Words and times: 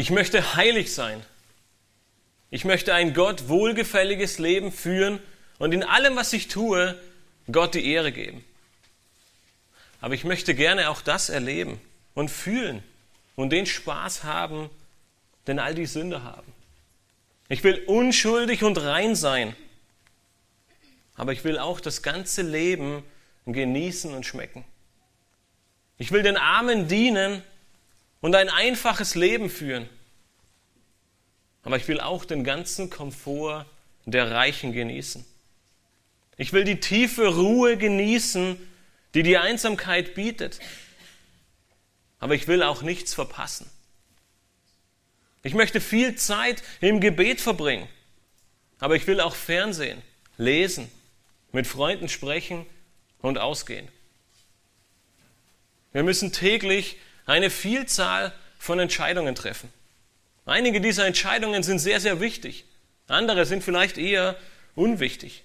Ich 0.00 0.08
möchte 0.08 0.56
heilig 0.56 0.94
sein. 0.94 1.22
Ich 2.50 2.64
möchte 2.64 2.94
ein 2.94 3.12
Gott 3.12 3.50
wohlgefälliges 3.50 4.38
Leben 4.38 4.72
führen 4.72 5.20
und 5.58 5.74
in 5.74 5.82
allem, 5.82 6.16
was 6.16 6.32
ich 6.32 6.48
tue, 6.48 6.98
Gott 7.52 7.74
die 7.74 7.84
Ehre 7.84 8.10
geben. 8.10 8.42
Aber 10.00 10.14
ich 10.14 10.24
möchte 10.24 10.54
gerne 10.54 10.88
auch 10.88 11.02
das 11.02 11.28
erleben 11.28 11.78
und 12.14 12.30
fühlen 12.30 12.82
und 13.36 13.50
den 13.50 13.66
Spaß 13.66 14.24
haben, 14.24 14.70
den 15.46 15.58
all 15.58 15.74
die 15.74 15.84
Sünde 15.84 16.22
haben. 16.22 16.50
Ich 17.50 17.62
will 17.62 17.84
unschuldig 17.86 18.64
und 18.64 18.80
rein 18.80 19.14
sein, 19.14 19.54
aber 21.14 21.34
ich 21.34 21.44
will 21.44 21.58
auch 21.58 21.78
das 21.78 22.00
ganze 22.00 22.40
Leben 22.40 23.02
genießen 23.44 24.14
und 24.14 24.24
schmecken. 24.24 24.64
Ich 25.98 26.10
will 26.10 26.22
den 26.22 26.38
Armen 26.38 26.88
dienen 26.88 27.42
und 28.20 28.34
ein 28.34 28.48
einfaches 28.48 29.14
Leben 29.14 29.50
führen. 29.50 29.88
Aber 31.62 31.76
ich 31.76 31.88
will 31.88 32.00
auch 32.00 32.24
den 32.24 32.44
ganzen 32.44 32.90
Komfort 32.90 33.66
der 34.06 34.30
Reichen 34.30 34.72
genießen. 34.72 35.24
Ich 36.36 36.52
will 36.52 36.64
die 36.64 36.80
tiefe 36.80 37.26
Ruhe 37.26 37.76
genießen, 37.76 38.56
die 39.14 39.22
die 39.22 39.36
Einsamkeit 39.36 40.14
bietet. 40.14 40.58
Aber 42.18 42.34
ich 42.34 42.48
will 42.48 42.62
auch 42.62 42.82
nichts 42.82 43.12
verpassen. 43.14 43.70
Ich 45.42 45.54
möchte 45.54 45.80
viel 45.80 46.16
Zeit 46.16 46.62
im 46.80 47.00
Gebet 47.00 47.40
verbringen. 47.40 47.88
Aber 48.78 48.96
ich 48.96 49.06
will 49.06 49.20
auch 49.20 49.34
Fernsehen, 49.34 50.00
lesen, 50.36 50.90
mit 51.52 51.66
Freunden 51.66 52.08
sprechen 52.08 52.66
und 53.20 53.38
ausgehen. 53.38 53.88
Wir 55.92 56.02
müssen 56.02 56.32
täglich 56.32 56.96
eine 57.26 57.50
Vielzahl 57.50 58.32
von 58.58 58.78
Entscheidungen 58.78 59.34
treffen. 59.34 59.72
Einige 60.46 60.80
dieser 60.80 61.06
Entscheidungen 61.06 61.62
sind 61.62 61.78
sehr, 61.78 62.00
sehr 62.00 62.20
wichtig. 62.20 62.64
Andere 63.06 63.46
sind 63.46 63.62
vielleicht 63.62 63.98
eher 63.98 64.36
unwichtig. 64.74 65.44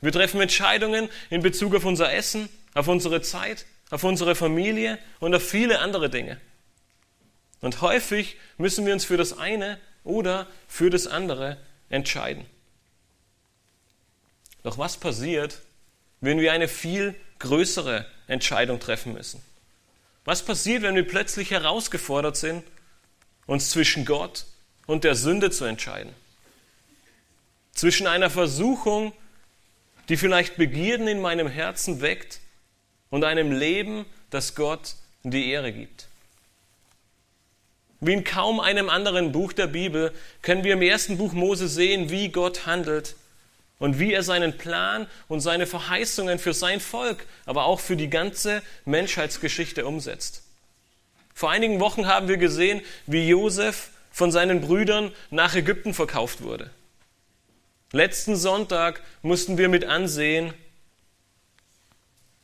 Wir 0.00 0.12
treffen 0.12 0.40
Entscheidungen 0.40 1.08
in 1.30 1.42
Bezug 1.42 1.74
auf 1.74 1.84
unser 1.84 2.12
Essen, 2.12 2.48
auf 2.74 2.88
unsere 2.88 3.22
Zeit, 3.22 3.64
auf 3.90 4.04
unsere 4.04 4.34
Familie 4.34 4.98
und 5.20 5.34
auf 5.34 5.48
viele 5.48 5.78
andere 5.78 6.10
Dinge. 6.10 6.40
Und 7.60 7.80
häufig 7.80 8.36
müssen 8.58 8.84
wir 8.84 8.92
uns 8.92 9.04
für 9.04 9.16
das 9.16 9.38
eine 9.38 9.78
oder 10.02 10.46
für 10.68 10.90
das 10.90 11.06
andere 11.06 11.56
entscheiden. 11.88 12.44
Doch 14.62 14.78
was 14.78 14.96
passiert, 14.96 15.60
wenn 16.20 16.38
wir 16.40 16.52
eine 16.52 16.68
viel 16.68 17.14
größere 17.38 18.06
Entscheidung 18.26 18.80
treffen 18.80 19.12
müssen? 19.12 19.42
Was 20.24 20.42
passiert, 20.42 20.82
wenn 20.82 20.94
wir 20.94 21.06
plötzlich 21.06 21.50
herausgefordert 21.50 22.36
sind, 22.36 22.64
uns 23.46 23.70
zwischen 23.70 24.04
Gott 24.04 24.46
und 24.86 25.04
der 25.04 25.14
Sünde 25.14 25.50
zu 25.50 25.64
entscheiden? 25.64 26.12
Zwischen 27.72 28.06
einer 28.06 28.30
Versuchung, 28.30 29.12
die 30.08 30.16
vielleicht 30.16 30.56
Begierden 30.56 31.08
in 31.08 31.20
meinem 31.20 31.48
Herzen 31.48 32.00
weckt, 32.00 32.40
und 33.14 33.22
einem 33.22 33.52
Leben, 33.52 34.06
das 34.30 34.56
Gott 34.56 34.96
die 35.22 35.48
Ehre 35.52 35.72
gibt. 35.72 36.08
Wie 38.00 38.12
in 38.12 38.24
kaum 38.24 38.58
einem 38.58 38.88
anderen 38.88 39.30
Buch 39.30 39.52
der 39.52 39.68
Bibel 39.68 40.12
können 40.42 40.64
wir 40.64 40.72
im 40.72 40.82
ersten 40.82 41.16
Buch 41.16 41.32
Mose 41.32 41.68
sehen, 41.68 42.10
wie 42.10 42.30
Gott 42.30 42.66
handelt 42.66 43.14
und 43.84 43.98
wie 43.98 44.14
er 44.14 44.22
seinen 44.22 44.56
Plan 44.56 45.06
und 45.28 45.40
seine 45.40 45.66
Verheißungen 45.66 46.38
für 46.38 46.54
sein 46.54 46.80
Volk, 46.80 47.26
aber 47.44 47.66
auch 47.66 47.80
für 47.80 47.96
die 47.96 48.08
ganze 48.08 48.62
Menschheitsgeschichte 48.86 49.84
umsetzt. 49.84 50.42
Vor 51.34 51.50
einigen 51.50 51.80
Wochen 51.80 52.06
haben 52.06 52.26
wir 52.28 52.38
gesehen, 52.38 52.80
wie 53.04 53.28
Josef 53.28 53.90
von 54.10 54.32
seinen 54.32 54.62
Brüdern 54.62 55.12
nach 55.30 55.54
Ägypten 55.54 55.92
verkauft 55.92 56.40
wurde. 56.40 56.70
Letzten 57.92 58.36
Sonntag 58.36 59.02
mussten 59.20 59.58
wir 59.58 59.68
mit 59.68 59.84
ansehen, 59.84 60.54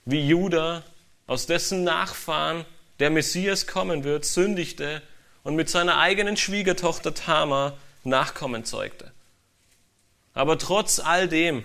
wie 0.04 0.28
Judah, 0.28 0.82
aus 1.26 1.46
dessen 1.46 1.84
Nachfahren 1.84 2.66
der 2.98 3.08
Messias 3.08 3.66
kommen 3.66 4.04
wird, 4.04 4.26
sündigte 4.26 5.00
und 5.42 5.56
mit 5.56 5.70
seiner 5.70 5.96
eigenen 6.00 6.36
Schwiegertochter 6.36 7.14
Tamar 7.14 7.78
Nachkommen 8.04 8.66
zeugte. 8.66 9.10
Aber 10.34 10.58
trotz 10.58 10.98
all 11.00 11.28
dem, 11.28 11.64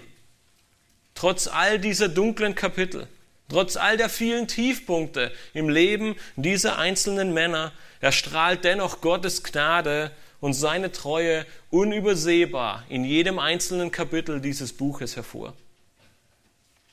trotz 1.13 1.47
all 1.47 1.79
dieser 1.79 2.09
dunklen 2.09 2.55
Kapitel, 2.55 3.07
trotz 3.49 3.77
all 3.77 3.97
der 3.97 4.09
vielen 4.09 4.47
Tiefpunkte 4.47 5.31
im 5.53 5.69
Leben 5.69 6.15
dieser 6.35 6.77
einzelnen 6.77 7.33
Männer, 7.33 7.71
erstrahlt 8.01 8.63
dennoch 8.63 9.01
Gottes 9.01 9.43
Gnade 9.43 10.11
und 10.39 10.53
seine 10.53 10.91
Treue 10.91 11.45
unübersehbar 11.69 12.83
in 12.89 13.03
jedem 13.03 13.39
einzelnen 13.39 13.91
Kapitel 13.91 14.41
dieses 14.41 14.73
Buches 14.73 15.15
hervor. 15.15 15.53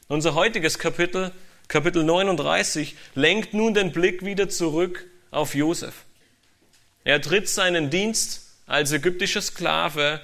Unser 0.09 0.34
heutiges 0.34 0.78
Kapitel, 0.78 1.33
Kapitel 1.69 2.04
39, 2.04 2.97
lenkt 3.15 3.54
nun 3.54 3.72
den 3.72 3.93
Blick 3.93 4.25
wieder 4.25 4.49
zurück 4.49 5.06
auf 5.31 5.54
Josef. 5.54 6.04
Er 7.04 7.21
tritt 7.21 7.49
seinen 7.49 7.91
Dienst 7.91 8.53
als 8.66 8.93
ägyptischer 8.93 9.41
Sklave 9.41 10.21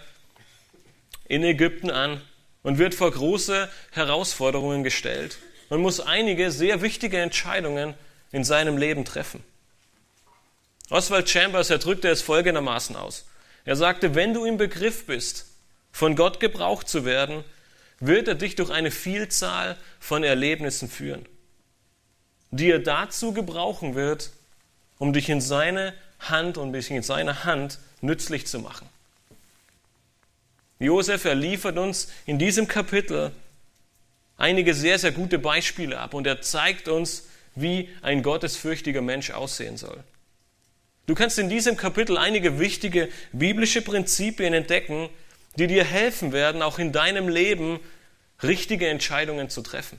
in 1.28 1.44
Ägypten 1.44 1.90
an 1.90 2.20
und 2.62 2.78
wird 2.78 2.94
vor 2.94 3.10
große 3.10 3.68
Herausforderungen 3.92 4.82
gestellt 4.82 5.38
und 5.68 5.80
muss 5.80 6.00
einige 6.00 6.50
sehr 6.50 6.82
wichtige 6.82 7.18
Entscheidungen 7.20 7.94
in 8.32 8.44
seinem 8.44 8.76
Leben 8.76 9.04
treffen. 9.04 9.42
Oswald 10.90 11.28
Chambers, 11.28 11.70
er 11.70 11.78
drückte 11.78 12.08
es 12.08 12.22
folgendermaßen 12.22 12.96
aus. 12.96 13.26
Er 13.64 13.76
sagte, 13.76 14.14
wenn 14.14 14.32
du 14.32 14.44
im 14.44 14.56
Begriff 14.56 15.06
bist, 15.06 15.46
von 15.92 16.16
Gott 16.16 16.40
gebraucht 16.40 16.88
zu 16.88 17.04
werden, 17.04 17.44
wird 18.00 18.28
er 18.28 18.34
dich 18.34 18.54
durch 18.54 18.70
eine 18.70 18.90
Vielzahl 18.90 19.76
von 20.00 20.24
Erlebnissen 20.24 20.88
führen, 20.88 21.26
die 22.50 22.70
er 22.70 22.78
dazu 22.78 23.32
gebrauchen 23.32 23.94
wird, 23.94 24.30
um 24.98 25.12
dich 25.12 25.28
in 25.28 25.40
seine 25.40 25.92
Hand 26.20 26.56
und 26.56 26.72
dich 26.72 26.90
in 26.90 27.02
seiner 27.02 27.44
Hand 27.44 27.78
nützlich 28.00 28.46
zu 28.46 28.60
machen. 28.60 28.88
Josef, 30.78 31.24
er 31.24 31.34
liefert 31.34 31.76
uns 31.76 32.08
in 32.26 32.38
diesem 32.38 32.68
Kapitel 32.68 33.32
einige 34.36 34.74
sehr, 34.74 34.98
sehr 34.98 35.12
gute 35.12 35.38
Beispiele 35.38 35.98
ab 35.98 36.14
und 36.14 36.26
er 36.26 36.40
zeigt 36.40 36.88
uns, 36.88 37.28
wie 37.54 37.88
ein 38.02 38.22
gottesfürchtiger 38.22 39.02
Mensch 39.02 39.30
aussehen 39.30 39.76
soll. 39.76 40.02
Du 41.06 41.14
kannst 41.14 41.38
in 41.38 41.48
diesem 41.48 41.76
Kapitel 41.76 42.16
einige 42.16 42.58
wichtige 42.58 43.08
biblische 43.32 43.82
Prinzipien 43.82 44.54
entdecken, 44.54 45.08
die 45.56 45.66
dir 45.66 45.84
helfen 45.84 46.32
werden, 46.32 46.62
auch 46.62 46.78
in 46.78 46.92
deinem 46.92 47.28
Leben 47.28 47.80
richtige 48.42 48.88
Entscheidungen 48.88 49.50
zu 49.50 49.62
treffen. 49.62 49.98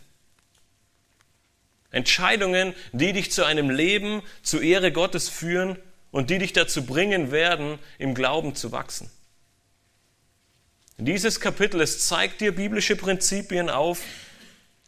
Entscheidungen, 1.92 2.74
die 2.94 3.14
dich 3.14 3.32
zu 3.32 3.44
einem 3.44 3.70
Leben 3.70 4.22
zur 4.44 4.62
Ehre 4.62 4.92
Gottes 4.92 5.28
führen 5.28 5.78
und 6.12 6.30
die 6.30 6.38
dich 6.38 6.54
dazu 6.54 6.86
bringen 6.86 7.32
werden, 7.32 7.80
im 7.98 8.14
Glauben 8.14 8.56
zu 8.56 8.72
wachsen. 8.72 9.10
Dieses 11.02 11.40
Kapitel, 11.40 11.80
es 11.80 12.06
zeigt 12.06 12.42
dir 12.42 12.54
biblische 12.54 12.98
Prinzipien 12.98 13.70
auf, 13.70 14.02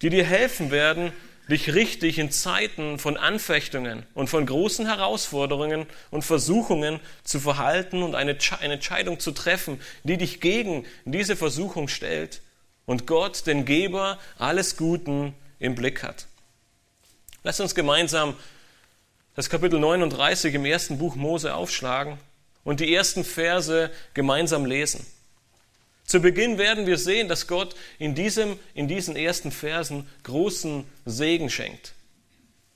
die 0.02 0.10
dir 0.10 0.26
helfen 0.26 0.70
werden, 0.70 1.14
dich 1.50 1.74
richtig 1.74 2.20
in 2.20 2.32
Zeiten 2.32 3.00
von 3.00 3.16
Anfechtungen 3.16 4.06
und 4.14 4.28
von 4.28 4.46
großen 4.46 4.88
Herausforderungen 4.88 5.86
und 6.10 6.24
Versuchungen 6.24 7.00
zu 7.24 7.40
verhalten 7.40 8.04
und 8.04 8.16
eine, 8.16 8.38
Entscheidung 8.60 9.22
zu 9.22 9.32
treffen, 9.32 9.80
die 10.04 10.18
dich 10.18 10.42
gegen 10.42 10.86
diese 11.06 11.38
Versuchung 11.38 11.88
stellt 11.88 12.42
und 12.86 13.08
Gott, 13.08 13.48
den 13.48 13.64
Geber 13.64 14.20
alles 14.38 14.76
Guten, 14.76 15.34
im 15.60 15.76
Blick 15.76 16.04
hat. 16.04 16.26
Lass 17.44 17.62
uns 17.62 17.74
gemeinsam 17.74 18.36
das 19.36 19.50
Kapitel 19.50 19.80
39 19.80 20.56
im 20.56 20.66
ersten 20.66 20.98
Buch 20.98 21.16
Mose 21.16 21.56
aufschlagen 21.56 22.18
und 22.66 22.82
die 22.82 22.94
ersten 22.94 23.24
Verse 23.24 23.90
gemeinsam 24.14 24.66
lesen. 24.66 25.06
Zu 26.12 26.20
Beginn 26.20 26.58
werden 26.58 26.88
wir 26.88 26.98
sehen, 26.98 27.30
dass 27.30 27.48
Gott 27.48 27.74
in, 27.98 28.16
diesem, 28.16 28.60
in 28.74 28.90
diesen 28.90 29.16
ersten 29.16 29.50
Versen 29.50 30.10
großen 30.24 30.84
Segen 31.06 31.50
schenkt. 31.50 31.94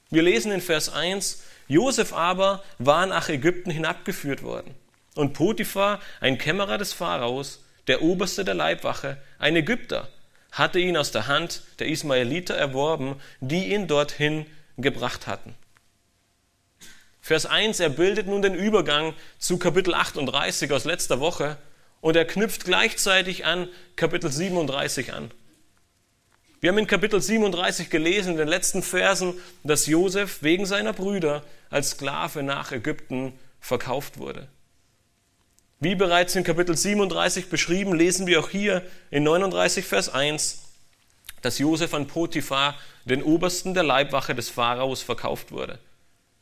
Wir 0.09 0.21
lesen 0.21 0.53
in 0.53 0.61
Vers 0.61 0.87
1, 0.87 1.43
Josef 1.67 2.13
aber 2.13 2.63
war 2.77 3.05
nach 3.07 3.27
Ägypten 3.27 3.71
hinabgeführt 3.71 4.41
worden. 4.41 4.73
Und 5.15 5.33
Potiphar, 5.33 5.99
ein 6.21 6.37
Kämmerer 6.37 6.77
des 6.77 6.93
Pharaos, 6.93 7.61
der 7.87 8.03
Oberste 8.03 8.45
der 8.45 8.53
Leibwache, 8.53 9.17
ein 9.37 9.57
Ägypter, 9.57 10.07
hatte 10.53 10.79
ihn 10.79 10.95
aus 10.95 11.11
der 11.11 11.27
Hand 11.27 11.63
der 11.79 11.89
Ismaeliter 11.89 12.55
erworben, 12.55 13.19
die 13.41 13.73
ihn 13.73 13.89
dorthin 13.89 14.45
gebracht 14.77 15.27
hatten. 15.27 15.55
Vers 17.19 17.45
1, 17.45 17.81
er 17.81 17.89
bildet 17.89 18.27
nun 18.27 18.41
den 18.41 18.55
Übergang 18.55 19.13
zu 19.39 19.57
Kapitel 19.57 19.93
38 19.93 20.71
aus 20.71 20.85
letzter 20.85 21.19
Woche 21.19 21.57
und 22.05 22.15
er 22.15 22.25
knüpft 22.25 22.65
gleichzeitig 22.65 23.45
an 23.45 23.67
Kapitel 23.95 24.31
37 24.31 25.11
an. 25.11 25.31
Wir 26.61 26.69
haben 26.69 26.77
in 26.77 26.85
Kapitel 26.85 27.19
37 27.19 27.89
gelesen, 27.89 28.33
in 28.33 28.37
den 28.37 28.47
letzten 28.47 28.83
Versen, 28.83 29.33
dass 29.63 29.87
Josef 29.87 30.43
wegen 30.43 30.67
seiner 30.67 30.93
Brüder 30.93 31.41
als 31.71 31.89
Sklave 31.89 32.43
nach 32.43 32.71
Ägypten 32.71 33.33
verkauft 33.59 34.19
wurde. 34.19 34.47
Wie 35.79 35.95
bereits 35.95 36.35
in 36.35 36.43
Kapitel 36.43 36.77
37 36.77 37.49
beschrieben, 37.49 37.95
lesen 37.95 38.27
wir 38.27 38.39
auch 38.39 38.49
hier 38.49 38.83
in 39.09 39.23
39 39.23 39.83
Vers 39.83 40.09
1, 40.09 40.59
dass 41.41 41.57
Josef 41.57 41.95
an 41.95 42.05
Potiphar, 42.05 42.75
den 43.05 43.23
Obersten 43.23 43.73
der 43.73 43.81
Leibwache 43.81 44.35
des 44.35 44.51
Pharaos, 44.51 45.01
verkauft 45.01 45.51
wurde. 45.51 45.79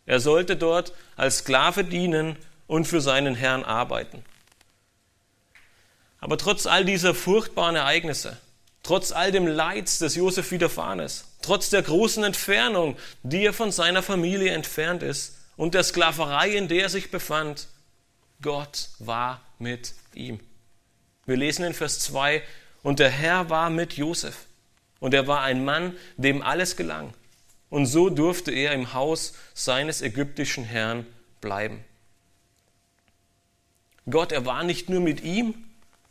Er 0.05 0.19
sollte 0.19 0.57
dort 0.57 0.91
als 1.15 1.37
Sklave 1.37 1.85
dienen 1.85 2.35
und 2.67 2.85
für 2.85 2.99
seinen 2.99 3.35
Herrn 3.35 3.63
arbeiten. 3.63 4.25
Aber 6.23 6.37
trotz 6.37 6.67
all 6.67 6.85
dieser 6.85 7.13
furchtbaren 7.13 7.75
Ereignisse, 7.75 8.37
trotz 8.81 9.11
all 9.11 9.33
dem 9.33 9.45
Leids, 9.45 9.99
das 9.99 10.15
Josef 10.15 10.51
widerfahren 10.51 10.99
ist, 10.99 11.25
trotz 11.41 11.69
der 11.69 11.81
großen 11.81 12.23
Entfernung, 12.23 12.95
die 13.23 13.43
er 13.43 13.51
von 13.51 13.73
seiner 13.73 14.01
Familie 14.01 14.53
entfernt 14.53 15.03
ist 15.03 15.35
und 15.57 15.73
der 15.73 15.83
Sklaverei, 15.83 16.51
in 16.51 16.69
der 16.69 16.83
er 16.83 16.89
sich 16.89 17.11
befand, 17.11 17.67
Gott 18.41 18.87
war 18.99 19.41
mit 19.59 19.95
ihm. 20.13 20.39
Wir 21.25 21.35
lesen 21.35 21.65
in 21.65 21.73
Vers 21.73 21.99
2, 21.99 22.41
und 22.83 22.99
der 22.99 23.09
Herr 23.09 23.49
war 23.49 23.69
mit 23.69 23.97
Josef, 23.97 24.45
und 25.01 25.13
er 25.13 25.27
war 25.27 25.41
ein 25.41 25.65
Mann, 25.65 25.93
dem 26.15 26.41
alles 26.41 26.77
gelang. 26.77 27.13
Und 27.69 27.85
so 27.85 28.09
durfte 28.09 28.51
er 28.51 28.71
im 28.71 28.93
Haus 28.93 29.33
seines 29.53 30.01
ägyptischen 30.01 30.63
Herrn 30.63 31.05
bleiben. 31.41 31.83
Gott, 34.09 34.31
er 34.31 34.45
war 34.45 34.63
nicht 34.63 34.87
nur 34.87 35.01
mit 35.01 35.21
ihm, 35.21 35.55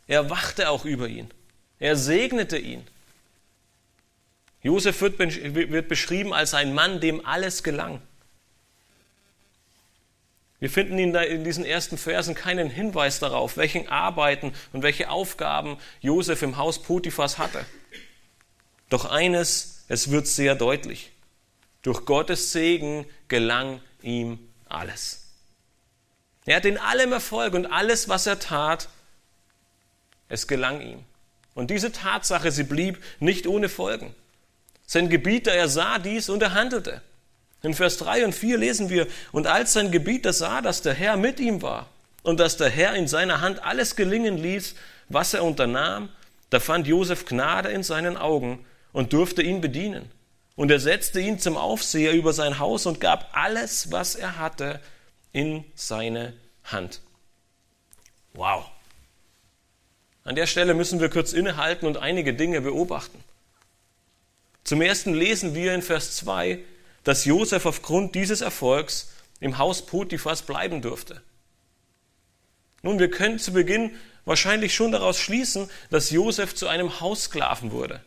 er 0.07 0.29
wachte 0.29 0.69
auch 0.69 0.85
über 0.85 1.07
ihn. 1.07 1.29
Er 1.79 1.95
segnete 1.95 2.57
ihn. 2.57 2.85
Josef 4.61 5.01
wird, 5.01 5.87
beschrieben 5.89 6.33
als 6.33 6.53
ein 6.53 6.73
Mann, 6.73 7.01
dem 7.01 7.25
alles 7.25 7.63
gelang. 7.63 8.01
Wir 10.59 10.69
finden 10.69 10.97
in 10.97 11.43
diesen 11.43 11.65
ersten 11.65 11.97
Versen 11.97 12.35
keinen 12.35 12.69
Hinweis 12.69 13.19
darauf, 13.19 13.57
welchen 13.57 13.89
Arbeiten 13.89 14.53
und 14.71 14.81
welche 14.81 15.09
Aufgaben 15.09 15.77
Josef 15.99 16.41
im 16.41 16.55
Haus 16.55 16.81
Potiphas 16.81 17.37
hatte. 17.37 17.65
Doch 18.89 19.03
eines, 19.03 19.83
es 19.89 20.09
wird 20.09 20.25
sehr 20.25 20.55
deutlich. 20.55 21.11
Durch 21.81 22.05
Gottes 22.05 22.53
Segen 22.53 23.05
gelang 23.27 23.81
ihm 24.01 24.39
alles. 24.69 25.27
Er 26.45 26.55
hat 26.57 26.65
in 26.65 26.77
allem 26.77 27.11
Erfolg 27.11 27.53
und 27.55 27.65
alles, 27.65 28.07
was 28.07 28.25
er 28.25 28.39
tat, 28.39 28.87
es 30.33 30.47
gelang 30.47 30.81
ihm. 30.81 30.99
Und 31.53 31.69
diese 31.69 31.91
Tatsache, 31.91 32.51
sie 32.51 32.63
blieb 32.63 33.01
nicht 33.19 33.47
ohne 33.47 33.69
Folgen. 33.69 34.15
Sein 34.85 35.09
Gebieter, 35.09 35.53
er 35.53 35.69
sah 35.69 35.99
dies 35.99 36.29
und 36.29 36.41
er 36.41 36.53
handelte. 36.53 37.01
In 37.61 37.73
Vers 37.73 37.97
3 37.97 38.25
und 38.25 38.35
4 38.35 38.57
lesen 38.57 38.89
wir, 38.89 39.07
und 39.31 39.47
als 39.47 39.73
sein 39.73 39.91
Gebieter 39.91 40.33
sah, 40.33 40.61
dass 40.61 40.81
der 40.81 40.93
Herr 40.93 41.15
mit 41.15 41.39
ihm 41.39 41.61
war 41.61 41.87
und 42.23 42.39
dass 42.39 42.57
der 42.57 42.69
Herr 42.69 42.95
in 42.95 43.07
seiner 43.07 43.39
Hand 43.39 43.63
alles 43.63 43.95
gelingen 43.95 44.37
ließ, 44.37 44.75
was 45.09 45.33
er 45.33 45.43
unternahm, 45.43 46.09
da 46.49 46.59
fand 46.59 46.87
Josef 46.87 47.25
Gnade 47.25 47.69
in 47.69 47.83
seinen 47.83 48.17
Augen 48.17 48.65
und 48.91 49.13
durfte 49.13 49.41
ihn 49.41 49.61
bedienen. 49.61 50.11
Und 50.55 50.69
er 50.69 50.79
setzte 50.79 51.19
ihn 51.19 51.39
zum 51.39 51.57
Aufseher 51.57 52.13
über 52.13 52.33
sein 52.33 52.59
Haus 52.59 52.85
und 52.85 52.99
gab 52.99 53.29
alles, 53.35 53.91
was 53.91 54.15
er 54.15 54.37
hatte, 54.37 54.79
in 55.31 55.63
seine 55.73 56.33
Hand. 56.63 57.01
Wow. 58.33 58.72
An 60.23 60.35
der 60.35 60.47
Stelle 60.47 60.73
müssen 60.73 60.99
wir 60.99 61.09
kurz 61.09 61.33
innehalten 61.33 61.85
und 61.85 61.97
einige 61.97 62.33
Dinge 62.33 62.61
beobachten. 62.61 63.21
Zum 64.63 64.81
ersten 64.81 65.13
lesen 65.13 65.53
wir 65.55 65.73
in 65.73 65.81
Vers 65.81 66.15
2, 66.15 66.59
dass 67.03 67.25
Josef 67.25 67.65
aufgrund 67.65 68.15
dieses 68.15 68.41
Erfolgs 68.41 69.11
im 69.41 69.57
Haus 69.57 69.85
Potiphas 69.85 70.43
bleiben 70.43 70.81
durfte. 70.81 71.21
Nun, 72.81 72.99
wir 72.99 73.09
können 73.09 73.39
zu 73.39 73.51
Beginn 73.51 73.91
wahrscheinlich 74.25 74.73
schon 74.73 74.93
daraus 74.93 75.19
schließen, 75.19 75.69
dass 75.89 76.11
Josef 76.11 76.55
zu 76.55 76.67
einem 76.67 77.01
Haussklaven 77.01 77.71
wurde. 77.71 78.01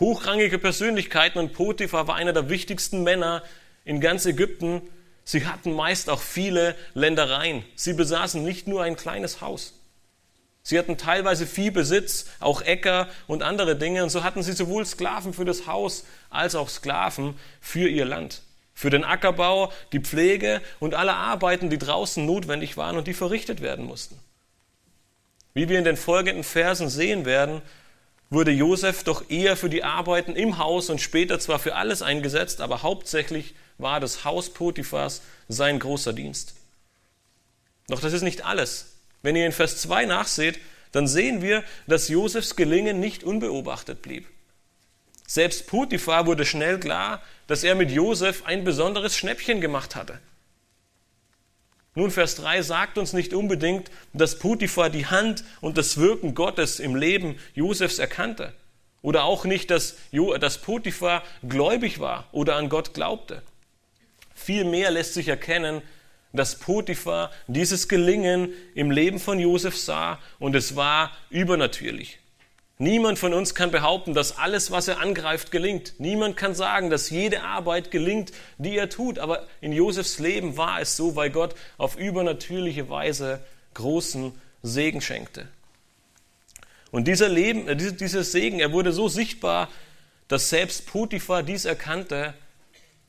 Hochrangige 0.00 0.58
Persönlichkeiten 0.58 1.38
und 1.38 1.52
Potiphar 1.52 2.08
war 2.08 2.16
einer 2.16 2.32
der 2.32 2.48
wichtigsten 2.48 3.04
Männer 3.04 3.44
in 3.84 4.00
ganz 4.00 4.26
Ägypten. 4.26 4.82
Sie 5.22 5.46
hatten 5.46 5.72
meist 5.72 6.10
auch 6.10 6.20
viele 6.20 6.74
Ländereien. 6.94 7.64
Sie 7.76 7.92
besaßen 7.92 8.42
nicht 8.42 8.66
nur 8.66 8.82
ein 8.82 8.96
kleines 8.96 9.40
Haus. 9.40 9.74
Sie 10.62 10.78
hatten 10.78 10.96
teilweise 10.96 11.46
Viehbesitz, 11.46 12.26
auch 12.38 12.62
Äcker 12.62 13.08
und 13.26 13.42
andere 13.42 13.76
Dinge. 13.76 14.02
Und 14.02 14.10
so 14.10 14.22
hatten 14.22 14.42
sie 14.42 14.52
sowohl 14.52 14.86
Sklaven 14.86 15.32
für 15.32 15.44
das 15.44 15.66
Haus 15.66 16.04
als 16.30 16.54
auch 16.54 16.68
Sklaven 16.68 17.36
für 17.60 17.88
ihr 17.88 18.04
Land. 18.04 18.42
Für 18.74 18.90
den 18.90 19.04
Ackerbau, 19.04 19.72
die 19.92 20.00
Pflege 20.00 20.62
und 20.80 20.94
alle 20.94 21.14
Arbeiten, 21.14 21.68
die 21.68 21.78
draußen 21.78 22.24
notwendig 22.24 22.76
waren 22.76 22.96
und 22.96 23.06
die 23.06 23.14
verrichtet 23.14 23.60
werden 23.60 23.84
mussten. 23.84 24.18
Wie 25.52 25.68
wir 25.68 25.78
in 25.78 25.84
den 25.84 25.96
folgenden 25.96 26.44
Versen 26.44 26.88
sehen 26.88 27.24
werden, 27.24 27.60
wurde 28.30 28.50
Josef 28.50 29.04
doch 29.04 29.28
eher 29.28 29.56
für 29.56 29.68
die 29.68 29.84
Arbeiten 29.84 30.34
im 30.34 30.56
Haus 30.56 30.88
und 30.88 31.00
später 31.00 31.38
zwar 31.38 31.58
für 31.58 31.74
alles 31.74 32.00
eingesetzt, 32.00 32.62
aber 32.62 32.82
hauptsächlich 32.82 33.54
war 33.76 34.00
das 34.00 34.24
Haus 34.24 34.48
Potiphas 34.48 35.20
sein 35.48 35.78
großer 35.78 36.14
Dienst. 36.14 36.54
Doch 37.88 38.00
das 38.00 38.14
ist 38.14 38.22
nicht 38.22 38.46
alles. 38.46 38.91
Wenn 39.22 39.36
ihr 39.36 39.46
in 39.46 39.52
Vers 39.52 39.78
2 39.78 40.06
nachseht, 40.06 40.58
dann 40.92 41.06
sehen 41.06 41.42
wir, 41.42 41.64
dass 41.86 42.08
Josefs 42.08 42.56
Gelingen 42.56 43.00
nicht 43.00 43.24
unbeobachtet 43.24 44.02
blieb. 44.02 44.26
Selbst 45.26 45.66
Potiphar 45.66 46.26
wurde 46.26 46.44
schnell 46.44 46.78
klar, 46.78 47.22
dass 47.46 47.64
er 47.64 47.74
mit 47.74 47.90
Josef 47.90 48.44
ein 48.44 48.64
besonderes 48.64 49.16
Schnäppchen 49.16 49.60
gemacht 49.60 49.96
hatte. 49.96 50.20
Nun, 51.94 52.10
Vers 52.10 52.36
3 52.36 52.62
sagt 52.62 52.98
uns 52.98 53.12
nicht 53.12 53.34
unbedingt, 53.34 53.90
dass 54.12 54.38
Potiphar 54.38 54.90
die 54.90 55.06
Hand 55.06 55.44
und 55.60 55.76
das 55.78 55.98
Wirken 55.98 56.34
Gottes 56.34 56.80
im 56.80 56.94
Leben 56.94 57.38
Josefs 57.54 57.98
erkannte. 57.98 58.54
Oder 59.02 59.24
auch 59.24 59.44
nicht, 59.44 59.70
dass, 59.70 59.96
dass 60.40 60.58
Potiphar 60.58 61.22
gläubig 61.46 61.98
war 61.98 62.28
oder 62.32 62.56
an 62.56 62.68
Gott 62.68 62.94
glaubte. 62.94 63.42
Vielmehr 64.34 64.90
lässt 64.90 65.14
sich 65.14 65.28
erkennen, 65.28 65.82
dass 66.32 66.58
Potiphar 66.58 67.30
dieses 67.46 67.88
Gelingen 67.88 68.52
im 68.74 68.90
Leben 68.90 69.18
von 69.18 69.38
Josef 69.38 69.76
sah 69.76 70.18
und 70.38 70.54
es 70.54 70.76
war 70.76 71.12
übernatürlich. 71.30 72.18
Niemand 72.78 73.18
von 73.18 73.32
uns 73.32 73.54
kann 73.54 73.70
behaupten, 73.70 74.12
dass 74.12 74.38
alles, 74.38 74.72
was 74.72 74.88
er 74.88 74.98
angreift, 74.98 75.52
gelingt. 75.52 75.94
Niemand 75.98 76.36
kann 76.36 76.54
sagen, 76.54 76.90
dass 76.90 77.10
jede 77.10 77.42
Arbeit 77.42 77.92
gelingt, 77.92 78.32
die 78.58 78.76
er 78.76 78.88
tut. 78.88 79.20
Aber 79.20 79.46
in 79.60 79.72
Josefs 79.72 80.18
Leben 80.18 80.56
war 80.56 80.80
es 80.80 80.96
so, 80.96 81.14
weil 81.14 81.30
Gott 81.30 81.54
auf 81.78 81.96
übernatürliche 81.96 82.88
Weise 82.88 83.38
großen 83.74 84.32
Segen 84.62 85.00
schenkte. 85.00 85.46
Und 86.90 87.06
dieser, 87.06 87.28
Leben, 87.28 87.68
äh, 87.68 87.76
dieser 87.76 88.24
Segen, 88.24 88.58
er 88.58 88.72
wurde 88.72 88.92
so 88.92 89.06
sichtbar, 89.06 89.68
dass 90.26 90.50
selbst 90.50 90.86
Potiphar 90.86 91.42
dies 91.42 91.64
erkannte 91.64 92.34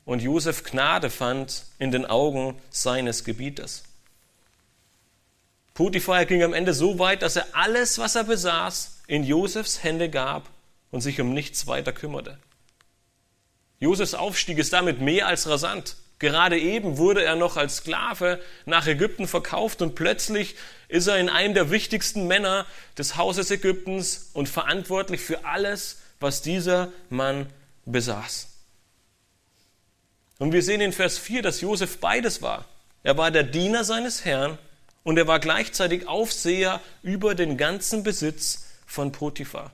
und 0.04 0.22
Josef 0.22 0.64
Gnade 0.64 1.10
fand 1.10 1.64
in 1.78 1.90
den 1.90 2.06
Augen 2.06 2.60
seines 2.70 3.24
Gebieters. 3.24 3.84
Potiphar 5.74 6.24
ging 6.24 6.42
am 6.42 6.54
Ende 6.54 6.72
so 6.72 6.98
weit, 6.98 7.22
dass 7.22 7.36
er 7.36 7.46
alles, 7.52 7.98
was 7.98 8.14
er 8.14 8.24
besaß, 8.24 9.02
in 9.06 9.24
Josefs 9.24 9.82
Hände 9.82 10.08
gab 10.08 10.48
und 10.90 11.00
sich 11.00 11.20
um 11.20 11.34
nichts 11.34 11.66
weiter 11.66 11.92
kümmerte. 11.92 12.38
Josefs 13.80 14.14
Aufstieg 14.14 14.58
ist 14.58 14.72
damit 14.72 15.00
mehr 15.00 15.26
als 15.26 15.48
rasant. 15.48 15.96
Gerade 16.20 16.58
eben 16.58 16.96
wurde 16.96 17.24
er 17.24 17.34
noch 17.34 17.56
als 17.56 17.78
Sklave 17.78 18.40
nach 18.66 18.86
Ägypten 18.86 19.26
verkauft 19.26 19.82
und 19.82 19.96
plötzlich 19.96 20.54
ist 20.88 21.08
er 21.08 21.18
in 21.18 21.28
einem 21.28 21.54
der 21.54 21.70
wichtigsten 21.70 22.28
Männer 22.28 22.66
des 22.96 23.16
Hauses 23.16 23.50
Ägyptens 23.50 24.30
und 24.32 24.48
verantwortlich 24.48 25.20
für 25.20 25.44
alles, 25.44 26.00
was 26.20 26.40
dieser 26.40 26.92
Mann 27.10 27.46
besaß. 27.84 28.53
Und 30.38 30.52
wir 30.52 30.62
sehen 30.62 30.80
in 30.80 30.92
Vers 30.92 31.18
4, 31.18 31.42
dass 31.42 31.60
Josef 31.60 31.98
beides 31.98 32.42
war. 32.42 32.64
Er 33.02 33.16
war 33.16 33.30
der 33.30 33.44
Diener 33.44 33.84
seines 33.84 34.24
Herrn 34.24 34.58
und 35.02 35.16
er 35.18 35.26
war 35.26 35.38
gleichzeitig 35.38 36.08
Aufseher 36.08 36.80
über 37.02 37.34
den 37.34 37.56
ganzen 37.56 38.02
Besitz 38.02 38.66
von 38.86 39.12
Potiphar. 39.12 39.70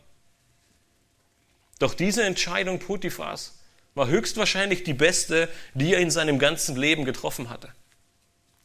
Doch 1.78 1.94
diese 1.94 2.24
Entscheidung 2.24 2.78
Potiphars 2.78 3.58
war 3.94 4.08
höchstwahrscheinlich 4.08 4.84
die 4.84 4.92
beste, 4.92 5.48
die 5.74 5.94
er 5.94 6.00
in 6.00 6.10
seinem 6.10 6.38
ganzen 6.38 6.76
Leben 6.76 7.04
getroffen 7.04 7.48
hatte. 7.48 7.70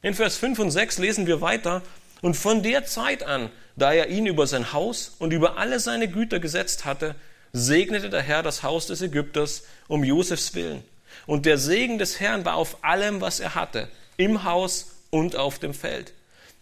In 0.01 0.13
Vers 0.13 0.35
5 0.37 0.59
und 0.59 0.71
6 0.71 0.97
lesen 0.97 1.27
wir 1.27 1.41
weiter, 1.41 1.81
und 2.21 2.35
von 2.35 2.63
der 2.63 2.85
Zeit 2.85 3.23
an, 3.23 3.51
da 3.75 3.93
er 3.93 4.09
ihn 4.09 4.25
über 4.25 4.47
sein 4.47 4.73
Haus 4.73 5.15
und 5.19 5.31
über 5.31 5.57
alle 5.57 5.79
seine 5.79 6.07
Güter 6.07 6.39
gesetzt 6.39 6.85
hatte, 6.85 7.15
segnete 7.53 8.09
der 8.09 8.21
Herr 8.21 8.41
das 8.41 8.63
Haus 8.63 8.87
des 8.87 9.01
Ägypters 9.01 9.63
um 9.87 10.03
Josefs 10.03 10.55
willen 10.55 10.83
und 11.25 11.45
der 11.45 11.57
Segen 11.57 11.97
des 11.97 12.19
Herrn 12.19 12.45
war 12.45 12.55
auf 12.55 12.83
allem, 12.83 13.21
was 13.21 13.39
er 13.39 13.55
hatte, 13.55 13.89
im 14.17 14.43
Haus 14.43 14.91
und 15.09 15.35
auf 15.35 15.59
dem 15.59 15.73
Feld. 15.73 16.13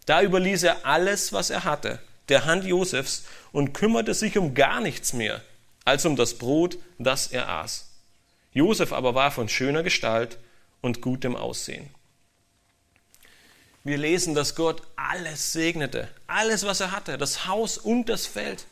Da 0.06 0.22
überließ 0.22 0.64
er 0.64 0.86
alles, 0.86 1.34
was 1.34 1.50
er 1.50 1.64
hatte, 1.64 2.00
der 2.30 2.46
Hand 2.46 2.66
Josefs 2.66 3.24
und 3.52 3.74
kümmerte 3.74 4.14
sich 4.14 4.38
um 4.38 4.54
gar 4.54 4.82
nichts 4.82 5.14
mehr, 5.14 5.42
als 5.86 6.06
um 6.06 6.16
das 6.16 6.38
Brot, 6.38 6.78
das 6.98 7.28
er 7.28 7.50
aß. 7.50 7.90
Josef 8.54 8.94
aber 8.94 9.16
war 9.16 9.32
von 9.32 9.50
schöner 9.50 9.84
Gestalt 9.84 10.38
und 10.82 11.02
gutem 11.02 11.36
Aussehen. 11.36 11.90
wir 13.86 13.98
lesen, 13.98 14.34
dass 14.34 14.56
Gott 14.56 14.82
alles 14.96 15.52
segnete, 15.52 16.08
alles, 16.28 16.66
was 16.66 16.80
er 16.80 16.92
hatte, 16.92 17.18
das 17.18 17.48
Haus 17.48 17.78
und 17.78 18.08
das 18.08 18.26
Feld. 18.26 18.66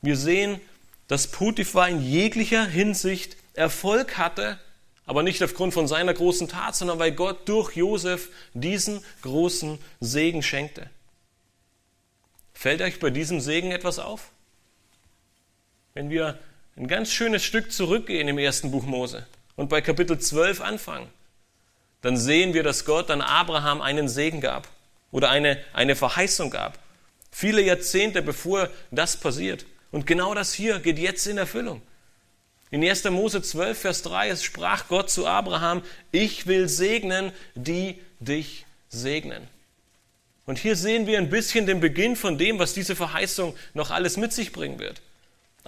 Wir 0.00 0.16
sehen, 0.16 0.60
dass 1.08 1.26
Potiphar 1.26 1.88
in 1.88 2.00
jeglicher 2.00 2.64
Hinsicht 2.64 3.36
Erfolg 3.54 4.18
hatte, 4.18 4.58
aber 5.04 5.22
nicht 5.22 5.42
aufgrund 5.42 5.74
von 5.74 5.88
seiner 5.88 6.14
großen 6.14 6.48
Tat, 6.48 6.76
sondern 6.76 6.98
weil 6.98 7.12
Gott 7.12 7.48
durch 7.48 7.74
Josef 7.74 8.28
diesen 8.52 9.02
großen 9.22 9.78
Segen 10.00 10.42
schenkte. 10.42 10.90
Fällt 12.52 12.82
euch 12.82 13.00
bei 13.00 13.10
diesem 13.10 13.40
Segen 13.40 13.72
etwas 13.72 13.98
auf? 13.98 14.30
Wenn 15.94 16.10
wir 16.10 16.38
ein 16.76 16.86
ganz 16.86 17.10
schönes 17.10 17.42
Stück 17.42 17.72
zurückgehen 17.72 18.28
im 18.28 18.38
ersten 18.38 18.70
Buch 18.70 18.84
Mose 18.84 19.26
und 19.56 19.68
bei 19.68 19.80
Kapitel 19.80 20.18
12 20.18 20.60
anfangen, 20.60 21.08
dann 22.02 22.16
sehen 22.16 22.54
wir, 22.54 22.62
dass 22.62 22.84
Gott 22.84 23.10
an 23.10 23.22
Abraham 23.22 23.80
einen 23.80 24.08
Segen 24.08 24.40
gab 24.40 24.68
oder 25.10 25.30
eine, 25.30 25.58
eine 25.72 25.96
Verheißung 25.96 26.50
gab. 26.50 26.78
Viele 27.32 27.62
Jahrzehnte 27.62 28.22
bevor 28.22 28.68
das 28.90 29.16
passiert. 29.16 29.64
Und 29.90 30.06
genau 30.06 30.34
das 30.34 30.52
hier 30.52 30.80
geht 30.80 30.98
jetzt 30.98 31.26
in 31.26 31.38
Erfüllung. 31.38 31.82
In 32.70 32.84
1. 32.84 33.04
Mose 33.04 33.40
12, 33.40 33.78
Vers 33.78 34.02
3, 34.02 34.28
es 34.28 34.44
sprach 34.44 34.88
Gott 34.88 35.10
zu 35.10 35.26
Abraham, 35.26 35.82
ich 36.12 36.46
will 36.46 36.68
segnen, 36.68 37.32
die 37.54 37.98
dich 38.20 38.66
segnen. 38.90 39.48
Und 40.44 40.58
hier 40.58 40.76
sehen 40.76 41.06
wir 41.06 41.18
ein 41.18 41.30
bisschen 41.30 41.66
den 41.66 41.80
Beginn 41.80 42.16
von 42.16 42.36
dem, 42.38 42.58
was 42.58 42.74
diese 42.74 42.96
Verheißung 42.96 43.56
noch 43.74 43.90
alles 43.90 44.16
mit 44.16 44.32
sich 44.32 44.52
bringen 44.52 44.78
wird. 44.78 45.00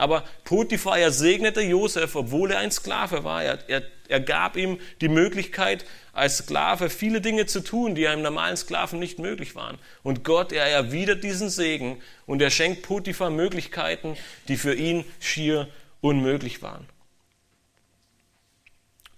Aber 0.01 0.25
Potiphar, 0.45 0.99
er 0.99 1.13
segnete 1.13 1.61
Josef, 1.61 2.17
obwohl 2.17 2.53
er 2.53 2.61
ein 2.61 2.71
Sklave 2.71 3.23
war. 3.23 3.45
Er, 3.45 3.59
er, 3.69 3.83
er 4.09 4.21
gab 4.21 4.57
ihm 4.57 4.79
die 5.03 5.11
Möglichkeit, 5.11 5.85
als 6.15 6.39
Sklave 6.39 6.89
viele 6.89 7.21
Dinge 7.21 7.45
zu 7.45 7.61
tun, 7.61 7.95
die 7.95 8.09
einem 8.09 8.23
normalen 8.23 8.57
Sklaven 8.57 8.99
nicht 8.99 9.19
möglich 9.19 9.55
waren. 9.57 9.77
Und 10.03 10.25
Gott, 10.25 10.53
er 10.53 10.65
erwidert 10.65 11.23
diesen 11.23 11.51
Segen 11.51 12.01
und 12.25 12.41
er 12.41 12.49
schenkt 12.49 12.81
Potiphar 12.81 13.29
Möglichkeiten, 13.29 14.17
die 14.49 14.57
für 14.57 14.75
ihn 14.75 15.05
schier 15.21 15.69
unmöglich 16.01 16.63
waren. 16.63 16.87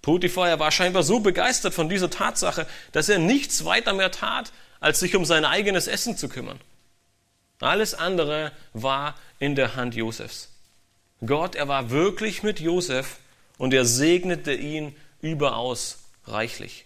Potiphar, 0.02 0.48
er 0.48 0.58
war 0.58 0.72
scheinbar 0.72 1.04
so 1.04 1.20
begeistert 1.20 1.74
von 1.74 1.88
dieser 1.88 2.10
Tatsache, 2.10 2.66
dass 2.90 3.08
er 3.08 3.20
nichts 3.20 3.64
weiter 3.64 3.92
mehr 3.92 4.10
tat, 4.10 4.52
als 4.80 4.98
sich 4.98 5.14
um 5.14 5.24
sein 5.24 5.44
eigenes 5.44 5.86
Essen 5.86 6.16
zu 6.16 6.28
kümmern. 6.28 6.60
Alles 7.60 7.94
andere 7.94 8.50
war 8.72 9.14
in 9.38 9.54
der 9.54 9.76
Hand 9.76 9.94
Josefs. 9.94 10.51
Gott, 11.24 11.54
er 11.54 11.68
war 11.68 11.90
wirklich 11.90 12.42
mit 12.42 12.60
Josef 12.60 13.18
und 13.58 13.72
er 13.72 13.84
segnete 13.84 14.52
ihn 14.52 14.96
überaus 15.20 15.98
reichlich. 16.26 16.84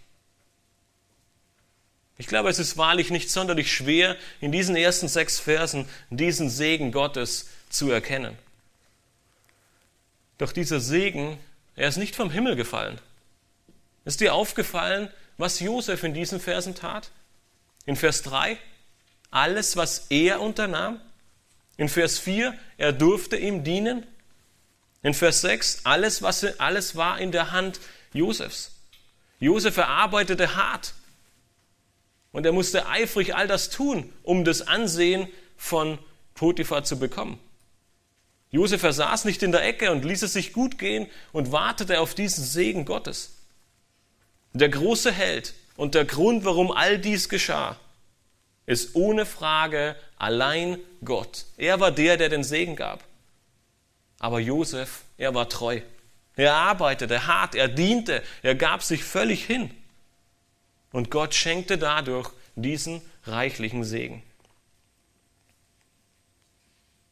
Ich 2.19 2.27
glaube, 2.27 2.49
es 2.49 2.59
ist 2.59 2.77
wahrlich 2.77 3.11
nicht 3.11 3.31
sonderlich 3.31 3.73
schwer, 3.73 4.17
in 4.41 4.53
diesen 4.53 4.77
ersten 4.77 5.09
sechs 5.09 5.39
Versen 5.39 5.87
diesen 6.11 6.49
Segen 6.49 6.93
Gottes 6.93 7.49
zu 7.69 7.91
erkennen. 7.91 8.37
Doch 10.39 10.53
dieser 10.53 10.81
Segen, 10.81 11.39
er 11.75 11.89
ist 11.89 11.97
nicht 11.97 12.17
vom 12.17 12.31
Himmel 12.31 12.57
gefallen. 12.57 12.99
Ist 14.05 14.21
dir 14.21 14.35
aufgefallen, 14.35 15.11
was 15.37 15.61
Josef 15.61 16.05
in 16.05 16.15
diesen 16.15 16.41
Versen 16.41 16.75
tat? 16.75 17.11
In 17.85 17.97
Vers 17.97 18.23
3, 18.23 18.59
alles, 19.31 19.77
was 19.77 20.07
er 20.09 20.41
unternahm. 20.41 21.01
In 21.77 21.89
Vers 21.89 22.19
4, 22.19 22.55
er 22.79 22.93
durfte 22.93 23.37
ihm 23.37 23.65
dienen. 23.65 24.07
In 25.03 25.15
Vers 25.15 25.41
6, 25.43 25.81
alles, 25.85 26.23
was, 26.23 26.45
alles 26.59 26.97
war 26.97 27.21
in 27.21 27.33
der 27.33 27.53
Hand 27.53 27.81
Josefs. 28.13 28.73
Josef 29.39 29.77
erarbeitete 29.77 30.57
hart 30.57 30.95
und 32.33 32.45
er 32.45 32.53
musste 32.53 32.87
eifrig 32.87 33.35
all 33.35 33.47
das 33.47 33.71
tun, 33.71 34.13
um 34.23 34.45
das 34.45 34.63
Ansehen 34.63 35.29
von 35.57 35.99
Potiphar 36.35 36.85
zu 36.85 36.99
bekommen. 36.99 37.39
Josef 38.51 38.83
saß 38.83 39.25
nicht 39.25 39.43
in 39.43 39.53
der 39.53 39.65
Ecke 39.65 39.91
und 39.91 40.05
ließ 40.05 40.23
es 40.23 40.33
sich 40.33 40.53
gut 40.53 40.79
gehen 40.79 41.09
und 41.33 41.53
wartete 41.53 42.01
auf 42.01 42.15
diesen 42.15 42.45
Segen 42.45 42.85
Gottes. 42.85 43.37
Der 44.53 44.69
große 44.69 45.13
Held 45.13 45.55
und 45.77 45.95
der 45.95 46.05
Grund, 46.05 46.45
warum 46.45 46.71
all 46.71 46.99
dies 46.99 47.29
geschah, 47.29 47.79
ist 48.65 48.95
ohne 48.95 49.27
Frage 49.27 49.97
allein 50.19 50.79
Gott. 51.05 51.47
Er 51.57 51.81
war 51.81 51.93
der, 51.93 52.17
der 52.17 52.29
den 52.29 52.45
Segen 52.45 52.77
gab. 52.77 53.05
Aber 54.19 54.41
Josef, 54.41 55.03
er 55.19 55.35
war 55.35 55.49
treu. 55.49 55.81
Er 56.37 56.55
arbeitete 56.55 57.27
hart, 57.27 57.55
er 57.55 57.69
diente, 57.69 58.23
er 58.43 58.55
gab 58.55 58.83
sich 58.83 59.05
völlig 59.05 59.45
hin. 59.45 59.71
Und 60.93 61.11
Gott 61.11 61.35
schenkte 61.35 61.79
dadurch 61.79 62.31
diesen 62.55 63.03
reichlichen 63.25 63.85
Segen. 63.85 64.23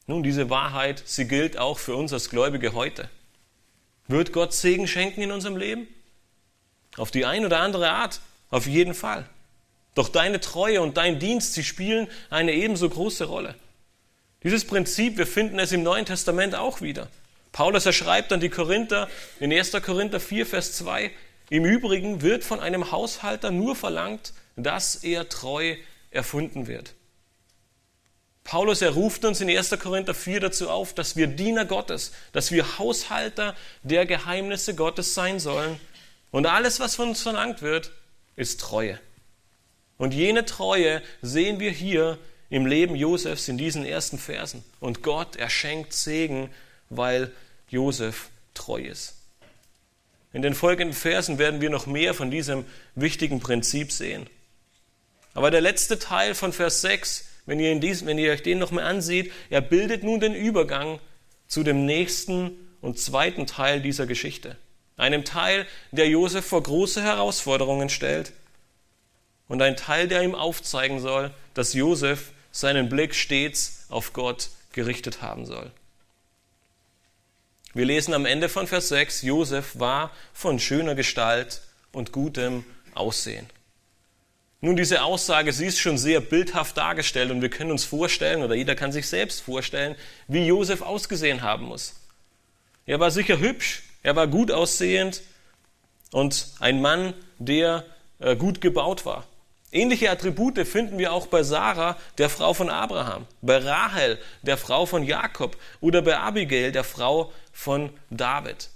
Nun, 0.06 0.22
diese 0.22 0.50
Wahrheit, 0.50 1.02
sie 1.06 1.26
gilt 1.26 1.56
auch 1.56 1.78
für 1.78 1.96
uns 1.96 2.12
als 2.12 2.28
Gläubige 2.28 2.74
heute. 2.74 3.08
Wird 4.06 4.32
Gott 4.32 4.52
Segen 4.52 4.86
schenken 4.86 5.22
in 5.22 5.32
unserem 5.32 5.56
Leben? 5.56 5.88
Auf 6.98 7.10
die 7.10 7.24
eine 7.24 7.46
oder 7.46 7.60
andere 7.60 7.90
Art, 7.90 8.20
auf 8.50 8.66
jeden 8.66 8.94
Fall. 8.94 9.26
Doch 9.94 10.08
deine 10.08 10.40
Treue 10.40 10.82
und 10.82 10.96
dein 10.96 11.18
Dienst, 11.18 11.54
sie 11.54 11.64
spielen 11.64 12.08
eine 12.28 12.52
ebenso 12.52 12.88
große 12.88 13.24
Rolle. 13.24 13.54
Dieses 14.44 14.66
Prinzip, 14.66 15.16
wir 15.16 15.26
finden 15.26 15.58
es 15.58 15.72
im 15.72 15.82
Neuen 15.82 16.04
Testament 16.04 16.54
auch 16.54 16.82
wieder. 16.82 17.08
Paulus, 17.50 17.86
er 17.86 17.92
schreibt 17.92 18.32
an 18.32 18.40
die 18.40 18.50
Korinther 18.50 19.08
in 19.40 19.52
1. 19.52 19.72
Korinther 19.82 20.20
4, 20.20 20.44
Vers 20.44 20.74
2, 20.74 21.10
im 21.48 21.64
Übrigen 21.64 22.20
wird 22.20 22.44
von 22.44 22.60
einem 22.60 22.90
Haushalter 22.92 23.50
nur 23.50 23.74
verlangt, 23.74 24.34
dass 24.56 24.96
er 24.96 25.28
treu 25.28 25.76
erfunden 26.10 26.66
wird. 26.66 26.94
Paulus, 28.44 28.82
er 28.82 28.90
ruft 28.90 29.24
uns 29.24 29.40
in 29.40 29.48
1. 29.48 29.70
Korinther 29.78 30.14
4 30.14 30.40
dazu 30.40 30.68
auf, 30.68 30.92
dass 30.92 31.16
wir 31.16 31.26
Diener 31.26 31.64
Gottes, 31.64 32.12
dass 32.32 32.52
wir 32.52 32.78
Haushalter 32.78 33.54
der 33.82 34.04
Geheimnisse 34.04 34.74
Gottes 34.74 35.14
sein 35.14 35.40
sollen. 35.40 35.80
Und 36.30 36.44
alles, 36.44 36.80
was 36.80 36.96
von 36.96 37.08
uns 37.08 37.22
verlangt 37.22 37.62
wird, 37.62 37.92
ist 38.36 38.60
Treue. 38.60 39.00
Und 39.96 40.12
jene 40.12 40.44
Treue 40.44 41.00
sehen 41.22 41.60
wir 41.60 41.70
hier 41.70 42.18
im 42.54 42.66
Leben 42.66 42.94
Josefs 42.94 43.48
in 43.48 43.58
diesen 43.58 43.84
ersten 43.84 44.16
Versen. 44.16 44.62
Und 44.78 45.02
Gott, 45.02 45.34
er 45.34 45.50
schenkt 45.50 45.92
Segen, 45.92 46.50
weil 46.88 47.32
Josef 47.68 48.28
treu 48.54 48.80
ist. 48.80 49.16
In 50.32 50.40
den 50.40 50.54
folgenden 50.54 50.94
Versen 50.94 51.38
werden 51.38 51.60
wir 51.60 51.68
noch 51.68 51.86
mehr 51.86 52.14
von 52.14 52.30
diesem 52.30 52.64
wichtigen 52.94 53.40
Prinzip 53.40 53.90
sehen. 53.90 54.28
Aber 55.32 55.50
der 55.50 55.62
letzte 55.62 55.98
Teil 55.98 56.36
von 56.36 56.52
Vers 56.52 56.80
6, 56.82 57.24
wenn 57.46 57.58
ihr, 57.58 57.74
diesen, 57.80 58.06
wenn 58.06 58.18
ihr 58.18 58.30
euch 58.30 58.44
den 58.44 58.60
nochmal 58.60 58.84
ansieht, 58.84 59.32
er 59.50 59.60
bildet 59.60 60.04
nun 60.04 60.20
den 60.20 60.36
Übergang 60.36 61.00
zu 61.48 61.64
dem 61.64 61.86
nächsten 61.86 62.52
und 62.80 63.00
zweiten 63.00 63.48
Teil 63.48 63.80
dieser 63.80 64.06
Geschichte. 64.06 64.56
Einem 64.96 65.24
Teil, 65.24 65.66
der 65.90 66.08
Josef 66.08 66.44
vor 66.44 66.62
große 66.62 67.02
Herausforderungen 67.02 67.88
stellt 67.88 68.32
und 69.48 69.60
ein 69.60 69.76
Teil, 69.76 70.06
der 70.06 70.22
ihm 70.22 70.36
aufzeigen 70.36 71.00
soll, 71.00 71.32
dass 71.54 71.74
Josef 71.74 72.30
seinen 72.54 72.88
Blick 72.88 73.16
stets 73.16 73.86
auf 73.88 74.12
Gott 74.12 74.48
gerichtet 74.72 75.20
haben 75.20 75.44
soll. 75.44 75.72
Wir 77.74 77.84
lesen 77.84 78.14
am 78.14 78.26
Ende 78.26 78.48
von 78.48 78.68
Vers 78.68 78.88
6, 78.88 79.22
Josef 79.22 79.78
war 79.80 80.12
von 80.32 80.60
schöner 80.60 80.94
Gestalt 80.94 81.62
und 81.90 82.12
gutem 82.12 82.64
Aussehen. 82.94 83.46
Nun, 84.60 84.76
diese 84.76 85.02
Aussage, 85.02 85.52
sie 85.52 85.66
ist 85.66 85.80
schon 85.80 85.98
sehr 85.98 86.20
bildhaft 86.20 86.76
dargestellt 86.76 87.32
und 87.32 87.42
wir 87.42 87.50
können 87.50 87.72
uns 87.72 87.84
vorstellen, 87.84 88.44
oder 88.44 88.54
jeder 88.54 88.76
kann 88.76 88.92
sich 88.92 89.08
selbst 89.08 89.42
vorstellen, 89.42 89.96
wie 90.28 90.46
Josef 90.46 90.80
ausgesehen 90.80 91.42
haben 91.42 91.66
muss. 91.66 91.96
Er 92.86 93.00
war 93.00 93.10
sicher 93.10 93.40
hübsch, 93.40 93.82
er 94.04 94.14
war 94.14 94.28
gut 94.28 94.52
aussehend 94.52 95.22
und 96.12 96.46
ein 96.60 96.80
Mann, 96.80 97.14
der 97.40 97.84
äh, 98.20 98.36
gut 98.36 98.60
gebaut 98.60 99.04
war. 99.04 99.26
Ähnliche 99.74 100.08
Attribute 100.08 100.64
finden 100.68 100.98
wir 100.98 101.12
auch 101.12 101.26
bei 101.26 101.42
Sarah, 101.42 101.98
der 102.16 102.30
Frau 102.30 102.54
von 102.54 102.70
Abraham, 102.70 103.26
bei 103.42 103.58
Rahel, 103.58 104.20
der 104.42 104.56
Frau 104.56 104.86
von 104.86 105.02
Jakob 105.02 105.56
oder 105.80 106.00
bei 106.00 106.16
Abigail, 106.16 106.70
der 106.70 106.84
Frau 106.84 107.32
von 107.52 107.90
David. 108.08 108.70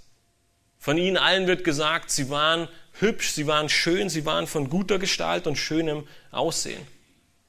Von 0.77 0.97
ihnen 0.97 1.15
allen 1.15 1.47
wird 1.47 1.63
gesagt, 1.63 2.11
sie 2.11 2.29
waren 2.29 2.67
hübsch, 2.99 3.31
sie 3.31 3.47
waren 3.47 3.69
schön, 3.69 4.09
sie 4.09 4.25
waren 4.25 4.45
von 4.45 4.69
guter 4.69 4.99
Gestalt 4.99 5.47
und 5.47 5.55
schönem 5.55 6.05
Aussehen. 6.31 6.85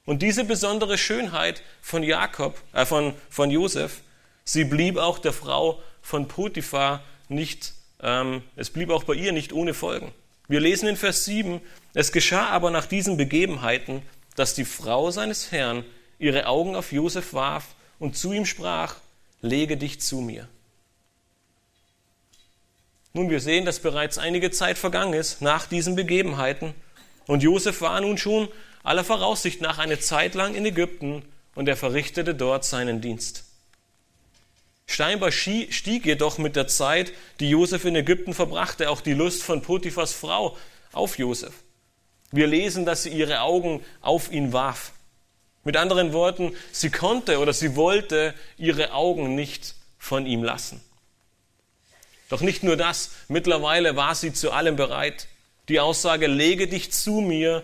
Und 0.05 0.21
diese 0.21 0.45
besondere 0.45 0.97
Schönheit 0.97 1.61
von 1.81 2.03
Jakob, 2.03 2.57
äh, 2.71 2.85
von, 2.85 3.13
von 3.29 3.51
Josef, 3.51 3.99
sie 4.45 4.63
blieb 4.63 4.95
auch 4.95 5.19
der 5.19 5.33
Frau 5.33 5.83
von 6.01 6.29
Potiphar 6.29 7.03
nicht, 7.27 7.73
ähm, 8.01 8.43
es 8.55 8.69
blieb 8.69 8.91
auch 8.91 9.03
bei 9.03 9.15
ihr 9.15 9.33
nicht 9.33 9.51
ohne 9.51 9.73
Folgen. 9.73 10.13
Wir 10.51 10.59
lesen 10.59 10.89
in 10.89 10.97
Vers 10.97 11.23
7, 11.23 11.61
es 11.93 12.11
geschah 12.11 12.49
aber 12.49 12.71
nach 12.71 12.85
diesen 12.85 13.15
Begebenheiten, 13.15 14.01
dass 14.35 14.53
die 14.53 14.65
Frau 14.65 15.09
seines 15.09 15.53
Herrn 15.53 15.85
ihre 16.19 16.45
Augen 16.45 16.75
auf 16.75 16.91
Josef 16.91 17.31
warf 17.31 17.67
und 17.99 18.17
zu 18.17 18.33
ihm 18.33 18.45
sprach, 18.45 18.95
lege 19.39 19.77
dich 19.77 20.01
zu 20.01 20.17
mir. 20.17 20.49
Nun, 23.13 23.29
wir 23.29 23.39
sehen, 23.39 23.63
dass 23.63 23.79
bereits 23.79 24.17
einige 24.17 24.51
Zeit 24.51 24.77
vergangen 24.77 25.13
ist 25.13 25.41
nach 25.41 25.67
diesen 25.67 25.95
Begebenheiten 25.95 26.73
Und 27.27 27.43
Josef 27.43 27.79
war 27.79 28.01
nun 28.01 28.17
schon 28.17 28.49
aller 28.83 29.05
Voraussicht 29.05 29.61
nach 29.61 29.77
eine 29.77 29.99
Zeit 29.99 30.35
lang 30.35 30.53
in 30.53 30.65
Ägypten 30.65 31.23
und 31.55 31.69
er 31.69 31.77
verrichtete 31.77 32.35
dort 32.35 32.65
seinen 32.65 32.99
Dienst. 32.99 33.45
Scheinbar 34.91 35.31
stieg 35.31 36.05
jedoch 36.05 36.37
mit 36.37 36.57
der 36.57 36.67
Zeit, 36.67 37.13
die 37.39 37.49
Josef 37.49 37.85
in 37.85 37.95
Ägypten 37.95 38.33
verbrachte, 38.33 38.89
auch 38.89 38.99
die 38.99 39.13
Lust 39.13 39.41
von 39.41 39.61
Potiphas 39.61 40.11
Frau 40.11 40.57
auf 40.91 41.17
Josef. 41.17 41.53
Wir 42.31 42.45
lesen, 42.45 42.85
dass 42.85 43.03
sie 43.03 43.09
ihre 43.09 43.39
Augen 43.39 43.81
auf 44.01 44.33
ihn 44.33 44.51
warf. 44.51 44.91
Mit 45.63 45.77
anderen 45.77 46.11
Worten, 46.11 46.53
sie 46.73 46.89
konnte 46.89 47.39
oder 47.39 47.53
sie 47.53 47.77
wollte 47.77 48.33
ihre 48.57 48.91
Augen 48.91 49.33
nicht 49.33 49.75
von 49.97 50.25
ihm 50.25 50.43
lassen. 50.43 50.81
Doch 52.27 52.41
nicht 52.41 52.61
nur 52.63 52.75
das, 52.75 53.11
mittlerweile 53.29 53.95
war 53.95 54.13
sie 54.13 54.33
zu 54.33 54.51
allem 54.51 54.75
bereit. 54.75 55.29
Die 55.69 55.79
Aussage, 55.79 56.27
lege 56.27 56.67
dich 56.67 56.91
zu 56.91 57.21
mir, 57.21 57.63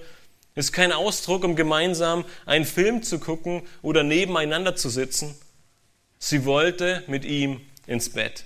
ist 0.56 0.72
kein 0.72 0.94
Ausdruck, 0.94 1.44
um 1.44 1.58
gemeinsam 1.58 2.24
einen 2.46 2.66
Film 2.66 3.04
zu 3.04 3.20
gucken 3.20 3.64
oder 3.82 4.04
nebeneinander 4.04 4.78
zu 4.78 4.90
sitzen. 4.90 5.36
Sie 6.20 6.46
wollte 6.46 7.04
mit 7.08 7.26
ihm 7.26 7.62
ins 7.86 8.10
Bett. 8.10 8.44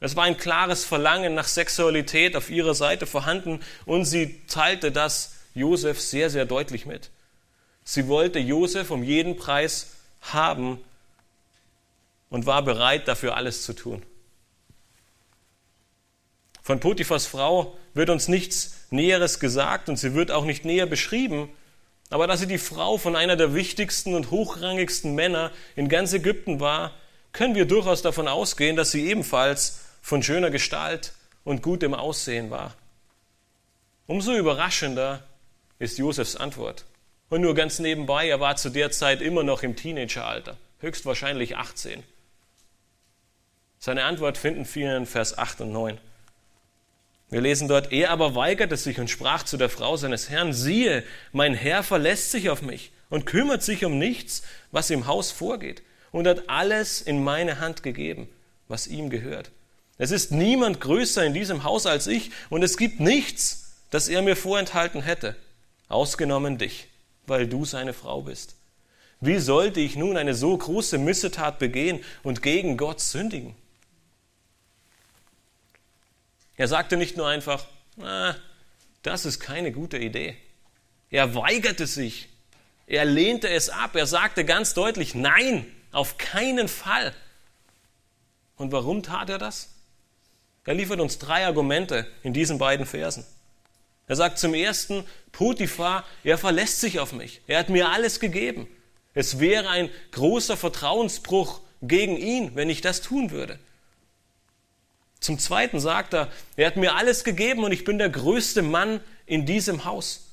Es 0.00 0.14
war 0.14 0.24
ein 0.24 0.38
klares 0.38 0.84
Verlangen 0.84 1.34
nach 1.34 1.48
Sexualität 1.48 2.36
auf 2.36 2.50
ihrer 2.50 2.74
Seite 2.74 3.06
vorhanden 3.06 3.60
und 3.84 4.04
sie 4.04 4.40
teilte 4.46 4.92
das 4.92 5.34
Josef 5.54 6.00
sehr, 6.00 6.30
sehr 6.30 6.44
deutlich 6.44 6.86
mit. 6.86 7.10
Sie 7.84 8.06
wollte 8.06 8.38
Josef 8.38 8.90
um 8.90 9.02
jeden 9.02 9.36
Preis 9.36 9.94
haben 10.20 10.78
und 12.30 12.46
war 12.46 12.62
bereit, 12.62 13.08
dafür 13.08 13.36
alles 13.36 13.64
zu 13.64 13.72
tun. 13.72 14.02
Von 16.62 16.80
Potiphas 16.80 17.26
Frau 17.26 17.76
wird 17.94 18.10
uns 18.10 18.28
nichts 18.28 18.76
Näheres 18.90 19.40
gesagt 19.40 19.88
und 19.88 19.96
sie 19.96 20.14
wird 20.14 20.30
auch 20.30 20.44
nicht 20.44 20.64
näher 20.64 20.86
beschrieben, 20.86 21.48
aber 22.10 22.26
dass 22.26 22.40
sie 22.40 22.46
die 22.46 22.58
Frau 22.58 22.96
von 22.96 23.16
einer 23.16 23.36
der 23.36 23.54
wichtigsten 23.54 24.14
und 24.14 24.30
hochrangigsten 24.30 25.14
Männer 25.14 25.50
in 25.76 25.88
ganz 25.88 26.12
Ägypten 26.12 26.60
war, 26.60 26.92
können 27.32 27.54
wir 27.54 27.66
durchaus 27.66 28.02
davon 28.02 28.28
ausgehen, 28.28 28.76
dass 28.76 28.90
sie 28.90 29.08
ebenfalls 29.08 29.80
von 30.00 30.22
schöner 30.22 30.50
Gestalt 30.50 31.12
und 31.44 31.62
gutem 31.62 31.94
Aussehen 31.94 32.50
war. 32.50 32.74
Umso 34.06 34.32
überraschender 34.34 35.22
ist 35.78 35.98
Josefs 35.98 36.36
Antwort. 36.36 36.84
Und 37.28 37.42
nur 37.42 37.54
ganz 37.54 37.78
nebenbei, 37.78 38.28
er 38.28 38.40
war 38.40 38.56
zu 38.56 38.70
der 38.70 38.90
Zeit 38.90 39.20
immer 39.20 39.42
noch 39.42 39.62
im 39.62 39.76
Teenageralter, 39.76 40.56
höchstwahrscheinlich 40.80 41.56
18. 41.56 42.02
Seine 43.78 44.04
Antwort 44.04 44.38
finden 44.38 44.66
wir 44.74 44.96
in 44.96 45.06
Vers 45.06 45.36
8 45.36 45.60
und 45.60 45.72
9. 45.72 45.98
Wir 47.30 47.40
lesen 47.42 47.68
dort, 47.68 47.92
er 47.92 48.10
aber 48.10 48.34
weigerte 48.34 48.76
sich 48.76 48.98
und 48.98 49.10
sprach 49.10 49.42
zu 49.42 49.56
der 49.58 49.68
Frau 49.68 49.96
seines 49.96 50.30
Herrn, 50.30 50.54
siehe, 50.54 51.04
mein 51.32 51.54
Herr 51.54 51.82
verlässt 51.82 52.30
sich 52.30 52.48
auf 52.48 52.62
mich 52.62 52.90
und 53.10 53.26
kümmert 53.26 53.62
sich 53.62 53.84
um 53.84 53.98
nichts, 53.98 54.42
was 54.70 54.90
im 54.90 55.06
Haus 55.06 55.30
vorgeht, 55.30 55.82
und 56.10 56.26
hat 56.26 56.48
alles 56.48 57.02
in 57.02 57.22
meine 57.22 57.60
Hand 57.60 57.82
gegeben, 57.82 58.28
was 58.66 58.86
ihm 58.86 59.10
gehört. 59.10 59.50
Es 59.98 60.10
ist 60.10 60.32
niemand 60.32 60.80
größer 60.80 61.24
in 61.24 61.34
diesem 61.34 61.64
Haus 61.64 61.84
als 61.84 62.06
ich, 62.06 62.30
und 62.48 62.62
es 62.62 62.78
gibt 62.78 63.00
nichts, 63.00 63.74
das 63.90 64.08
er 64.08 64.22
mir 64.22 64.36
vorenthalten 64.36 65.02
hätte, 65.02 65.36
ausgenommen 65.88 66.56
dich, 66.56 66.88
weil 67.26 67.46
du 67.46 67.64
seine 67.64 67.92
Frau 67.92 68.22
bist. 68.22 68.54
Wie 69.20 69.38
sollte 69.38 69.80
ich 69.80 69.96
nun 69.96 70.16
eine 70.16 70.34
so 70.34 70.56
große 70.56 70.96
Missetat 70.96 71.58
begehen 71.58 72.00
und 72.22 72.40
gegen 72.40 72.76
Gott 72.76 73.00
sündigen? 73.00 73.54
Er 76.58 76.68
sagte 76.68 76.96
nicht 76.96 77.16
nur 77.16 77.26
einfach, 77.26 77.66
na, 77.96 78.36
das 79.02 79.24
ist 79.24 79.40
keine 79.40 79.72
gute 79.72 79.96
Idee. 79.96 80.36
Er 81.08 81.34
weigerte 81.34 81.86
sich. 81.86 82.28
Er 82.86 83.04
lehnte 83.04 83.48
es 83.48 83.70
ab. 83.70 83.94
Er 83.94 84.06
sagte 84.06 84.44
ganz 84.44 84.74
deutlich, 84.74 85.14
nein, 85.14 85.64
auf 85.92 86.18
keinen 86.18 86.68
Fall. 86.68 87.14
Und 88.56 88.72
warum 88.72 89.02
tat 89.02 89.30
er 89.30 89.38
das? 89.38 89.70
Er 90.64 90.74
liefert 90.74 91.00
uns 91.00 91.18
drei 91.18 91.46
Argumente 91.46 92.06
in 92.22 92.34
diesen 92.34 92.58
beiden 92.58 92.84
Versen. 92.84 93.24
Er 94.08 94.16
sagt 94.16 94.38
zum 94.38 94.52
ersten, 94.52 95.04
Potiphar, 95.32 96.04
er 96.24 96.38
verlässt 96.38 96.80
sich 96.80 96.98
auf 96.98 97.12
mich. 97.12 97.40
Er 97.46 97.60
hat 97.60 97.68
mir 97.68 97.88
alles 97.88 98.20
gegeben. 98.20 98.66
Es 99.14 99.38
wäre 99.38 99.68
ein 99.68 99.90
großer 100.10 100.56
Vertrauensbruch 100.56 101.60
gegen 101.82 102.16
ihn, 102.16 102.56
wenn 102.56 102.68
ich 102.68 102.80
das 102.80 103.00
tun 103.00 103.30
würde. 103.30 103.58
Zum 105.20 105.38
Zweiten 105.38 105.80
sagt 105.80 106.14
er, 106.14 106.30
er 106.56 106.66
hat 106.68 106.76
mir 106.76 106.94
alles 106.94 107.24
gegeben 107.24 107.64
und 107.64 107.72
ich 107.72 107.84
bin 107.84 107.98
der 107.98 108.08
größte 108.08 108.62
Mann 108.62 109.00
in 109.26 109.46
diesem 109.46 109.84
Haus. 109.84 110.28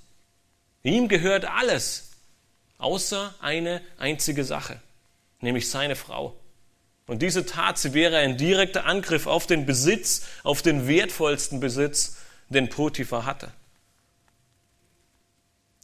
Ihm 0.84 1.08
gehört 1.08 1.46
alles, 1.46 2.12
außer 2.78 3.34
eine 3.40 3.82
einzige 3.98 4.44
Sache, 4.44 4.80
nämlich 5.42 5.70
seine 5.70 5.96
Frau. 5.96 6.36
Und 7.08 7.22
diese 7.22 7.46
Tat, 7.46 7.78
sie 7.78 7.94
wäre 7.94 8.18
ein 8.18 8.38
direkter 8.38 8.86
Angriff 8.86 9.28
auf 9.28 9.48
den 9.48 9.66
Besitz, 9.66 10.28
auf 10.44 10.62
den 10.62 10.88
wertvollsten 10.88 11.60
Besitz, 11.60 12.18
den 12.50 12.70
Potiphar 12.70 13.26
hatte. 13.26 13.52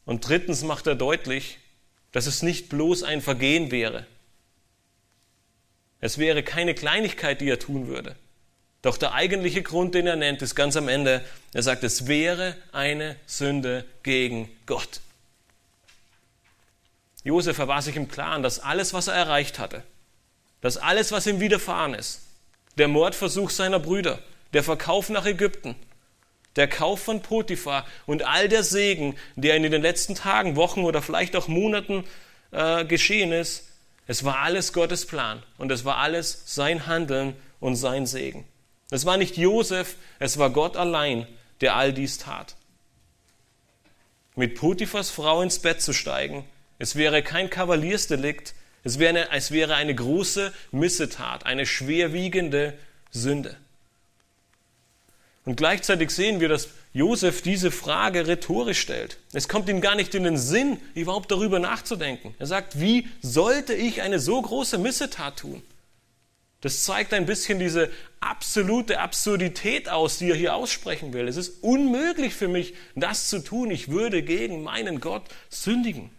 Und 0.06 0.28
drittens 0.28 0.64
macht 0.64 0.88
er 0.88 0.96
deutlich, 0.96 1.60
dass 2.12 2.26
es 2.26 2.42
nicht 2.42 2.70
bloß 2.70 3.04
ein 3.04 3.22
Vergehen 3.22 3.72
wäre. 3.72 4.06
Es 6.00 6.18
wäre 6.18 6.44
keine 6.44 6.74
Kleinigkeit, 6.74 7.42
die 7.42 7.50
er 7.50 7.60
tun 7.60 7.88
würde. 7.88 8.16
Doch 8.82 8.98
der 8.98 9.14
eigentliche 9.14 9.62
Grund, 9.62 9.94
den 9.94 10.08
er 10.08 10.16
nennt, 10.16 10.42
ist 10.42 10.56
ganz 10.56 10.76
am 10.76 10.88
Ende. 10.88 11.24
Er 11.54 11.62
sagt, 11.62 11.84
es 11.84 12.08
wäre 12.08 12.56
eine 12.72 13.16
Sünde 13.28 13.86
gegen 14.02 14.50
Gott. 14.66 15.02
Josef 17.24 17.60
war 17.60 17.82
sich 17.82 17.96
im 17.96 18.08
Klaren, 18.08 18.42
dass 18.42 18.60
alles, 18.60 18.94
was 18.94 19.08
er 19.08 19.14
erreicht 19.14 19.60
hatte, 19.60 19.84
dass 20.62 20.78
alles, 20.78 21.12
was 21.12 21.28
ihm 21.28 21.40
widerfahren 21.40 21.94
ist, 21.94 22.22
der 22.78 22.88
Mordversuch 22.88 23.52
seiner 23.52 23.80
Brüder, 23.80 24.20
der 24.54 24.64
Verkauf 24.64 25.10
nach 25.10 25.26
Ägypten, 25.26 25.76
der 26.56 26.68
Kauf 26.68 27.02
von 27.02 27.22
Potiphar 27.22 27.86
und 28.08 28.24
all 28.24 28.50
der 28.50 28.64
Segen, 28.64 29.16
der 29.36 29.56
in 29.56 29.64
den 29.64 29.82
letzten 29.82 30.16
Tagen, 30.16 30.56
Wochen 30.56 30.84
oder 30.84 31.04
vielleicht 31.04 31.36
auch 31.36 31.48
Monaten 31.48 32.04
äh, 32.52 32.84
geschehen 32.86 33.32
ist, 33.32 33.68
es 34.08 34.24
war 34.24 34.40
alles 34.40 34.74
Gottes 34.74 35.06
Plan 35.06 35.44
und 35.60 35.72
es 35.72 35.86
war 35.86 35.98
alles 35.98 36.42
sein 36.46 36.88
Handeln 36.88 37.36
und 37.60 37.76
sein 37.76 38.08
Segen. 38.08 38.46
Es 38.92 39.06
war 39.06 39.18
nicht 39.18 39.38
Josef, 39.38 39.96
es 40.20 40.38
war 40.38 40.52
Gott 40.52 40.78
allein, 40.78 41.26
der 41.62 41.76
all 41.76 41.94
dies 41.94 42.18
tat. 42.18 42.56
Mit 44.36 44.56
Potiphas 44.56 45.10
Frau 45.10 45.42
ins 45.42 45.60
Bett 45.60 45.82
zu 45.82 45.94
steigen, 45.94 46.46
es 46.78 46.96
wäre 46.96 47.24
kein 47.24 47.50
Kavaliersdelikt, 47.50 48.54
es 48.84 49.00
wäre, 49.00 49.10
eine, 49.10 49.32
es 49.32 49.52
wäre 49.52 49.76
eine 49.76 49.96
große 49.96 50.54
Missetat, 50.72 51.46
eine 51.46 51.66
schwerwiegende 51.66 52.78
Sünde. 53.12 53.56
Und 55.46 55.56
gleichzeitig 55.56 56.12
sehen 56.12 56.40
wir, 56.40 56.50
dass 56.50 56.70
Josef 56.94 57.42
diese 57.42 57.72
Frage 57.72 58.28
rhetorisch 58.28 58.80
stellt. 58.80 59.18
Es 59.34 59.48
kommt 59.48 59.70
ihm 59.70 59.82
gar 59.82 59.96
nicht 59.96 60.14
in 60.14 60.24
den 60.24 60.38
Sinn, 60.38 60.80
überhaupt 60.94 61.32
darüber 61.32 61.60
nachzudenken. 61.60 62.36
Er 62.38 62.48
sagt, 62.48 62.80
wie 62.80 63.08
sollte 63.22 63.74
ich 63.74 64.02
eine 64.02 64.20
so 64.20 64.42
große 64.42 64.78
Missetat 64.78 65.40
tun? 65.40 65.64
Das 66.62 66.84
zeigt 66.84 67.14
ein 67.14 67.26
bisschen 67.26 67.58
diese 67.58 67.92
absolute 68.20 69.00
Absurdität 69.00 69.90
aus, 69.90 70.20
die 70.20 70.30
er 70.30 70.36
hier 70.36 70.56
aussprechen 70.56 71.12
will. 71.12 71.28
Es 71.28 71.36
ist 71.36 71.64
unmöglich 71.64 72.36
für 72.36 72.48
mich, 72.48 72.76
das 72.96 73.30
zu 73.30 73.44
tun. 73.44 73.72
Ich 73.72 73.90
würde 73.90 74.22
gegen 74.22 74.62
meinen 74.62 75.00
Gott 75.00 75.24
sündigen. 75.50 76.12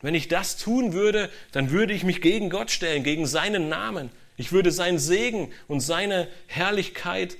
Wenn 0.00 0.16
ich 0.16 0.26
das 0.26 0.56
tun 0.56 0.92
würde, 0.92 1.30
dann 1.52 1.70
würde 1.70 1.92
ich 1.92 2.02
mich 2.02 2.20
gegen 2.20 2.50
Gott 2.50 2.72
stellen, 2.72 3.04
gegen 3.04 3.24
seinen 3.24 3.68
Namen. 3.68 4.10
Ich 4.36 4.50
würde 4.50 4.72
seinen 4.72 4.98
Segen 4.98 5.52
und 5.68 5.78
seine 5.78 6.26
Herrlichkeit, 6.48 7.36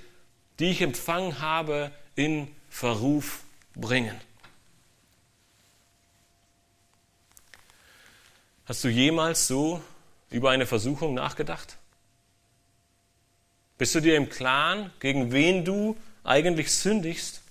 die 0.61 0.71
ich 0.71 0.81
empfangen 0.81 1.41
habe, 1.41 1.91
in 2.15 2.47
Verruf 2.69 3.41
bringen. 3.75 4.15
Hast 8.67 8.85
du 8.85 8.89
jemals 8.89 9.49
so 9.49 9.83
über 10.33 10.51
eine 10.51 10.67
Versuchung 10.67 11.15
nachgedacht? 11.15 11.77
Bist 13.79 13.95
du 13.95 14.01
dir 14.01 14.17
im 14.17 14.29
Klaren, 14.29 14.91
gegen 15.01 15.33
wen 15.33 15.65
du 15.65 15.97
eigentlich 16.25 16.71
sündigst? 16.73 17.43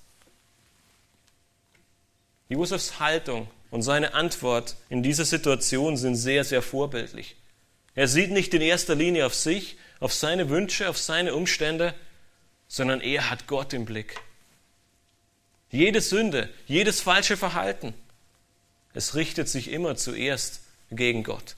Josefs 2.49 2.99
Haltung 2.99 3.49
und 3.69 3.81
seine 3.81 4.13
Antwort 4.13 4.75
in 4.89 5.03
dieser 5.03 5.25
Situation 5.25 5.97
sind 5.97 6.15
sehr, 6.15 6.43
sehr 6.43 6.61
vorbildlich. 6.61 7.35
Er 7.95 8.07
sieht 8.07 8.31
nicht 8.31 8.53
in 8.53 8.61
erster 8.61 8.95
Linie 8.95 9.25
auf 9.25 9.35
sich, 9.35 9.77
auf 9.99 10.13
seine 10.13 10.49
Wünsche, 10.49 10.89
auf 10.89 10.97
seine 10.97 11.35
Umstände, 11.35 11.93
sondern 12.67 13.01
er 13.01 13.29
hat 13.29 13.47
Gott 13.47 13.73
im 13.73 13.85
Blick. 13.85 14.19
Jede 15.69 16.01
Sünde, 16.01 16.49
jedes 16.67 17.01
falsche 17.01 17.37
Verhalten, 17.37 17.93
es 18.93 19.15
richtet 19.15 19.47
sich 19.47 19.71
immer 19.71 19.95
zuerst 19.95 20.61
gegen 20.89 21.23
Gott. 21.23 21.55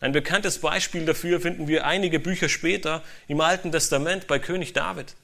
Ein 0.00 0.12
bekanntes 0.12 0.60
Beispiel 0.60 1.06
dafür 1.06 1.40
finden 1.40 1.68
wir 1.68 1.86
einige 1.86 2.20
Bücher 2.20 2.48
später 2.48 3.02
im 3.28 3.40
Alten 3.40 3.72
Testament 3.72 4.26
bei 4.26 4.38
König 4.38 4.72
David. 4.72 5.14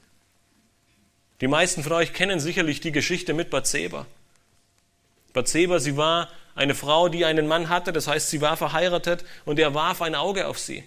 Die 1.41 1.47
meisten 1.47 1.83
von 1.83 1.91
euch 1.93 2.13
kennen 2.13 2.39
sicherlich 2.39 2.79
die 2.79 2.91
Geschichte 2.91 3.33
mit 3.33 3.49
Bathseba. 3.49 4.07
Bathseba, 5.33 5.79
sie 5.79 5.97
war 5.97 6.29
eine 6.55 6.75
Frau, 6.75 7.09
die 7.09 7.25
einen 7.25 7.47
Mann 7.47 7.69
hatte, 7.69 7.93
das 7.93 8.07
heißt, 8.07 8.29
sie 8.29 8.41
war 8.41 8.57
verheiratet 8.57 9.25
und 9.45 9.59
er 9.59 9.73
warf 9.73 10.01
ein 10.01 10.15
Auge 10.15 10.47
auf 10.47 10.59
sie. 10.59 10.83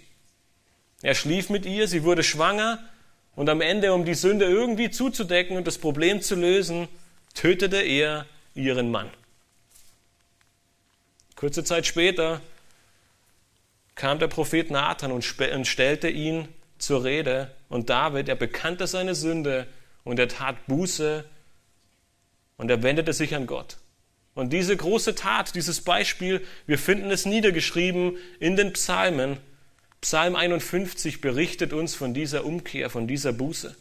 Er 1.03 1.15
schlief 1.15 1.51
mit 1.51 1.67
ihr, 1.67 1.89
sie 1.89 2.05
wurde 2.05 2.23
schwanger 2.23 2.83
und 3.35 3.49
am 3.49 3.61
Ende, 3.61 3.93
um 3.93 4.05
die 4.05 4.15
Sünde 4.15 4.47
irgendwie 4.47 4.91
zuzudecken 4.91 5.57
und 5.57 5.67
das 5.67 5.79
Problem 5.79 6.23
zu 6.23 6.35
lösen, 6.35 6.89
tötete 7.35 7.83
er 7.83 8.27
ihren 8.55 8.91
Mann. 8.91 9.11
Kurze 11.35 11.65
Zeit 11.65 11.87
später 11.87 12.41
kam 13.97 14.19
der 14.19 14.29
Prophet 14.29 14.71
Nathan 14.71 15.11
und 15.11 15.25
stellte 15.25 16.09
ihn 16.09 16.49
zur 16.79 17.03
Rede 17.03 17.51
und 17.69 17.91
David, 17.91 18.29
er 18.29 18.37
bekannte 18.37 18.87
seine 18.87 19.15
Sünde 19.15 19.67
und 20.05 20.19
er 20.19 20.29
tat 20.29 20.67
Buße 20.67 21.25
und 22.59 22.71
er 22.71 22.83
wendete 22.83 23.13
sich 23.13 23.35
an 23.35 23.47
Gott. 23.47 23.79
Und 24.35 24.53
diese 24.53 24.77
große 24.77 25.15
Tat, 25.15 25.55
dieses 25.55 25.81
Beispiel, 25.81 26.45
wir 26.67 26.79
finden 26.79 27.11
es 27.11 27.25
niedergeschrieben 27.25 28.19
in 28.39 28.55
den 28.55 28.75
Psalmen. 28.75 29.39
Psalm 30.03 30.37
51 30.37 31.23
berichtet 31.23 31.73
uns 31.73 31.95
von 31.95 32.13
dieser 32.13 32.45
Umkehr, 32.45 32.91
von 32.91 33.09
dieser 33.09 33.33
Buße. 33.33 33.75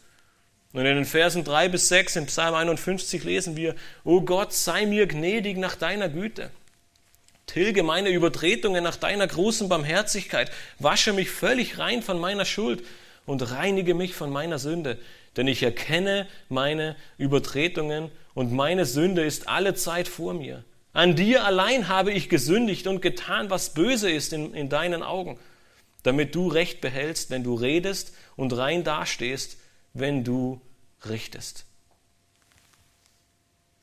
Und 0.72 0.80
in 0.80 0.96
den 0.96 1.04
Versen 1.04 1.44
3 1.44 1.68
bis 1.68 1.88
6 1.88 2.16
in 2.16 2.26
Psalm 2.26 2.54
51 2.54 3.22
lesen 3.24 3.56
wir, 3.56 3.74
O 4.02 4.22
Gott, 4.22 4.54
sei 4.54 4.86
mir 4.86 5.06
gnädig 5.06 5.58
nach 5.58 5.76
deiner 5.76 6.08
Güte. 6.08 6.50
Tilge 7.46 7.82
meine 7.82 8.10
Übertretungen 8.10 8.82
nach 8.82 8.96
deiner 8.96 9.26
großen 9.26 9.68
Barmherzigkeit. 9.68 10.50
Wasche 10.78 11.12
mich 11.12 11.30
völlig 11.30 11.78
rein 11.78 12.02
von 12.02 12.18
meiner 12.18 12.44
Schuld 12.44 12.84
und 13.24 13.50
reinige 13.50 13.94
mich 13.94 14.14
von 14.14 14.30
meiner 14.30 14.58
Sünde. 14.58 14.98
Denn 15.36 15.46
ich 15.46 15.62
erkenne 15.62 16.26
meine 16.48 16.96
Übertretungen 17.18 18.10
und 18.34 18.52
meine 18.52 18.84
Sünde 18.84 19.24
ist 19.24 19.48
alle 19.48 19.74
Zeit 19.74 20.08
vor 20.08 20.34
mir. 20.34 20.64
An 20.92 21.14
dir 21.14 21.44
allein 21.44 21.88
habe 21.88 22.10
ich 22.10 22.28
gesündigt 22.28 22.86
und 22.86 23.02
getan, 23.02 23.50
was 23.50 23.74
böse 23.74 24.10
ist 24.10 24.32
in, 24.32 24.54
in 24.54 24.70
deinen 24.70 25.02
Augen, 25.02 25.38
damit 26.02 26.34
du 26.34 26.48
Recht 26.48 26.80
behältst, 26.80 27.30
wenn 27.30 27.44
du 27.44 27.54
redest 27.54 28.14
und 28.34 28.56
rein 28.56 28.82
dastehst, 28.82 29.58
wenn 29.92 30.24
du 30.24 30.60
richtest. 31.08 31.66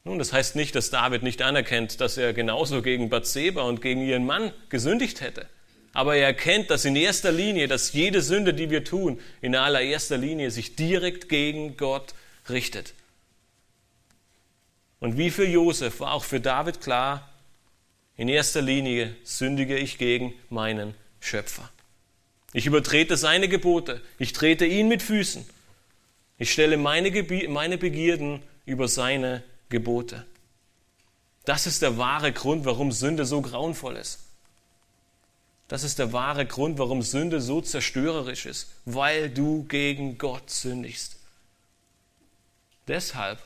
Nun, 0.06 0.20
das 0.20 0.34
heißt 0.34 0.58
nicht, 0.58 0.76
dass 0.76 0.90
David 0.90 1.24
nicht 1.24 1.42
anerkennt, 1.42 2.02
dass 2.02 2.18
er 2.18 2.34
genauso 2.34 2.82
gegen 2.82 3.10
Bathseba 3.10 3.62
und 3.62 3.82
gegen 3.82 4.02
ihren 4.02 4.26
Mann 4.26 4.52
gesündigt 4.68 5.22
hätte. 5.22 5.48
Aber 5.94 6.16
er 6.16 6.26
erkennt, 6.26 6.70
dass 6.70 6.84
in 6.86 6.96
erster 6.96 7.32
Linie, 7.32 7.68
dass 7.68 7.94
jede 7.94 8.22
Sünde, 8.22 8.54
die 8.54 8.70
wir 8.70 8.84
tun, 8.84 9.22
in 9.42 9.56
allererster 9.56 10.18
Linie 10.18 10.52
sich 10.52 10.76
direkt 10.76 11.30
gegen 11.30 11.78
Gott 11.78 12.16
richtet. 12.50 12.94
Und 15.00 15.18
wie 15.18 15.30
für 15.30 15.48
Josef 15.48 16.00
war 16.02 16.14
auch 16.14 16.24
für 16.24 16.42
David 16.42 16.82
klar, 16.82 17.30
in 18.18 18.28
erster 18.28 18.62
Linie 18.62 19.16
sündige 19.24 19.78
ich 19.78 19.98
gegen 19.98 20.34
meinen 20.50 20.96
Schöpfer. 21.20 21.70
Ich 22.52 22.66
übertrete 22.66 23.16
seine 23.18 23.48
Gebote, 23.48 24.02
ich 24.20 24.34
trete 24.34 24.66
ihn 24.66 24.88
mit 24.88 25.02
Füßen, 25.02 25.46
ich 26.38 26.52
stelle 26.52 26.78
meine, 26.78 27.12
meine 27.50 27.78
Begierden 27.78 28.42
über 28.66 28.88
seine 28.88 29.44
Gebote. 29.74 30.26
Das 31.44 31.68
ist 31.68 31.82
der 31.82 31.98
wahre 31.98 32.32
Grund, 32.32 32.64
warum 32.64 32.94
Sünde 32.94 33.26
so 33.26 33.42
grauenvoll 33.42 33.98
ist. 33.98 34.20
Das 35.68 35.84
ist 35.84 36.00
der 36.00 36.14
wahre 36.14 36.46
Grund, 36.46 36.78
warum 36.78 37.02
Sünde 37.02 37.42
so 37.42 37.60
zerstörerisch 37.60 38.46
ist, 38.46 38.70
weil 38.86 39.30
du 39.30 39.64
gegen 39.64 40.18
Gott 40.18 40.50
sündigst. 40.50 41.18
Deshalb 42.88 43.40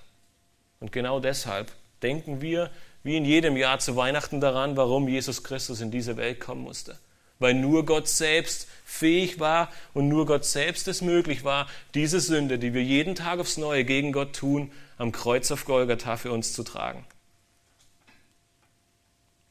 und 0.80 0.92
genau 0.92 1.20
deshalb 1.20 1.72
denken 2.04 2.42
wir 2.42 2.70
wie 3.04 3.18
in 3.18 3.26
jedem 3.26 3.56
Jahr 3.56 3.80
zu 3.80 3.96
Weihnachten 3.96 4.42
daran, 4.42 4.76
warum 4.76 5.08
Jesus 5.08 5.44
Christus 5.44 5.82
in 5.82 5.92
diese 5.92 6.18
Welt 6.18 6.40
kommen 6.40 6.62
musste. 6.62 7.00
Weil 7.40 7.54
nur 7.54 7.86
Gott 7.86 8.08
selbst 8.08 8.68
fähig 8.84 9.40
war 9.40 9.72
und 9.94 10.10
nur 10.10 10.26
Gott 10.26 10.44
selbst 10.44 10.88
es 10.88 11.02
möglich 11.02 11.44
war, 11.44 11.68
diese 11.94 12.20
Sünde, 12.20 12.60
die 12.60 12.74
wir 12.74 12.84
jeden 12.84 13.16
Tag 13.16 13.40
aufs 13.40 13.58
Neue 13.58 13.86
gegen 13.86 14.12
Gott 14.12 14.36
tun, 14.36 14.72
am 14.98 15.12
Kreuz 15.12 15.52
auf 15.52 15.66
Golgatha 15.66 16.18
für 16.18 16.32
uns 16.32 16.54
zu 16.54 16.64
tragen. 16.64 17.06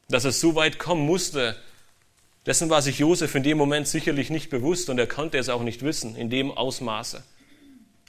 Dass 0.09 0.25
es 0.25 0.39
so 0.39 0.55
weit 0.55 0.79
kommen 0.79 1.05
musste, 1.05 1.55
dessen 2.45 2.69
war 2.69 2.81
sich 2.81 2.99
Josef 2.99 3.35
in 3.35 3.43
dem 3.43 3.57
Moment 3.57 3.87
sicherlich 3.87 4.29
nicht 4.29 4.49
bewusst 4.49 4.89
und 4.89 4.97
er 4.99 5.07
konnte 5.07 5.37
es 5.37 5.49
auch 5.49 5.63
nicht 5.63 5.83
wissen 5.83 6.15
in 6.15 6.29
dem 6.29 6.51
Ausmaße. 6.51 7.23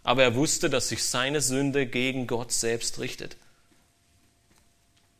Aber 0.05 0.23
er 0.23 0.35
wusste, 0.35 0.71
dass 0.71 0.89
sich 0.89 1.03
seine 1.05 1.41
Sünde 1.41 1.87
gegen 1.87 2.27
Gott 2.27 2.53
selbst 2.53 3.01
richtet. 3.01 3.37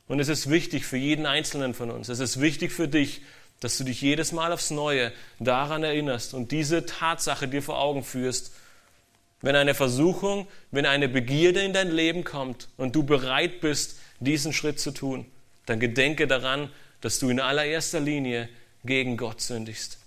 Und 0.07 0.21
es 0.21 0.29
ist 0.29 0.49
wichtig 0.49 0.87
für 0.87 0.97
jeden 0.97 1.27
Einzelnen 1.27 1.75
von 1.75 1.91
uns, 1.91 2.09
es 2.09 2.21
ist 2.21 2.41
wichtig 2.41 2.73
für 2.73 2.89
dich, 2.89 3.23
dass 3.61 3.77
du 3.77 3.85
dich 3.85 4.01
jedes 4.01 4.33
Mal 4.33 4.53
aufs 4.53 4.71
Neue 4.71 5.13
daran 5.41 5.83
erinnerst 5.83 6.33
und 6.33 6.53
diese 6.53 6.87
Tatsache 6.87 7.49
dir 7.49 7.63
vor 7.63 7.79
Augen 7.81 8.05
führst, 8.05 8.53
wenn 9.41 9.57
eine 9.57 9.75
Versuchung, 9.75 10.49
wenn 10.71 10.87
eine 10.87 11.09
Begierde 11.09 11.63
in 11.63 11.73
dein 11.73 11.91
Leben 11.91 12.25
kommt 12.25 12.69
und 12.77 12.97
du 12.97 13.03
bereit 13.03 13.61
bist, 13.61 13.99
diesen 14.21 14.53
Schritt 14.53 14.81
zu 14.81 14.91
tun, 14.91 15.27
dann 15.67 15.81
gedenke 15.81 16.27
daran, 16.27 16.71
dass 17.01 17.19
du 17.19 17.29
in 17.29 17.41
allererster 17.41 18.01
Linie 18.01 18.49
gegen 18.85 19.17
Gott 19.17 19.41
sündigst. 19.41 19.99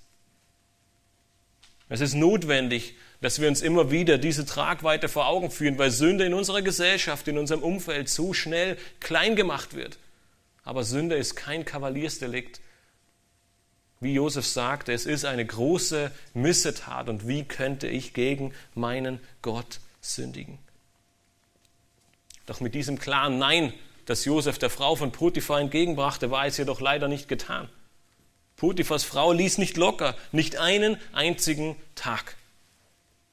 Es 1.88 2.02
ist 2.02 2.16
notwendig, 2.16 2.96
dass 3.22 3.40
wir 3.40 3.48
uns 3.48 3.62
immer 3.62 3.92
wieder 3.92 4.18
diese 4.18 4.46
Tragweite 4.46 5.08
vor 5.08 5.28
Augen 5.28 5.52
führen, 5.52 5.78
weil 5.78 5.92
Sünde 5.92 6.26
in 6.26 6.34
unserer 6.34 6.62
Gesellschaft, 6.62 7.28
in 7.28 7.38
unserem 7.38 7.62
Umfeld 7.62 8.10
so 8.10 8.34
schnell 8.34 8.78
klein 9.00 9.36
gemacht 9.36 9.76
wird. 9.76 9.98
Aber 10.64 10.84
Sünde 10.84 11.16
ist 11.16 11.36
kein 11.36 11.66
Kavaliersdelikt, 11.66 12.62
wie 14.02 14.14
Josef 14.14 14.46
sagte, 14.48 14.92
es 14.92 15.06
ist 15.06 15.26
eine 15.26 15.46
große 15.46 16.12
Missetat 16.34 17.08
und 17.08 17.28
wie 17.28 17.44
könnte 17.44 17.88
ich 17.88 18.14
gegen 18.14 18.54
meinen 18.74 19.20
Gott 19.44 19.80
sündigen? 20.02 20.58
Doch 22.48 22.60
mit 22.60 22.74
diesem 22.74 22.98
klaren 22.98 23.38
Nein, 23.38 23.72
das 24.06 24.26
Josef 24.26 24.58
der 24.58 24.72
Frau 24.72 24.96
von 24.96 25.12
Potiphar 25.12 25.62
entgegenbrachte, 25.62 26.32
war 26.32 26.48
es 26.48 26.58
jedoch 26.58 26.82
leider 26.82 27.08
nicht 27.08 27.28
getan. 27.28 27.70
Potiphars 28.58 29.04
Frau 29.04 29.32
ließ 29.32 29.60
nicht 29.60 29.78
locker, 29.78 30.16
nicht 30.32 30.58
einen 30.58 30.98
einzigen 31.14 31.76
Tag. 31.94 32.36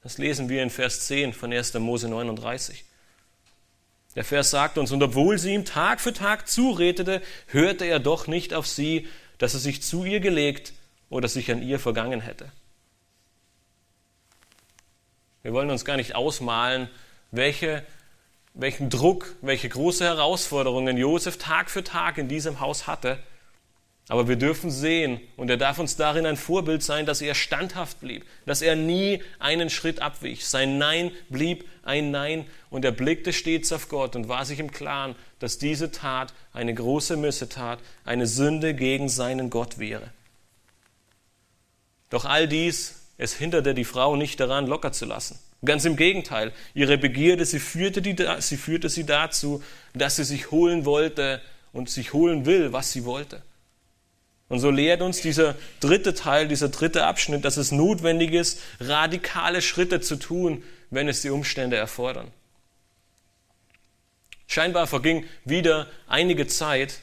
Das 0.03 0.19
lesen 0.19 0.49
wir 0.49 0.63
in 0.63 0.69
Vers 0.69 1.07
10 1.07 1.33
von 1.33 1.51
1. 1.51 1.73
Mose 1.75 2.07
39. 2.07 2.85
Der 4.15 4.23
Vers 4.23 4.51
sagt 4.51 4.77
uns, 4.77 4.91
und 4.91 5.01
obwohl 5.03 5.37
sie 5.37 5.53
ihm 5.53 5.65
Tag 5.65 5.99
für 5.99 6.13
Tag 6.13 6.47
zuredete, 6.47 7.21
hörte 7.47 7.85
er 7.85 7.99
doch 7.99 8.27
nicht 8.27 8.53
auf 8.53 8.67
sie, 8.67 9.07
dass 9.39 9.55
er 9.55 9.59
sich 9.59 9.81
zu 9.81 10.05
ihr 10.05 10.19
gelegt 10.19 10.73
oder 11.09 11.27
sich 11.27 11.51
an 11.51 11.63
ihr 11.63 11.79
vergangen 11.79 12.21
hätte. 12.21 12.51
Wir 15.41 15.53
wollen 15.53 15.71
uns 15.71 15.85
gar 15.85 15.97
nicht 15.97 16.15
ausmalen, 16.15 16.89
welche, 17.31 17.83
welchen 18.53 18.89
Druck, 18.89 19.35
welche 19.41 19.69
große 19.69 20.03
Herausforderungen 20.03 20.97
Josef 20.97 21.37
Tag 21.37 21.71
für 21.71 21.83
Tag 21.83 22.17
in 22.17 22.27
diesem 22.27 22.59
Haus 22.59 22.85
hatte. 22.85 23.17
Aber 24.09 24.27
wir 24.27 24.37
dürfen 24.37 24.71
sehen, 24.71 25.21
und 25.37 25.51
er 25.51 25.57
darf 25.57 25.77
uns 25.77 25.95
darin 25.95 26.25
ein 26.25 26.35
Vorbild 26.35 26.81
sein, 26.81 27.05
dass 27.05 27.21
er 27.21 27.35
standhaft 27.35 27.99
blieb, 28.01 28.25
dass 28.47 28.63
er 28.63 28.75
nie 28.75 29.21
einen 29.37 29.69
Schritt 29.69 30.01
abwich. 30.01 30.47
Sein 30.47 30.79
Nein 30.79 31.11
blieb 31.29 31.65
ein 31.83 32.09
Nein 32.09 32.47
und 32.71 32.83
er 32.83 32.91
blickte 32.91 33.31
stets 33.33 33.71
auf 33.71 33.87
Gott 33.87 34.15
und 34.15 34.27
war 34.27 34.45
sich 34.45 34.59
im 34.59 34.71
Klaren, 34.71 35.15
dass 35.37 35.59
diese 35.59 35.91
Tat 35.91 36.33
eine 36.53 36.73
große 36.73 37.17
Missetat, 37.17 37.77
eine 38.03 38.25
Sünde 38.25 38.73
gegen 38.73 39.09
seinen 39.09 39.51
Gott 39.51 39.77
wäre. 39.77 40.09
Doch 42.09 42.25
all 42.25 42.47
dies, 42.47 42.95
es 43.19 43.35
hinderte 43.35 43.75
die 43.75 43.85
Frau 43.85 44.15
nicht 44.15 44.39
daran, 44.39 44.65
locker 44.65 44.91
zu 44.91 45.05
lassen. 45.05 45.37
Ganz 45.63 45.85
im 45.85 45.97
Gegenteil, 45.97 46.51
ihre 46.73 46.97
Begierde, 46.97 47.45
sie 47.45 47.59
führte, 47.59 48.01
die, 48.01 48.15
sie 48.39 48.57
führte 48.57 48.89
sie 48.89 49.05
dazu, 49.05 49.61
dass 49.93 50.15
sie 50.15 50.23
sich 50.23 50.49
holen 50.49 50.85
wollte 50.85 51.41
und 51.73 51.91
sich 51.91 52.13
holen 52.13 52.47
will, 52.47 52.73
was 52.73 52.91
sie 52.91 53.05
wollte. 53.05 53.43
Und 54.49 54.59
so 54.59 54.71
lehrt 54.71 55.01
uns 55.01 55.21
dieser 55.21 55.55
dritte 55.79 56.15
Teil, 56.15 56.47
dieser 56.47 56.69
dritte 56.69 57.05
Abschnitt, 57.05 57.45
dass 57.45 57.57
es 57.57 57.71
notwendig 57.71 58.33
ist, 58.33 58.59
radikale 58.79 59.61
Schritte 59.61 60.01
zu 60.01 60.15
tun, 60.15 60.63
wenn 60.89 61.07
es 61.07 61.21
die 61.21 61.29
Umstände 61.29 61.77
erfordern. 61.77 62.31
Scheinbar 64.47 64.87
verging 64.87 65.27
wieder 65.45 65.87
einige 66.07 66.47
Zeit, 66.47 66.99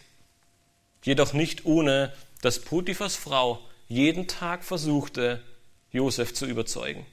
jedoch 1.05 1.33
nicht 1.33 1.65
ohne, 1.65 2.13
dass 2.43 2.59
Potiphas 2.59 3.15
Frau 3.15 3.61
jeden 3.89 4.27
Tag 4.27 4.65
versuchte, 4.65 5.41
Josef 5.93 6.35
zu 6.35 6.47
überzeugen. 6.47 7.07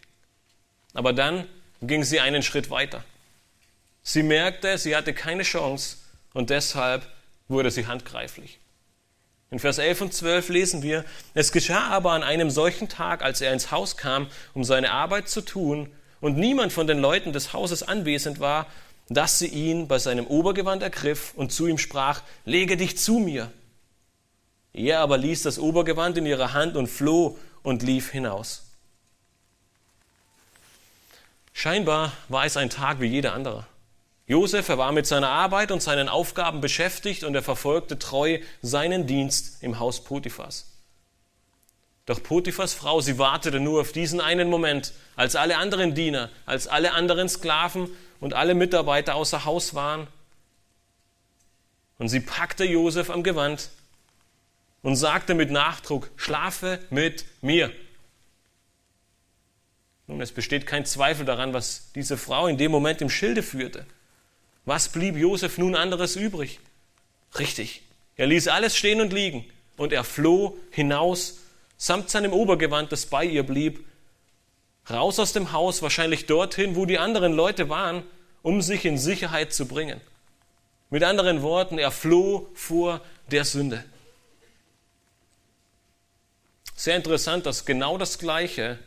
Aber 0.96 1.14
dann 1.14 1.48
ging 1.82 2.04
sie 2.04 2.20
einen 2.20 2.42
Schritt 2.42 2.72
weiter. 2.72 3.04
Sie 4.02 4.24
merkte, 4.24 4.80
sie 4.80 4.96
hatte 4.96 5.14
keine 5.14 5.44
Chance 5.44 5.98
und 6.34 6.50
deshalb 6.50 7.08
wurde 7.48 7.70
sie 7.70 7.86
handgreiflich. 7.86 8.60
In 9.54 9.60
Vers 9.60 9.78
11 9.78 10.02
und 10.02 10.14
12 10.16 10.50
lesen 10.50 10.82
wir, 10.82 11.06
es 11.36 11.52
geschah 11.52 11.90
aber 11.90 12.14
an 12.14 12.24
einem 12.24 12.50
solchen 12.50 12.90
Tag, 12.90 13.22
als 13.22 13.40
er 13.40 13.54
ins 13.54 13.70
Haus 13.70 13.98
kam, 13.98 14.26
um 14.56 14.64
seine 14.64 14.92
Arbeit 14.92 15.30
zu 15.30 15.42
tun, 15.42 15.92
und 16.22 16.38
niemand 16.38 16.74
von 16.74 16.88
den 16.88 16.98
Leuten 16.98 17.34
des 17.34 17.54
Hauses 17.54 17.84
anwesend 17.84 18.40
war, 18.40 18.66
dass 19.10 19.38
sie 19.38 19.46
ihn 19.46 19.88
bei 19.88 20.00
seinem 20.00 20.26
Obergewand 20.26 20.82
ergriff 20.82 21.34
und 21.36 21.52
zu 21.52 21.68
ihm 21.68 21.78
sprach, 21.78 22.24
lege 22.46 22.78
dich 22.78 22.98
zu 22.98 23.20
mir. 23.20 23.52
Er 24.74 25.02
aber 25.02 25.20
ließ 25.20 25.44
das 25.44 25.60
Obergewand 25.60 26.18
in 26.18 26.26
ihrer 26.26 26.54
Hand 26.54 26.76
und 26.76 26.88
floh 26.88 27.38
und 27.62 27.84
lief 27.84 28.10
hinaus. 28.10 28.64
Scheinbar 31.54 32.12
war 32.28 32.46
es 32.46 32.58
ein 32.58 32.72
Tag 32.72 33.02
wie 33.02 33.06
jeder 33.06 33.34
andere. 33.34 33.68
Josef, 34.34 34.68
er 34.68 34.80
war 34.80 34.92
mit 34.92 35.06
seiner 35.06 35.30
Arbeit 35.30 35.72
und 35.72 35.84
seinen 35.84 36.10
Aufgaben 36.10 36.60
beschäftigt 36.60 37.24
und 37.24 37.36
er 37.36 37.44
verfolgte 37.44 38.00
treu 38.00 38.40
seinen 38.64 39.06
Dienst 39.06 39.62
im 39.62 39.78
Haus 39.78 40.04
Potiphas. 40.04 40.72
Doch 42.08 42.24
Potiphas 42.24 42.74
Frau, 42.74 43.00
sie 43.00 43.20
wartete 43.20 43.60
nur 43.60 43.82
auf 43.82 43.92
diesen 43.92 44.20
einen 44.20 44.50
Moment, 44.50 44.94
als 45.16 45.36
alle 45.36 45.58
anderen 45.58 45.94
Diener, 45.94 46.32
als 46.48 46.68
alle 46.68 46.94
anderen 46.94 47.30
Sklaven 47.30 47.92
und 48.20 48.34
alle 48.34 48.56
Mitarbeiter 48.56 49.14
außer 49.14 49.46
Haus 49.46 49.76
waren. 49.76 50.08
Und 52.00 52.10
sie 52.10 52.20
packte 52.20 52.66
Josef 52.66 53.12
am 53.12 53.22
Gewand 53.22 53.70
und 54.82 54.96
sagte 54.96 55.36
mit 55.36 55.52
Nachdruck, 55.52 56.10
schlafe 56.16 56.80
mit 56.90 57.26
mir. 57.44 57.72
Nun, 60.08 60.20
es 60.22 60.32
besteht 60.32 60.66
kein 60.66 60.88
Zweifel 60.88 61.24
daran, 61.24 61.54
was 61.54 61.92
diese 61.94 62.18
Frau 62.18 62.48
in 62.48 62.58
dem 62.58 62.72
Moment 62.72 63.00
im 63.00 63.12
Schilde 63.12 63.44
führte. 63.44 63.86
Was 64.66 64.90
blieb 64.90 65.18
Josef 65.18 65.58
nun 65.58 65.76
anderes 65.76 66.16
übrig? 66.16 66.60
Richtig, 67.38 67.82
er 68.16 68.28
ließ 68.28 68.48
alles 68.48 68.76
stehen 68.78 69.02
und 69.02 69.12
liegen 69.12 69.46
und 69.78 69.92
er 69.92 70.04
floh 70.04 70.58
hinaus 70.72 71.40
samt 71.78 72.10
seinem 72.10 72.32
Obergewand, 72.32 72.92
das 72.92 73.08
bei 73.08 73.26
ihr 73.26 73.44
blieb, 73.44 73.86
raus 74.90 75.20
aus 75.20 75.34
dem 75.34 75.52
Haus, 75.52 75.82
wahrscheinlich 75.82 76.26
dorthin, 76.28 76.76
wo 76.76 76.86
die 76.86 76.98
anderen 76.98 77.34
Leute 77.34 77.68
waren, 77.68 78.04
um 78.42 78.62
sich 78.62 78.86
in 78.86 78.98
Sicherheit 78.98 79.54
zu 79.54 79.68
bringen. 79.68 80.00
Mit 80.90 81.04
anderen 81.04 81.42
Worten, 81.42 81.78
er 81.78 81.92
floh 81.92 82.50
vor 82.54 83.02
der 83.32 83.46
Sünde. 83.46 83.84
Sehr 86.76 86.96
interessant, 86.96 87.46
dass 87.46 87.66
genau 87.66 87.98
das 87.98 88.20
Gleiche 88.20 88.78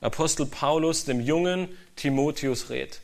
Apostel 0.00 0.46
Paulus 0.46 1.04
dem 1.04 1.20
jungen 1.20 1.68
Timotheus 1.96 2.70
rät. 2.70 3.00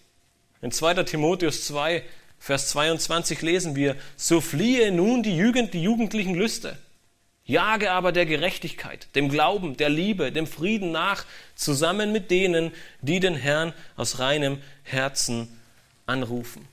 In 0.61 0.73
2. 0.73 1.03
Timotheus 1.05 1.66
2, 1.66 2.03
Vers 2.38 2.68
22 2.68 3.42
lesen 3.42 3.77
wir, 3.77 3.97
so 4.16 4.40
fliehe 4.40 4.92
nun 4.92 5.23
die 5.23 5.37
Jugend, 5.37 5.75
die 5.75 5.83
jugendlichen 5.83 6.35
Lüste, 6.35 6.79
jage 7.44 7.90
aber 7.90 8.12
der 8.12 8.27
Gerechtigkeit, 8.27 9.09
dem 9.14 9.29
Glauben, 9.29 9.77
der 9.77 9.88
Liebe, 9.88 10.31
dem 10.31 10.47
Frieden 10.47 10.92
nach, 10.92 11.25
zusammen 11.55 12.12
mit 12.12 12.31
denen, 12.31 12.73
die 13.01 13.21
den 13.21 13.35
Herrn 13.35 13.73
aus 13.97 14.18
reinem 14.18 14.62
Herzen 14.85 15.49
anrufen. 16.07 16.66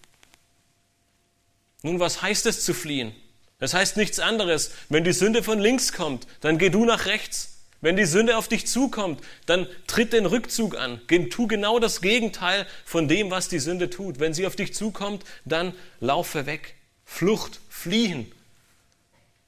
Nun, 1.82 2.00
was 2.00 2.22
heißt 2.22 2.46
es 2.48 2.64
zu 2.64 2.74
fliehen? 2.74 3.14
Das 3.60 3.74
heißt 3.74 3.96
nichts 3.98 4.20
anderes. 4.20 4.72
Wenn 4.90 5.04
die 5.04 5.14
Sünde 5.14 5.44
von 5.44 5.60
links 5.60 5.94
kommt, 5.94 6.28
dann 6.42 6.58
geh 6.58 6.70
du 6.70 6.86
nach 6.86 7.06
rechts. 7.06 7.55
Wenn 7.86 7.98
die 7.98 8.06
Sünde 8.06 8.36
auf 8.36 8.48
dich 8.48 8.66
zukommt, 8.66 9.22
dann 9.46 9.68
tritt 9.86 10.12
den 10.12 10.26
Rückzug 10.26 10.76
an. 10.76 11.00
Tu 11.08 11.46
genau 11.46 11.78
das 11.78 12.02
Gegenteil 12.02 12.66
von 12.84 13.08
dem, 13.08 13.30
was 13.30 13.48
die 13.48 13.60
Sünde 13.60 13.92
tut. 13.92 14.20
Wenn 14.20 14.34
sie 14.34 14.48
auf 14.48 14.56
dich 14.56 14.74
zukommt, 14.74 15.24
dann 15.46 15.72
laufe 16.00 16.48
weg. 16.48 16.74
Flucht, 17.06 17.60
fliehen. 17.70 18.32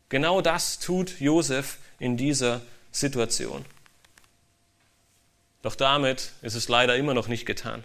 Genau 0.10 0.42
das 0.42 0.78
tut 0.78 1.20
Josef 1.20 1.80
in 1.98 2.16
dieser 2.16 2.62
Situation. 2.92 3.66
Doch 5.64 5.74
damit 5.74 6.34
ist 6.44 6.54
es 6.54 6.70
leider 6.70 6.96
immer 6.96 7.16
noch 7.16 7.28
nicht 7.28 7.48
getan. 7.48 7.84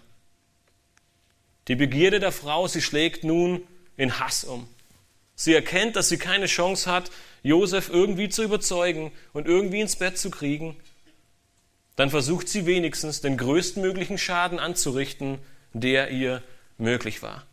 Die 1.68 1.76
Begierde 1.76 2.20
der 2.20 2.30
Frau, 2.30 2.68
sie 2.68 2.82
schlägt 2.82 3.24
nun 3.24 3.66
in 3.96 4.20
Hass 4.20 4.44
um. 4.44 4.68
Sie 5.34 5.54
erkennt, 5.54 5.96
dass 5.96 6.08
sie 6.08 6.18
keine 6.18 6.46
Chance 6.46 6.90
hat, 6.90 7.10
Josef 7.42 7.88
irgendwie 7.88 8.28
zu 8.28 8.42
überzeugen 8.42 9.12
und 9.32 9.46
irgendwie 9.46 9.80
ins 9.80 9.96
Bett 9.96 10.18
zu 10.18 10.30
kriegen. 10.30 10.76
Dann 11.96 12.10
versucht 12.10 12.48
sie 12.48 12.66
wenigstens, 12.66 13.20
den 13.20 13.36
größtmöglichen 13.36 14.18
Schaden 14.18 14.58
anzurichten, 14.58 15.38
der 15.72 16.10
ihr 16.10 16.42
möglich 16.78 17.22
war. 17.22 17.46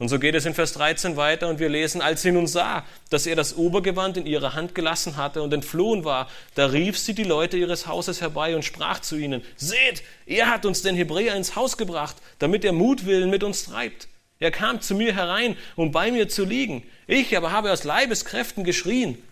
Und 0.00 0.08
so 0.08 0.18
geht 0.18 0.34
es 0.34 0.46
in 0.46 0.54
Vers 0.54 0.72
13 0.72 1.18
weiter 1.18 1.46
und 1.48 1.58
wir 1.58 1.68
lesen, 1.68 2.00
als 2.00 2.22
sie 2.22 2.32
nun 2.32 2.46
sah, 2.46 2.86
dass 3.10 3.26
er 3.26 3.36
das 3.36 3.54
Obergewand 3.54 4.16
in 4.16 4.24
ihrer 4.24 4.54
Hand 4.54 4.74
gelassen 4.74 5.18
hatte 5.18 5.42
und 5.42 5.52
entflohen 5.52 6.04
war, 6.04 6.26
da 6.54 6.66
rief 6.66 6.98
sie 6.98 7.12
die 7.12 7.22
Leute 7.22 7.58
ihres 7.58 7.86
Hauses 7.86 8.22
herbei 8.22 8.56
und 8.56 8.64
sprach 8.64 9.00
zu 9.00 9.16
ihnen, 9.16 9.42
seht, 9.56 10.02
er 10.24 10.48
hat 10.48 10.64
uns 10.64 10.80
den 10.80 10.96
Hebräer 10.96 11.36
ins 11.36 11.54
Haus 11.54 11.76
gebracht, 11.76 12.16
damit 12.38 12.64
er 12.64 12.72
Mutwillen 12.72 13.28
mit 13.28 13.44
uns 13.44 13.64
treibt. 13.64 14.08
Er 14.40 14.50
kam 14.50 14.80
zu 14.80 14.94
mir 14.94 15.14
herein, 15.14 15.56
um 15.76 15.92
bei 15.92 16.10
mir 16.10 16.28
zu 16.28 16.44
liegen. 16.44 16.82
Ich 17.06 17.36
aber 17.36 17.52
habe 17.52 17.70
aus 17.70 17.84
Leibeskräften 17.84 18.64
geschrien. 18.64 19.22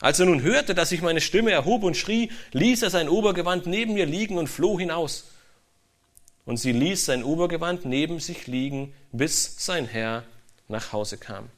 Als 0.00 0.18
er 0.18 0.26
nun 0.26 0.42
hörte, 0.42 0.74
dass 0.74 0.90
ich 0.90 1.00
meine 1.00 1.20
Stimme 1.20 1.52
erhob 1.52 1.84
und 1.84 1.96
schrie, 1.96 2.30
ließ 2.50 2.82
er 2.82 2.90
sein 2.90 3.08
Obergewand 3.08 3.66
neben 3.66 3.94
mir 3.94 4.04
liegen 4.04 4.36
und 4.36 4.48
floh 4.48 4.80
hinaus. 4.80 5.30
Und 6.44 6.56
sie 6.56 6.72
ließ 6.72 7.04
sein 7.04 7.22
Obergewand 7.22 7.84
neben 7.84 8.18
sich 8.18 8.48
liegen, 8.48 8.92
bis 9.12 9.64
sein 9.64 9.86
Herr 9.86 10.24
nach 10.66 10.92
Hause 10.92 11.18
kam. 11.18 11.48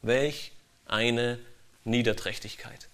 Welch 0.00 0.52
eine 0.86 1.38
Niederträchtigkeit. 1.84 2.88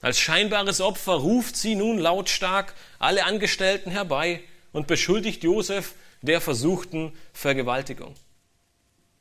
Als 0.00 0.20
scheinbares 0.20 0.80
Opfer 0.80 1.14
ruft 1.14 1.56
sie 1.56 1.74
nun 1.74 1.98
lautstark 1.98 2.72
alle 3.00 3.24
Angestellten 3.24 3.90
herbei 3.90 4.42
und 4.72 4.86
beschuldigt 4.86 5.42
Josef 5.42 5.94
der 6.22 6.40
versuchten 6.40 7.12
Vergewaltigung. 7.32 8.14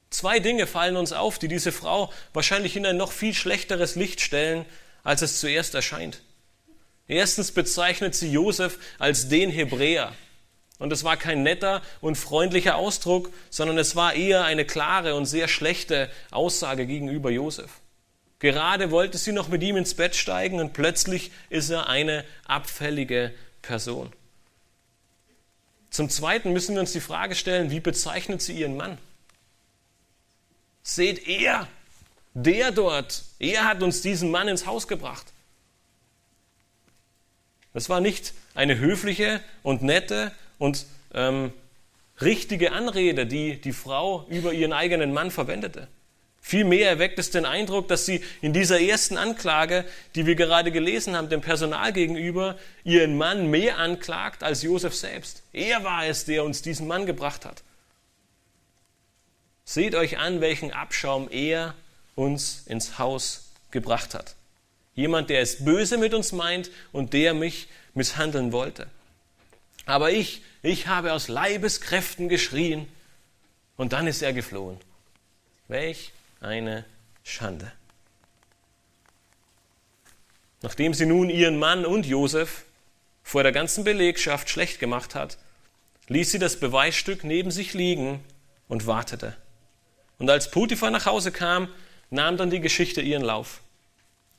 Zwei 0.09 0.39
Dinge 0.39 0.65
fallen 0.65 0.97
uns 0.97 1.13
auf, 1.13 1.37
die 1.37 1.47
diese 1.47 1.71
Frau 1.71 2.11
wahrscheinlich 2.33 2.75
in 2.75 2.85
ein 2.85 2.97
noch 2.97 3.11
viel 3.11 3.33
schlechteres 3.33 3.95
Licht 3.95 4.21
stellen, 4.21 4.65
als 5.03 5.21
es 5.21 5.39
zuerst 5.39 5.75
erscheint. 5.75 6.21
Erstens 7.07 7.51
bezeichnet 7.51 8.15
sie 8.15 8.31
Josef 8.31 8.79
als 8.97 9.29
den 9.29 9.49
Hebräer. 9.49 10.13
Und 10.77 10.93
es 10.93 11.03
war 11.03 11.17
kein 11.17 11.43
netter 11.43 11.81
und 12.01 12.15
freundlicher 12.15 12.75
Ausdruck, 12.75 13.31
sondern 13.49 13.77
es 13.77 13.95
war 13.95 14.13
eher 14.13 14.45
eine 14.45 14.65
klare 14.65 15.15
und 15.15 15.25
sehr 15.25 15.47
schlechte 15.47 16.09
Aussage 16.31 16.85
gegenüber 16.85 17.29
Josef. 17.29 17.69
Gerade 18.39 18.89
wollte 18.89 19.17
sie 19.17 19.33
noch 19.33 19.49
mit 19.49 19.61
ihm 19.61 19.75
ins 19.75 19.93
Bett 19.93 20.15
steigen 20.15 20.61
und 20.61 20.71
plötzlich 20.71 21.31
ist 21.49 21.69
er 21.69 21.89
eine 21.89 22.23
abfällige 22.45 23.33
Person. 23.61 24.13
Zum 25.89 26.09
Zweiten 26.09 26.53
müssen 26.53 26.75
wir 26.75 26.81
uns 26.81 26.91
die 26.91 26.99
Frage 26.99 27.35
stellen, 27.35 27.71
wie 27.71 27.79
bezeichnet 27.79 28.41
sie 28.41 28.53
ihren 28.53 28.77
Mann? 28.77 28.97
Seht 30.83 31.27
er, 31.27 31.67
der 32.33 32.71
dort, 32.71 33.23
er 33.39 33.65
hat 33.65 33.81
uns 33.81 34.01
diesen 34.01 34.31
Mann 34.31 34.47
ins 34.47 34.65
Haus 34.65 34.87
gebracht. 34.87 35.25
Das 37.73 37.89
war 37.89 38.01
nicht 38.01 38.33
eine 38.55 38.77
höfliche 38.77 39.41
und 39.63 39.81
nette 39.81 40.31
und 40.57 40.85
ähm, 41.13 41.53
richtige 42.21 42.71
Anrede, 42.71 43.25
die 43.25 43.59
die 43.59 43.73
Frau 43.73 44.25
über 44.29 44.53
ihren 44.53 44.73
eigenen 44.73 45.13
Mann 45.13 45.31
verwendete. 45.31 45.87
Vielmehr 46.41 46.89
erweckt 46.89 47.19
es 47.19 47.31
den 47.31 47.45
Eindruck, 47.45 47.87
dass 47.89 48.05
sie 48.05 48.23
in 48.41 48.53
dieser 48.53 48.79
ersten 48.79 49.17
Anklage, 49.17 49.85
die 50.15 50.25
wir 50.25 50.35
gerade 50.35 50.71
gelesen 50.71 51.15
haben, 51.15 51.29
dem 51.29 51.41
Personal 51.41 51.93
gegenüber, 51.93 52.57
ihren 52.83 53.17
Mann 53.17 53.47
mehr 53.47 53.77
anklagt 53.77 54.43
als 54.43 54.63
Josef 54.63 54.95
selbst. 54.95 55.43
Er 55.53 55.83
war 55.83 56.05
es, 56.05 56.25
der 56.25 56.43
uns 56.43 56.61
diesen 56.61 56.87
Mann 56.87 57.05
gebracht 57.05 57.45
hat. 57.45 57.61
Seht 59.65 59.93
euch 59.93 60.17
an, 60.17 60.41
welchen 60.41 60.71
Abschaum 60.71 61.29
er 61.29 61.75
uns 62.15 62.63
ins 62.65 62.97
Haus 62.97 63.51
gebracht 63.69 64.15
hat. 64.15 64.35
Jemand, 64.95 65.29
der 65.29 65.41
es 65.41 65.63
böse 65.63 65.97
mit 65.97 66.13
uns 66.13 66.31
meint 66.31 66.71
und 66.91 67.13
der 67.13 67.33
mich 67.33 67.67
misshandeln 67.93 68.51
wollte. 68.51 68.87
Aber 69.85 70.11
ich, 70.11 70.41
ich 70.63 70.87
habe 70.87 71.13
aus 71.13 71.27
Leibeskräften 71.27 72.27
geschrien 72.29 72.87
und 73.77 73.93
dann 73.93 74.07
ist 74.07 74.21
er 74.21 74.33
geflohen. 74.33 74.77
Welch 75.67 76.11
eine 76.41 76.85
Schande. 77.23 77.71
Nachdem 80.61 80.93
sie 80.93 81.05
nun 81.05 81.29
ihren 81.29 81.57
Mann 81.57 81.85
und 81.85 82.05
Josef 82.05 82.65
vor 83.23 83.43
der 83.43 83.51
ganzen 83.51 83.83
Belegschaft 83.83 84.49
schlecht 84.49 84.79
gemacht 84.79 85.15
hat, 85.15 85.37
ließ 86.07 86.31
sie 86.31 86.39
das 86.39 86.59
Beweisstück 86.59 87.23
neben 87.23 87.51
sich 87.51 87.73
liegen 87.73 88.23
und 88.67 88.87
wartete. 88.87 89.35
Und 90.17 90.29
als 90.29 90.51
Potiphar 90.51 90.91
nach 90.91 91.05
Hause 91.05 91.31
kam, 91.31 91.69
nahm 92.09 92.37
dann 92.37 92.49
die 92.49 92.59
Geschichte 92.59 93.01
ihren 93.01 93.23
Lauf. 93.23 93.61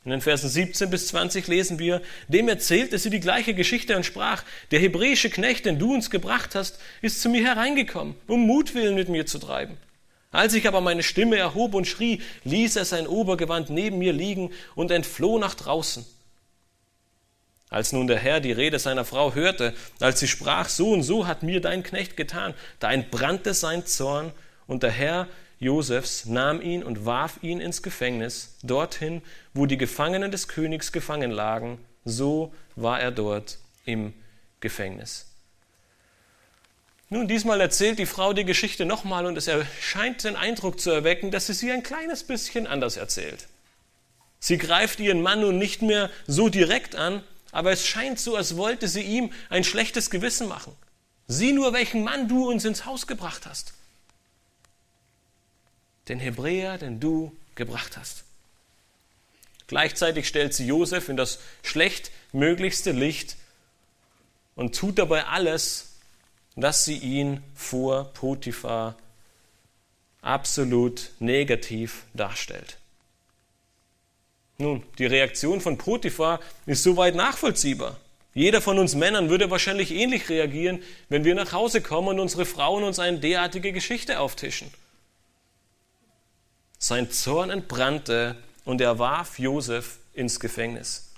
In 0.04 0.10
den 0.10 0.22
Versen 0.22 0.48
17 0.48 0.88
bis 0.88 1.08
20 1.08 1.46
lesen 1.46 1.78
wir, 1.78 2.00
dem 2.28 2.48
erzählte 2.48 2.98
sie 2.98 3.10
die 3.10 3.20
gleiche 3.20 3.54
Geschichte 3.54 3.96
und 3.96 4.06
sprach, 4.06 4.44
der 4.70 4.80
hebräische 4.80 5.28
Knecht, 5.28 5.66
den 5.66 5.78
du 5.78 5.92
uns 5.94 6.10
gebracht 6.10 6.54
hast, 6.54 6.80
ist 7.02 7.20
zu 7.20 7.28
mir 7.28 7.44
hereingekommen, 7.44 8.14
um 8.26 8.46
Mutwillen 8.46 8.94
mit 8.94 9.10
mir 9.10 9.26
zu 9.26 9.38
treiben. 9.38 9.76
Als 10.32 10.54
ich 10.54 10.68
aber 10.68 10.80
meine 10.80 11.02
Stimme 11.02 11.36
erhob 11.36 11.74
und 11.74 11.86
schrie, 11.86 12.22
ließ 12.44 12.76
er 12.76 12.84
sein 12.84 13.06
Obergewand 13.06 13.70
neben 13.70 13.98
mir 13.98 14.12
liegen 14.12 14.52
und 14.74 14.90
entfloh 14.90 15.38
nach 15.38 15.54
draußen. 15.54 16.06
Als 17.68 17.92
nun 17.92 18.08
der 18.08 18.18
Herr 18.18 18.40
die 18.40 18.52
Rede 18.52 18.78
seiner 18.78 19.04
Frau 19.04 19.34
hörte, 19.34 19.74
als 20.00 20.20
sie 20.20 20.28
sprach, 20.28 20.68
so 20.68 20.90
und 20.90 21.02
so 21.02 21.26
hat 21.26 21.42
mir 21.42 21.60
dein 21.60 21.82
Knecht 21.82 22.16
getan, 22.16 22.54
da 22.80 22.92
entbrannte 22.92 23.54
sein 23.54 23.86
Zorn, 23.86 24.32
und 24.66 24.84
der 24.84 24.90
Herr 24.90 25.26
Josefs 25.58 26.26
nahm 26.26 26.60
ihn 26.62 26.82
und 26.82 27.04
warf 27.04 27.38
ihn 27.42 27.60
ins 27.60 27.82
Gefängnis, 27.82 28.56
dorthin, 28.62 29.22
wo 29.52 29.66
die 29.66 29.78
Gefangenen 29.78 30.30
des 30.30 30.48
Königs 30.48 30.92
gefangen 30.92 31.30
lagen, 31.30 31.78
so 32.04 32.52
war 32.76 33.00
er 33.00 33.10
dort 33.10 33.58
im 33.84 34.14
Gefängnis. 34.60 35.29
Nun, 37.12 37.26
diesmal 37.26 37.60
erzählt 37.60 37.98
die 37.98 38.06
Frau 38.06 38.32
die 38.32 38.44
Geschichte 38.44 38.86
nochmal 38.86 39.26
und 39.26 39.36
es 39.36 39.48
erscheint 39.48 40.22
den 40.22 40.36
Eindruck 40.36 40.80
zu 40.80 40.90
erwecken, 40.90 41.32
dass 41.32 41.48
sie 41.48 41.54
sie 41.54 41.72
ein 41.72 41.82
kleines 41.82 42.22
bisschen 42.22 42.68
anders 42.68 42.96
erzählt. 42.96 43.48
Sie 44.38 44.58
greift 44.58 45.00
ihren 45.00 45.20
Mann 45.20 45.40
nun 45.40 45.58
nicht 45.58 45.82
mehr 45.82 46.08
so 46.28 46.48
direkt 46.48 46.94
an, 46.94 47.24
aber 47.50 47.72
es 47.72 47.84
scheint 47.84 48.20
so, 48.20 48.36
als 48.36 48.56
wollte 48.56 48.86
sie 48.86 49.02
ihm 49.02 49.32
ein 49.48 49.64
schlechtes 49.64 50.08
Gewissen 50.08 50.46
machen. 50.46 50.72
Sieh 51.26 51.52
nur, 51.52 51.72
welchen 51.72 52.04
Mann 52.04 52.28
du 52.28 52.48
uns 52.48 52.64
ins 52.64 52.86
Haus 52.86 53.08
gebracht 53.08 53.44
hast. 53.44 53.74
Den 56.06 56.20
Hebräer, 56.20 56.78
den 56.78 57.00
du 57.00 57.36
gebracht 57.56 57.96
hast. 57.96 58.22
Gleichzeitig 59.66 60.28
stellt 60.28 60.54
sie 60.54 60.66
Josef 60.66 61.08
in 61.08 61.16
das 61.16 61.40
schlechtmöglichste 61.64 62.92
Licht 62.92 63.36
und 64.54 64.76
tut 64.76 64.98
dabei 64.98 65.26
alles, 65.26 65.89
dass 66.56 66.84
sie 66.84 66.98
ihn 66.98 67.42
vor 67.54 68.12
Potiphar 68.12 68.96
absolut 70.22 71.10
negativ 71.18 72.04
darstellt. 72.14 72.78
Nun, 74.58 74.82
die 74.98 75.06
Reaktion 75.06 75.60
von 75.60 75.78
Potiphar 75.78 76.40
ist 76.66 76.82
soweit 76.82 77.14
nachvollziehbar. 77.14 77.96
Jeder 78.34 78.60
von 78.60 78.78
uns 78.78 78.94
Männern 78.94 79.30
würde 79.30 79.50
wahrscheinlich 79.50 79.90
ähnlich 79.90 80.28
reagieren, 80.28 80.82
wenn 81.08 81.24
wir 81.24 81.34
nach 81.34 81.52
Hause 81.52 81.80
kommen 81.80 82.08
und 82.08 82.20
unsere 82.20 82.44
Frauen 82.44 82.84
uns 82.84 82.98
eine 82.98 83.18
derartige 83.18 83.72
Geschichte 83.72 84.20
auftischen. 84.20 84.70
Sein 86.78 87.10
Zorn 87.10 87.50
entbrannte 87.50 88.36
und 88.64 88.80
er 88.80 88.98
warf 88.98 89.38
Josef 89.38 89.98
ins 90.12 90.38
Gefängnis. 90.38 91.09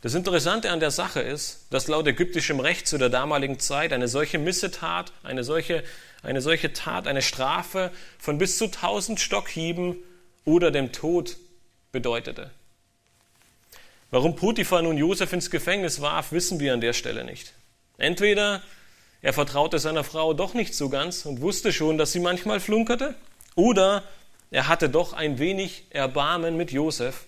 Das 0.00 0.14
Interessante 0.14 0.70
an 0.70 0.78
der 0.78 0.92
Sache 0.92 1.20
ist, 1.20 1.66
dass 1.70 1.88
laut 1.88 2.06
ägyptischem 2.06 2.60
Recht 2.60 2.86
zu 2.86 2.98
der 2.98 3.08
damaligen 3.08 3.58
Zeit 3.58 3.92
eine 3.92 4.06
solche 4.06 4.38
Missetat, 4.38 5.12
eine 5.24 5.42
solche, 5.42 5.82
eine 6.22 6.40
solche 6.40 6.72
Tat, 6.72 7.08
eine 7.08 7.22
Strafe 7.22 7.90
von 8.18 8.38
bis 8.38 8.58
zu 8.58 8.66
1000 8.66 9.18
Stockhieben 9.18 9.96
oder 10.44 10.70
dem 10.70 10.92
Tod 10.92 11.36
bedeutete. 11.90 12.50
Warum 14.10 14.36
Potiphar 14.36 14.82
nun 14.82 14.96
Josef 14.96 15.32
ins 15.32 15.50
Gefängnis 15.50 16.00
warf, 16.00 16.30
wissen 16.30 16.60
wir 16.60 16.72
an 16.72 16.80
der 16.80 16.92
Stelle 16.92 17.24
nicht. 17.24 17.52
Entweder 17.98 18.62
er 19.20 19.32
vertraute 19.32 19.80
seiner 19.80 20.04
Frau 20.04 20.32
doch 20.32 20.54
nicht 20.54 20.74
so 20.74 20.88
ganz 20.88 21.26
und 21.26 21.40
wusste 21.40 21.72
schon, 21.72 21.98
dass 21.98 22.12
sie 22.12 22.20
manchmal 22.20 22.60
flunkerte, 22.60 23.16
oder 23.56 24.04
er 24.52 24.68
hatte 24.68 24.88
doch 24.88 25.12
ein 25.12 25.40
wenig 25.40 25.86
Erbarmen 25.90 26.56
mit 26.56 26.70
Josef 26.70 27.26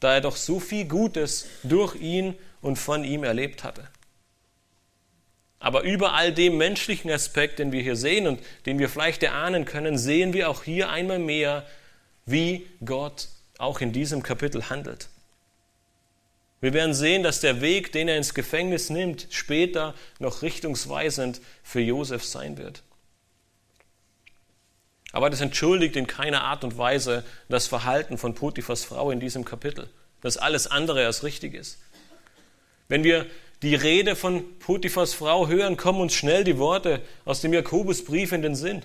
da 0.00 0.14
er 0.14 0.20
doch 0.20 0.36
so 0.36 0.58
viel 0.58 0.86
Gutes 0.86 1.46
durch 1.62 1.94
ihn 1.96 2.34
und 2.60 2.76
von 2.76 3.04
ihm 3.04 3.22
erlebt 3.24 3.64
hatte. 3.64 3.88
Aber 5.58 5.82
über 5.82 6.14
all 6.14 6.32
dem 6.32 6.56
menschlichen 6.56 7.10
Aspekt, 7.10 7.58
den 7.58 7.70
wir 7.70 7.82
hier 7.82 7.96
sehen 7.96 8.26
und 8.26 8.40
den 8.64 8.78
wir 8.78 8.88
vielleicht 8.88 9.22
erahnen 9.22 9.66
können, 9.66 9.98
sehen 9.98 10.32
wir 10.32 10.48
auch 10.48 10.64
hier 10.64 10.88
einmal 10.88 11.18
mehr, 11.18 11.66
wie 12.24 12.66
Gott 12.82 13.28
auch 13.58 13.82
in 13.82 13.92
diesem 13.92 14.22
Kapitel 14.22 14.70
handelt. 14.70 15.08
Wir 16.62 16.72
werden 16.72 16.94
sehen, 16.94 17.22
dass 17.22 17.40
der 17.40 17.60
Weg, 17.60 17.92
den 17.92 18.08
er 18.08 18.16
ins 18.16 18.34
Gefängnis 18.34 18.90
nimmt, 18.90 19.26
später 19.30 19.94
noch 20.18 20.42
richtungsweisend 20.42 21.40
für 21.62 21.80
Josef 21.80 22.24
sein 22.24 22.58
wird. 22.58 22.82
Aber 25.12 25.30
das 25.30 25.40
entschuldigt 25.40 25.96
in 25.96 26.06
keiner 26.06 26.44
Art 26.44 26.62
und 26.64 26.78
Weise 26.78 27.24
das 27.48 27.66
Verhalten 27.66 28.18
von 28.18 28.34
Potiphas 28.34 28.84
Frau 28.84 29.10
in 29.10 29.20
diesem 29.20 29.44
Kapitel, 29.44 29.88
das 30.20 30.36
alles 30.36 30.66
andere 30.68 31.06
als 31.06 31.24
richtig 31.24 31.54
ist. 31.54 31.78
Wenn 32.88 33.04
wir 33.04 33.26
die 33.62 33.74
Rede 33.74 34.16
von 34.16 34.58
Potiphas 34.58 35.14
Frau 35.14 35.48
hören, 35.48 35.76
kommen 35.76 36.00
uns 36.00 36.14
schnell 36.14 36.44
die 36.44 36.58
Worte 36.58 37.02
aus 37.24 37.40
dem 37.40 37.52
Jakobusbrief 37.52 38.32
in 38.32 38.42
den 38.42 38.54
Sinn. 38.54 38.82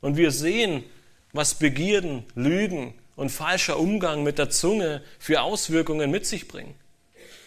Und 0.00 0.16
wir 0.16 0.32
sehen, 0.32 0.84
was 1.32 1.54
Begierden, 1.54 2.24
Lügen 2.34 2.94
und 3.16 3.30
falscher 3.30 3.78
Umgang 3.78 4.22
mit 4.22 4.38
der 4.38 4.50
Zunge 4.50 5.02
für 5.18 5.42
Auswirkungen 5.42 6.10
mit 6.10 6.26
sich 6.26 6.48
bringen. 6.48 6.74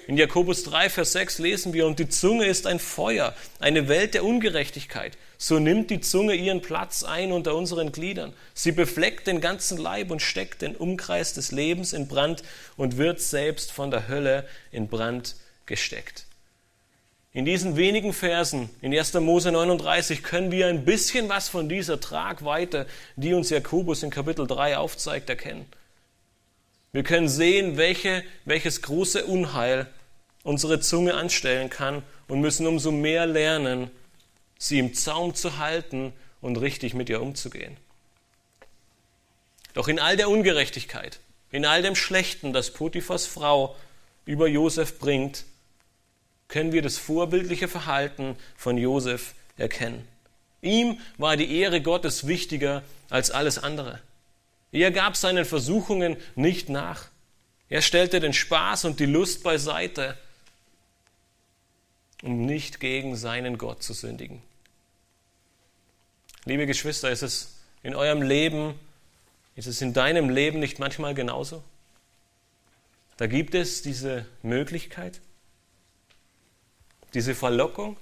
In 0.07 0.17
Jakobus 0.17 0.63
3, 0.63 0.89
Vers 0.89 1.13
6 1.13 1.39
lesen 1.39 1.73
wir, 1.73 1.87
und 1.87 1.97
die 1.97 2.07
Zunge 2.07 2.45
ist 2.45 2.67
ein 2.67 2.77
Feuer, 2.77 3.33
eine 3.59 3.87
Welt 3.87 4.13
der 4.13 4.23
Ungerechtigkeit. 4.23 5.17
So 5.39 5.57
nimmt 5.57 5.89
die 5.89 5.99
Zunge 5.99 6.35
ihren 6.35 6.61
Platz 6.61 7.03
ein 7.03 7.31
unter 7.31 7.55
unseren 7.55 7.91
Gliedern. 7.91 8.33
Sie 8.53 8.71
befleckt 8.71 9.25
den 9.25 9.41
ganzen 9.41 9.79
Leib 9.79 10.11
und 10.11 10.21
steckt 10.21 10.61
den 10.61 10.75
Umkreis 10.75 11.33
des 11.33 11.51
Lebens 11.51 11.91
in 11.91 12.07
Brand 12.07 12.43
und 12.77 12.97
wird 12.97 13.19
selbst 13.19 13.71
von 13.71 13.89
der 13.89 14.07
Hölle 14.07 14.47
in 14.71 14.87
Brand 14.87 15.35
gesteckt. 15.65 16.27
In 17.33 17.43
diesen 17.43 17.75
wenigen 17.75 18.13
Versen 18.13 18.69
in 18.81 18.97
1. 18.97 19.15
Mose 19.15 19.51
39 19.51 20.23
können 20.23 20.51
wir 20.51 20.67
ein 20.67 20.85
bisschen 20.85 21.29
was 21.29 21.49
von 21.49 21.67
dieser 21.67 21.99
Tragweite, 21.99 22.85
die 23.15 23.33
uns 23.33 23.49
Jakobus 23.49 24.03
in 24.03 24.11
Kapitel 24.11 24.45
3 24.45 24.77
aufzeigt, 24.77 25.29
erkennen. 25.29 25.65
Wir 26.95 27.03
können 27.03 27.27
sehen, 27.27 27.75
welche, 27.75 28.23
welches 28.45 28.81
große 28.81 29.25
Unheil 29.25 29.87
unsere 30.43 30.79
Zunge 30.79 31.15
anstellen 31.15 31.69
kann 31.69 32.03
und 32.29 32.39
müssen 32.39 32.65
umso 32.65 32.89
mehr 32.89 33.25
lernen, 33.25 33.91
sie 34.57 34.79
im 34.79 34.93
Zaum 34.93 35.35
zu 35.35 35.57
halten 35.57 36.13
und 36.39 36.55
richtig 36.55 36.93
mit 36.93 37.09
ihr 37.09 37.21
umzugehen. 37.21 37.75
Doch 39.73 39.89
in 39.89 39.99
all 39.99 40.15
der 40.15 40.29
Ungerechtigkeit, 40.29 41.19
in 41.51 41.65
all 41.65 41.81
dem 41.81 41.97
Schlechten, 41.97 42.53
das 42.53 42.71
Potiphas 42.71 43.25
Frau 43.25 43.75
über 44.23 44.47
Josef 44.47 44.97
bringt, 44.97 45.43
können 46.47 46.71
wir 46.71 46.81
das 46.81 46.97
vorbildliche 46.97 47.67
Verhalten 47.67 48.37
von 48.55 48.77
Josef 48.77 49.33
erkennen. 49.57 50.07
Ihm 50.61 51.01
war 51.17 51.35
die 51.35 51.59
Ehre 51.59 51.81
Gottes 51.81 52.25
wichtiger 52.25 52.83
als 53.09 53.31
alles 53.31 53.57
andere. 53.57 53.99
Er 54.75 54.91
gab 54.91 55.15
seinen 55.15 55.45
Versuchungen 55.45 56.17
nicht 56.35 56.67
nach. 56.67 57.07
Er 57.69 57.81
stellte 57.81 58.19
den 58.19 58.33
Spaß 58.33 58.83
und 58.83 58.99
die 58.99 59.05
Lust 59.05 59.41
beiseite, 59.41 60.17
um 62.21 62.45
nicht 62.45 62.81
gegen 62.81 63.15
seinen 63.15 63.57
Gott 63.57 63.83
zu 63.83 63.93
sündigen. 63.93 64.41
Liebe 66.43 66.67
Geschwister, 66.67 67.09
ist 67.09 67.21
es 67.21 67.55
in 67.83 67.95
eurem 67.95 68.21
Leben, 68.21 68.77
ist 69.55 69.67
es 69.67 69.81
in 69.81 69.93
deinem 69.93 70.29
Leben 70.29 70.59
nicht 70.59 70.77
manchmal 70.77 71.13
genauso? 71.13 71.63
Da 73.15 73.27
gibt 73.27 73.55
es 73.55 73.81
diese 73.81 74.25
Möglichkeit, 74.43 75.21
diese 77.13 77.33
Verlockung, 77.33 77.95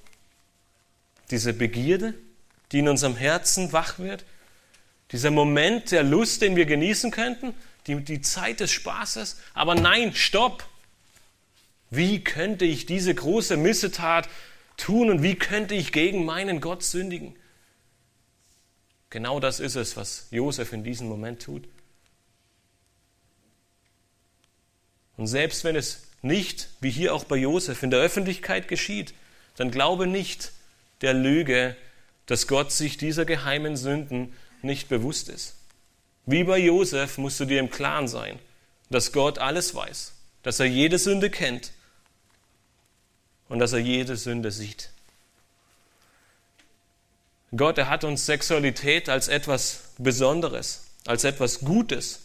diese 1.29 1.53
Begierde, 1.53 2.15
die 2.71 2.79
in 2.79 2.89
unserem 2.89 3.15
Herzen 3.15 3.71
wach 3.73 3.99
wird, 3.99 4.25
dieser 5.13 5.31
Moment 5.31 5.91
der 5.91 6.03
Lust, 6.03 6.41
den 6.41 6.55
wir 6.55 6.65
genießen 6.65 7.11
könnten, 7.11 7.53
die, 7.87 8.03
die 8.03 8.21
Zeit 8.21 8.59
des 8.59 8.71
Spaßes. 8.71 9.37
Aber 9.53 9.75
nein, 9.75 10.13
stopp! 10.13 10.67
Wie 11.89 12.23
könnte 12.23 12.65
ich 12.65 12.87
diese 12.87 13.13
große 13.13 13.55
Missetat 13.55 14.27
tun 14.77 15.11
und 15.11 15.21
wie 15.21 15.35
könnte 15.35 15.75
ich 15.75 15.91
gegen 15.91 16.25
meinen 16.25 16.59
Gott 16.59 16.83
sündigen? 16.83 17.35
Genau 19.11 19.39
das 19.39 19.59
ist 19.59 19.75
es, 19.75 19.95
was 19.95 20.27
Josef 20.31 20.73
in 20.73 20.83
diesem 20.83 21.07
Moment 21.07 21.43
tut. 21.43 21.67
Und 25.15 25.27
selbst 25.27 25.63
wenn 25.63 25.75
es 25.75 26.07
nicht, 26.23 26.69
wie 26.81 26.89
hier 26.89 27.13
auch 27.13 27.25
bei 27.25 27.35
Josef, 27.35 27.83
in 27.83 27.91
der 27.91 27.99
Öffentlichkeit 27.99 28.67
geschieht, 28.67 29.13
dann 29.55 29.69
glaube 29.69 30.07
nicht 30.07 30.51
der 31.01 31.13
Lüge, 31.13 31.75
dass 32.25 32.47
Gott 32.47 32.71
sich 32.71 32.97
dieser 32.97 33.25
geheimen 33.25 33.77
Sünden 33.77 34.33
nicht 34.63 34.89
bewusst 34.89 35.29
ist. 35.29 35.55
Wie 36.25 36.43
bei 36.43 36.57
Josef 36.57 37.17
musst 37.17 37.39
du 37.39 37.45
dir 37.45 37.59
im 37.59 37.69
Klaren 37.69 38.07
sein, 38.07 38.39
dass 38.89 39.11
Gott 39.11 39.39
alles 39.39 39.75
weiß, 39.75 40.13
dass 40.43 40.59
er 40.59 40.65
jede 40.67 40.97
Sünde 40.97 41.29
kennt 41.29 41.71
und 43.49 43.59
dass 43.59 43.73
er 43.73 43.79
jede 43.79 44.15
Sünde 44.15 44.51
sieht. 44.51 44.89
Gott, 47.55 47.77
er 47.77 47.89
hat 47.89 48.03
uns 48.03 48.25
Sexualität 48.25 49.09
als 49.09 49.27
etwas 49.27 49.91
Besonderes, 49.97 50.85
als 51.05 51.23
etwas 51.23 51.59
Gutes 51.59 52.21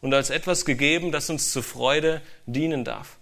und 0.00 0.14
als 0.14 0.30
etwas 0.30 0.64
gegeben, 0.64 1.12
das 1.12 1.28
uns 1.28 1.52
zur 1.52 1.62
Freude 1.62 2.22
dienen 2.46 2.84
darf. 2.84 3.16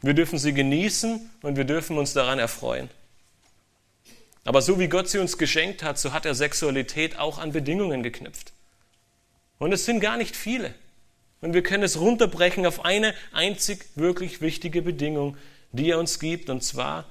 Wir 0.00 0.14
dürfen 0.14 0.38
sie 0.38 0.54
genießen 0.54 1.30
und 1.42 1.56
wir 1.56 1.64
dürfen 1.64 1.98
uns 1.98 2.12
daran 2.12 2.38
erfreuen. 2.38 2.88
Aber 4.44 4.60
so 4.60 4.78
wie 4.78 4.88
Gott 4.88 5.08
sie 5.08 5.18
uns 5.18 5.38
geschenkt 5.38 5.82
hat, 5.82 5.98
so 5.98 6.12
hat 6.12 6.26
er 6.26 6.34
Sexualität 6.34 7.18
auch 7.18 7.38
an 7.38 7.52
Bedingungen 7.52 8.02
geknüpft. 8.02 8.52
Und 9.58 9.72
es 9.72 9.86
sind 9.86 10.00
gar 10.00 10.16
nicht 10.16 10.36
viele. 10.36 10.74
Und 11.40 11.54
wir 11.54 11.62
können 11.62 11.82
es 11.82 11.98
runterbrechen 11.98 12.66
auf 12.66 12.84
eine 12.84 13.14
einzig 13.32 13.86
wirklich 13.94 14.40
wichtige 14.40 14.82
Bedingung, 14.82 15.36
die 15.72 15.90
er 15.90 15.98
uns 15.98 16.18
gibt. 16.18 16.50
Und 16.50 16.62
zwar, 16.62 17.06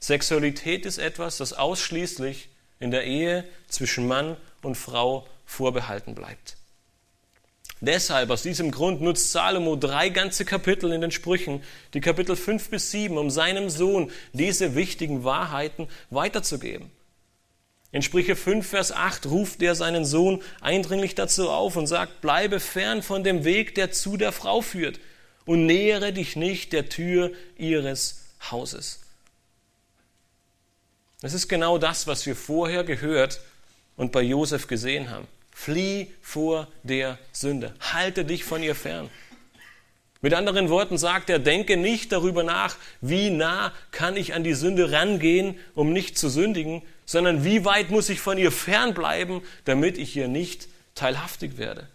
Sexualität 0.00 0.86
ist 0.86 0.98
etwas, 0.98 1.36
das 1.36 1.52
ausschließlich 1.52 2.48
in 2.78 2.90
der 2.90 3.04
Ehe 3.04 3.44
zwischen 3.68 4.06
Mann 4.06 4.36
und 4.62 4.76
Frau 4.76 5.26
vorbehalten 5.44 6.14
bleibt. 6.14 6.56
Deshalb, 7.80 8.30
aus 8.30 8.42
diesem 8.42 8.70
Grund, 8.70 9.00
nutzt 9.00 9.32
Salomo 9.32 9.74
drei 9.74 10.10
ganze 10.10 10.44
Kapitel 10.44 10.92
in 10.92 11.00
den 11.00 11.10
Sprüchen, 11.10 11.62
die 11.94 12.00
Kapitel 12.00 12.36
5 12.36 12.68
bis 12.68 12.90
7, 12.90 13.16
um 13.16 13.30
seinem 13.30 13.70
Sohn 13.70 14.10
diese 14.34 14.74
wichtigen 14.74 15.24
Wahrheiten 15.24 15.88
weiterzugeben. 16.10 16.90
In 17.92 18.02
Sprüche 18.02 18.36
5, 18.36 18.68
Vers 18.68 18.92
8 18.92 19.26
ruft 19.26 19.62
er 19.62 19.74
seinen 19.74 20.04
Sohn 20.04 20.42
eindringlich 20.60 21.14
dazu 21.14 21.50
auf 21.50 21.76
und 21.76 21.86
sagt, 21.86 22.20
bleibe 22.20 22.60
fern 22.60 23.02
von 23.02 23.24
dem 23.24 23.44
Weg, 23.44 23.74
der 23.74 23.90
zu 23.90 24.16
der 24.16 24.32
Frau 24.32 24.60
führt 24.60 25.00
und 25.46 25.66
nähere 25.66 26.12
dich 26.12 26.36
nicht 26.36 26.72
der 26.72 26.88
Tür 26.88 27.32
ihres 27.56 28.26
Hauses. 28.50 29.00
Das 31.22 31.34
ist 31.34 31.48
genau 31.48 31.78
das, 31.78 32.06
was 32.06 32.26
wir 32.26 32.36
vorher 32.36 32.84
gehört 32.84 33.40
und 33.96 34.12
bei 34.12 34.22
Josef 34.22 34.66
gesehen 34.68 35.10
haben. 35.10 35.26
Flieh 35.52 36.12
vor 36.22 36.68
der 36.82 37.18
Sünde. 37.32 37.74
Halte 37.80 38.24
dich 38.24 38.44
von 38.44 38.62
ihr 38.62 38.74
fern. 38.74 39.10
Mit 40.22 40.34
anderen 40.34 40.68
Worten 40.68 40.98
sagt 40.98 41.30
er, 41.30 41.38
denke 41.38 41.76
nicht 41.76 42.12
darüber 42.12 42.42
nach, 42.42 42.76
wie 43.00 43.30
nah 43.30 43.72
kann 43.90 44.16
ich 44.16 44.34
an 44.34 44.44
die 44.44 44.54
Sünde 44.54 44.92
rangehen, 44.92 45.58
um 45.74 45.92
nicht 45.92 46.18
zu 46.18 46.28
sündigen, 46.28 46.82
sondern 47.06 47.42
wie 47.44 47.64
weit 47.64 47.90
muss 47.90 48.10
ich 48.10 48.20
von 48.20 48.36
ihr 48.36 48.52
fernbleiben, 48.52 49.40
damit 49.64 49.96
ich 49.96 50.14
ihr 50.16 50.28
nicht 50.28 50.68
teilhaftig 50.94 51.56
werde. 51.56 51.88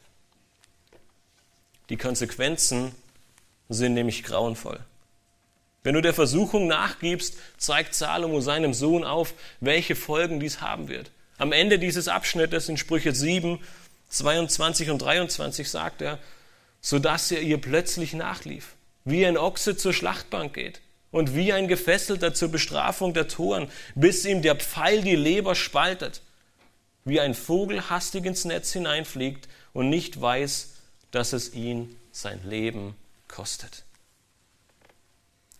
Die 1.89 1.97
Konsequenzen 1.97 2.95
sind 3.69 3.93
nämlich 3.93 4.23
grauenvoll. 4.23 4.79
Wenn 5.83 5.93
du 5.93 6.01
der 6.01 6.15
Versuchung 6.15 6.65
nachgibst, 6.65 7.37
zeigt 7.57 7.93
Salomo 7.93 8.41
seinem 8.41 8.73
Sohn 8.73 9.03
auf, 9.03 9.35
welche 9.59 9.95
Folgen 9.95 10.39
dies 10.39 10.61
haben 10.61 10.87
wird. 10.87 11.11
Am 11.37 11.51
Ende 11.51 11.79
dieses 11.79 12.07
Abschnittes 12.07 12.69
in 12.69 12.77
Sprüche 12.77 13.13
7, 13.13 13.59
22 14.09 14.89
und 14.89 14.99
23 14.99 15.69
sagt 15.69 16.01
er, 16.01 16.19
so 16.81 16.99
dass 16.99 17.31
er 17.31 17.41
ihr 17.41 17.59
plötzlich 17.59 18.13
nachlief, 18.13 18.75
wie 19.03 19.25
ein 19.25 19.37
Ochse 19.37 19.75
zur 19.75 19.93
Schlachtbank 19.93 20.53
geht 20.53 20.81
und 21.11 21.35
wie 21.35 21.51
ein 21.51 21.67
Gefesselter 21.67 22.33
zur 22.33 22.49
Bestrafung 22.49 23.13
der 23.13 23.27
Toren, 23.27 23.69
bis 23.95 24.25
ihm 24.25 24.41
der 24.41 24.55
Pfeil 24.55 25.01
die 25.01 25.15
Leber 25.15 25.55
spaltet, 25.55 26.21
wie 27.03 27.19
ein 27.19 27.33
Vogel 27.33 27.89
hastig 27.89 28.25
ins 28.25 28.45
Netz 28.45 28.71
hineinfliegt 28.73 29.47
und 29.73 29.89
nicht 29.89 30.19
weiß, 30.19 30.73
dass 31.11 31.33
es 31.33 31.53
ihn 31.53 31.95
sein 32.11 32.39
Leben 32.47 32.95
kostet. 33.27 33.83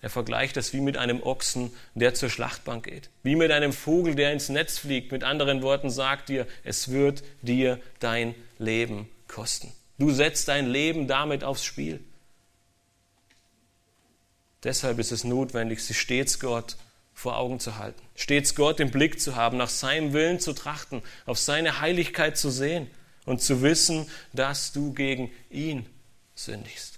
Er 0.02 0.10
vergleicht 0.10 0.58
es 0.58 0.74
wie 0.74 0.82
mit 0.82 0.98
einem 0.98 1.24
Ochsen, 1.24 1.72
der 1.96 2.14
zur 2.14 2.30
Schlachtbank 2.30 2.86
geht, 2.86 3.10
wie 3.24 3.36
mit 3.36 3.52
einem 3.52 3.74
Vogel, 3.74 4.16
der 4.16 4.34
ins 4.34 4.50
Netz 4.50 4.78
fliegt. 4.78 5.12
Mit 5.12 5.24
anderen 5.24 5.62
Worten 5.62 5.89
sagt 5.89 6.30
dir, 6.30 6.46
es 6.64 6.91
wird 6.91 7.24
dir 7.41 7.80
dein 8.00 8.36
Leben 8.60 9.10
kosten. 9.28 9.72
Du 9.98 10.12
setzt 10.12 10.48
dein 10.48 10.68
Leben 10.68 11.08
damit 11.08 11.43
aufs 11.43 11.64
Spiel. 11.64 12.04
Deshalb 14.64 15.00
ist 15.00 15.12
es 15.12 15.24
notwendig, 15.24 15.84
sich 15.84 16.00
stets 16.00 16.39
Gott 16.39 16.76
vor 17.14 17.38
Augen 17.38 17.60
zu 17.60 17.78
halten, 17.78 18.02
stets 18.16 18.56
Gott 18.56 18.80
im 18.80 18.91
Blick 18.91 19.22
zu 19.22 19.36
haben, 19.36 19.58
nach 19.58 19.70
seinem 19.70 20.12
Willen 20.12 20.39
zu 20.39 20.54
trachten, 20.54 21.02
auf 21.26 21.39
seine 21.39 21.80
Heiligkeit 21.80 22.38
zu 22.38 22.50
sehen 22.50 22.89
und 23.26 23.41
zu 23.41 23.62
wissen, 23.62 24.10
dass 24.34 24.74
du 24.74 24.93
gegen 24.93 25.32
ihn 25.50 25.86
sündigst. 26.36 26.95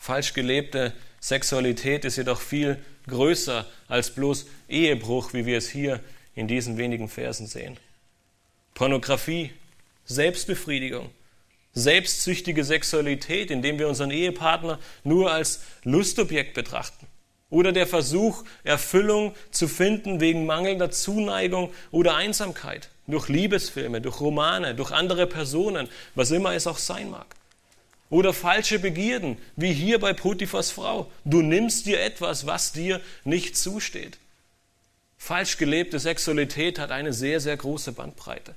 Falsch 0.00 0.32
gelebte 0.32 0.94
Sexualität 1.20 2.06
ist 2.06 2.16
jedoch 2.16 2.40
viel 2.40 2.78
größer 3.06 3.66
als 3.86 4.10
bloß 4.10 4.46
Ehebruch, 4.66 5.34
wie 5.34 5.44
wir 5.44 5.58
es 5.58 5.68
hier 5.68 6.00
in 6.34 6.48
diesen 6.48 6.78
wenigen 6.78 7.10
Versen 7.10 7.46
sehen. 7.46 7.76
Pornografie, 8.72 9.50
Selbstbefriedigung, 10.06 11.10
selbstsüchtige 11.74 12.64
Sexualität, 12.64 13.50
indem 13.50 13.78
wir 13.78 13.88
unseren 13.88 14.10
Ehepartner 14.10 14.78
nur 15.04 15.30
als 15.30 15.60
Lustobjekt 15.84 16.54
betrachten. 16.54 17.06
Oder 17.50 17.72
der 17.72 17.86
Versuch, 17.86 18.44
Erfüllung 18.64 19.34
zu 19.50 19.68
finden 19.68 20.18
wegen 20.18 20.46
mangelnder 20.46 20.90
Zuneigung 20.90 21.74
oder 21.90 22.16
Einsamkeit. 22.16 22.88
Durch 23.06 23.28
Liebesfilme, 23.28 24.00
durch 24.00 24.18
Romane, 24.20 24.74
durch 24.74 24.92
andere 24.92 25.26
Personen, 25.26 25.90
was 26.14 26.30
immer 26.30 26.54
es 26.54 26.66
auch 26.66 26.78
sein 26.78 27.10
mag. 27.10 27.26
Oder 28.10 28.32
falsche 28.32 28.80
Begierden, 28.80 29.38
wie 29.56 29.72
hier 29.72 30.00
bei 30.00 30.12
Potiphas 30.12 30.72
Frau. 30.72 31.10
Du 31.24 31.42
nimmst 31.42 31.86
dir 31.86 32.00
etwas, 32.02 32.44
was 32.44 32.72
dir 32.72 33.00
nicht 33.24 33.56
zusteht. 33.56 34.18
Falsch 35.16 35.58
gelebte 35.58 35.98
Sexualität 35.98 36.78
hat 36.78 36.90
eine 36.90 37.12
sehr, 37.12 37.40
sehr 37.40 37.56
große 37.56 37.92
Bandbreite. 37.92 38.56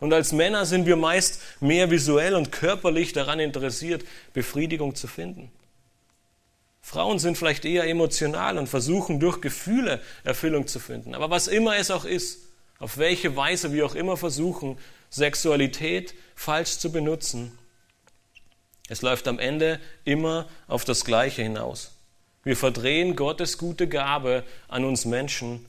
Und 0.00 0.12
als 0.12 0.32
Männer 0.32 0.66
sind 0.66 0.86
wir 0.86 0.96
meist 0.96 1.40
mehr 1.60 1.92
visuell 1.92 2.34
und 2.34 2.50
körperlich 2.50 3.12
daran 3.12 3.38
interessiert, 3.38 4.04
Befriedigung 4.34 4.96
zu 4.96 5.06
finden. 5.06 5.52
Frauen 6.80 7.20
sind 7.20 7.38
vielleicht 7.38 7.64
eher 7.64 7.84
emotional 7.84 8.58
und 8.58 8.68
versuchen 8.68 9.20
durch 9.20 9.40
Gefühle 9.40 10.00
Erfüllung 10.24 10.66
zu 10.66 10.80
finden. 10.80 11.14
Aber 11.14 11.30
was 11.30 11.46
immer 11.46 11.76
es 11.76 11.92
auch 11.92 12.04
ist, 12.04 12.40
auf 12.80 12.98
welche 12.98 13.36
Weise 13.36 13.72
wir 13.72 13.86
auch 13.86 13.94
immer 13.94 14.16
versuchen, 14.16 14.76
Sexualität 15.08 16.14
falsch 16.34 16.78
zu 16.78 16.90
benutzen, 16.90 17.56
es 18.88 19.02
läuft 19.02 19.28
am 19.28 19.38
Ende 19.38 19.80
immer 20.04 20.48
auf 20.66 20.84
das 20.84 21.04
Gleiche 21.04 21.42
hinaus. 21.42 21.92
Wir 22.44 22.56
verdrehen 22.56 23.14
Gottes 23.16 23.58
gute 23.58 23.88
Gabe 23.88 24.44
an 24.68 24.84
uns 24.84 25.04
Menschen 25.04 25.64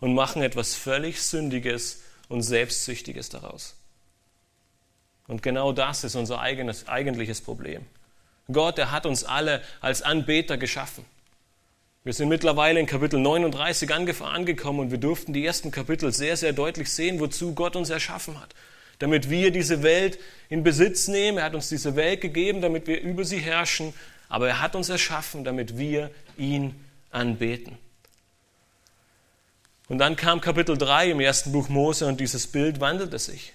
und 0.00 0.14
machen 0.14 0.42
etwas 0.42 0.74
völlig 0.74 1.22
Sündiges 1.22 2.02
und 2.28 2.42
Selbstsüchtiges 2.42 3.28
daraus. 3.28 3.76
Und 5.28 5.42
genau 5.42 5.72
das 5.72 6.04
ist 6.04 6.16
unser 6.16 6.40
eigenes, 6.40 6.88
eigentliches 6.88 7.40
Problem. 7.40 7.86
Gott, 8.50 8.78
er 8.78 8.90
hat 8.90 9.06
uns 9.06 9.24
alle 9.24 9.62
als 9.80 10.02
Anbeter 10.02 10.56
geschaffen. 10.56 11.04
Wir 12.02 12.14
sind 12.14 12.30
mittlerweile 12.30 12.80
in 12.80 12.86
Kapitel 12.86 13.20
39 13.20 13.92
angekommen 13.92 14.80
und 14.80 14.90
wir 14.90 14.98
durften 14.98 15.34
die 15.34 15.44
ersten 15.44 15.70
Kapitel 15.70 16.12
sehr, 16.12 16.36
sehr 16.38 16.54
deutlich 16.54 16.90
sehen, 16.90 17.20
wozu 17.20 17.54
Gott 17.54 17.76
uns 17.76 17.90
erschaffen 17.90 18.40
hat. 18.40 18.54
Damit 18.98 19.30
wir 19.30 19.50
diese 19.50 19.82
Welt 19.82 20.18
in 20.48 20.62
Besitz 20.62 21.08
nehmen. 21.08 21.38
Er 21.38 21.44
hat 21.44 21.54
uns 21.54 21.68
diese 21.68 21.96
Welt 21.96 22.20
gegeben, 22.20 22.60
damit 22.60 22.86
wir 22.86 23.00
über 23.00 23.24
sie 23.24 23.38
herrschen. 23.38 23.94
Aber 24.28 24.48
er 24.48 24.60
hat 24.60 24.74
uns 24.74 24.88
erschaffen, 24.88 25.44
damit 25.44 25.78
wir 25.78 26.10
ihn 26.36 26.74
anbeten. 27.10 27.78
Und 29.88 29.98
dann 29.98 30.16
kam 30.16 30.40
Kapitel 30.40 30.76
3 30.76 31.12
im 31.12 31.20
ersten 31.20 31.52
Buch 31.52 31.68
Mose 31.68 32.06
und 32.06 32.20
dieses 32.20 32.46
Bild 32.46 32.80
wandelte 32.80 33.18
sich. 33.18 33.54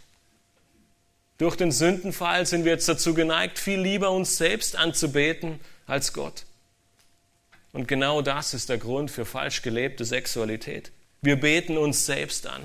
Durch 1.37 1.55
den 1.55 1.71
Sündenfall 1.71 2.45
sind 2.45 2.63
wir 2.65 2.71
jetzt 2.71 2.89
dazu 2.89 3.13
geneigt, 3.13 3.59
viel 3.59 3.79
lieber 3.79 4.11
uns 4.11 4.37
selbst 4.37 4.75
anzubeten 4.75 5.59
als 5.85 6.13
Gott. 6.13 6.45
Und 7.71 7.87
genau 7.87 8.21
das 8.21 8.53
ist 8.53 8.69
der 8.69 8.77
Grund 8.77 9.11
für 9.11 9.25
falsch 9.25 9.61
gelebte 9.61 10.05
Sexualität. 10.05 10.91
Wir 11.21 11.39
beten 11.39 11.77
uns 11.77 12.05
selbst 12.05 12.47
an. 12.47 12.63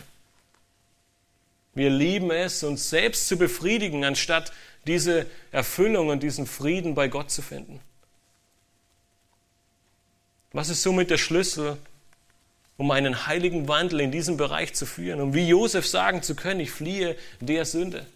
Wir 1.79 1.91
lieben 1.91 2.33
es, 2.33 2.65
uns 2.65 2.91
selbst 2.91 3.29
zu 3.29 3.39
befriedigen, 3.39 4.05
anstatt 4.05 4.53
diese 4.89 5.27
Erfüllung 5.53 6.09
und 6.09 6.25
diesen 6.25 6.45
Frieden 6.45 6.97
bei 6.97 7.07
Gott 7.07 7.31
zu 7.31 7.41
finden. 7.41 7.81
Was 10.51 10.71
ist 10.71 10.83
somit 10.83 11.09
der 11.09 11.19
Schlüssel 11.19 11.79
um 12.79 12.91
einen 12.91 13.29
heiligen 13.29 13.69
Wandel 13.69 14.01
in 14.01 14.11
diesem 14.11 14.37
Bereich 14.37 14.75
zu 14.75 14.87
führen, 14.87 15.21
um 15.21 15.35
wie 15.35 15.47
Josef 15.47 15.87
sagen 15.87 16.23
zu 16.23 16.35
können, 16.35 16.59
ich 16.59 16.73
fliehe 16.73 17.17
der 17.41 17.65
Sünde. 17.65 18.07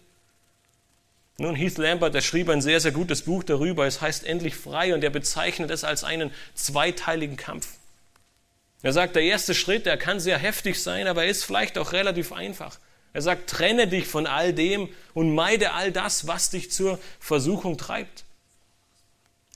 Nun, 1.37 1.55
Heath 1.55 1.77
Lambert, 1.77 2.13
der 2.13 2.21
schrieb 2.21 2.49
ein 2.49 2.61
sehr, 2.61 2.81
sehr 2.81 2.91
gutes 2.91 3.21
Buch 3.21 3.43
darüber, 3.43 3.85
es 3.85 4.01
heißt 4.01 4.25
Endlich 4.25 4.55
frei 4.55 4.93
und 4.93 5.05
er 5.05 5.09
bezeichnet 5.09 5.71
es 5.71 5.85
als 5.85 6.03
einen 6.03 6.31
zweiteiligen 6.53 7.37
Kampf. 7.37 7.77
Er 8.81 8.91
sagt, 8.91 9.15
der 9.15 9.23
erste 9.23 9.53
Schritt, 9.53 9.85
der 9.85 9.97
kann 9.97 10.19
sehr 10.19 10.37
heftig 10.37 10.81
sein, 10.81 11.07
aber 11.07 11.23
er 11.23 11.29
ist 11.29 11.45
vielleicht 11.45 11.77
auch 11.77 11.93
relativ 11.93 12.33
einfach. 12.33 12.77
Er 13.13 13.21
sagt, 13.21 13.49
trenne 13.49 13.87
dich 13.87 14.07
von 14.07 14.25
all 14.25 14.53
dem 14.53 14.89
und 15.13 15.33
meide 15.33 15.73
all 15.73 15.91
das, 15.91 16.27
was 16.27 16.49
dich 16.49 16.71
zur 16.71 16.99
Versuchung 17.19 17.77
treibt. 17.77 18.25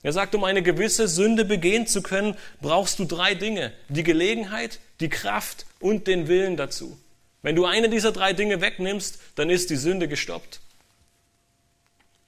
Er 0.02 0.12
sagt, 0.12 0.36
um 0.36 0.44
eine 0.44 0.62
gewisse 0.62 1.08
Sünde 1.08 1.44
begehen 1.44 1.88
zu 1.88 2.02
können, 2.02 2.36
brauchst 2.60 3.00
du 3.00 3.04
drei 3.04 3.34
Dinge. 3.34 3.72
Die 3.88 4.04
Gelegenheit, 4.04 4.78
die 5.00 5.08
Kraft 5.08 5.66
und 5.80 6.06
den 6.06 6.28
Willen 6.28 6.56
dazu. 6.56 6.96
Wenn 7.42 7.56
du 7.56 7.64
eine 7.64 7.88
dieser 7.88 8.12
drei 8.12 8.32
Dinge 8.32 8.60
wegnimmst, 8.60 9.18
dann 9.34 9.50
ist 9.50 9.70
die 9.70 9.76
Sünde 9.76 10.06
gestoppt. 10.06 10.60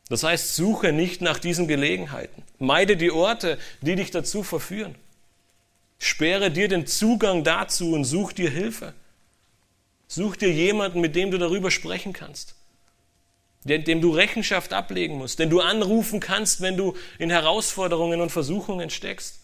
Das 0.09 0.25
heißt, 0.25 0.57
suche 0.57 0.93
nicht 0.93 1.21
nach 1.21 1.39
diesen 1.39 1.69
Gelegenheiten. 1.69 2.43
Meide 2.59 2.97
die 2.97 3.13
Orte, 3.13 3.59
die 3.81 3.95
dich 3.95 4.11
dazu 4.11 4.43
verführen. 4.43 4.97
Sperre 6.01 6.51
dir 6.51 6.67
den 6.67 6.89
Zugang 6.89 7.45
dazu 7.45 7.93
und 7.93 8.05
such 8.05 8.33
dir 8.33 8.51
Hilfe. 8.51 8.95
Such 10.11 10.35
dir 10.35 10.53
jemanden, 10.53 11.01
mit 11.01 11.15
dem 11.15 11.31
du 11.31 11.39
darüber 11.39 11.71
sprechen 11.71 12.13
kannst, 12.13 12.57
dem 13.63 14.01
du 14.01 14.11
Rechenschaft 14.11 14.73
ablegen 14.73 15.17
musst, 15.17 15.39
den 15.39 15.51
du 15.51 15.61
anrufen 15.61 16.19
kannst, 16.19 16.61
wenn 16.61 16.77
du 16.77 16.97
in 17.21 17.31
Herausforderungen 17.31 18.21
und 18.21 18.31
Versuchungen 18.31 18.91
steckst 18.91 19.39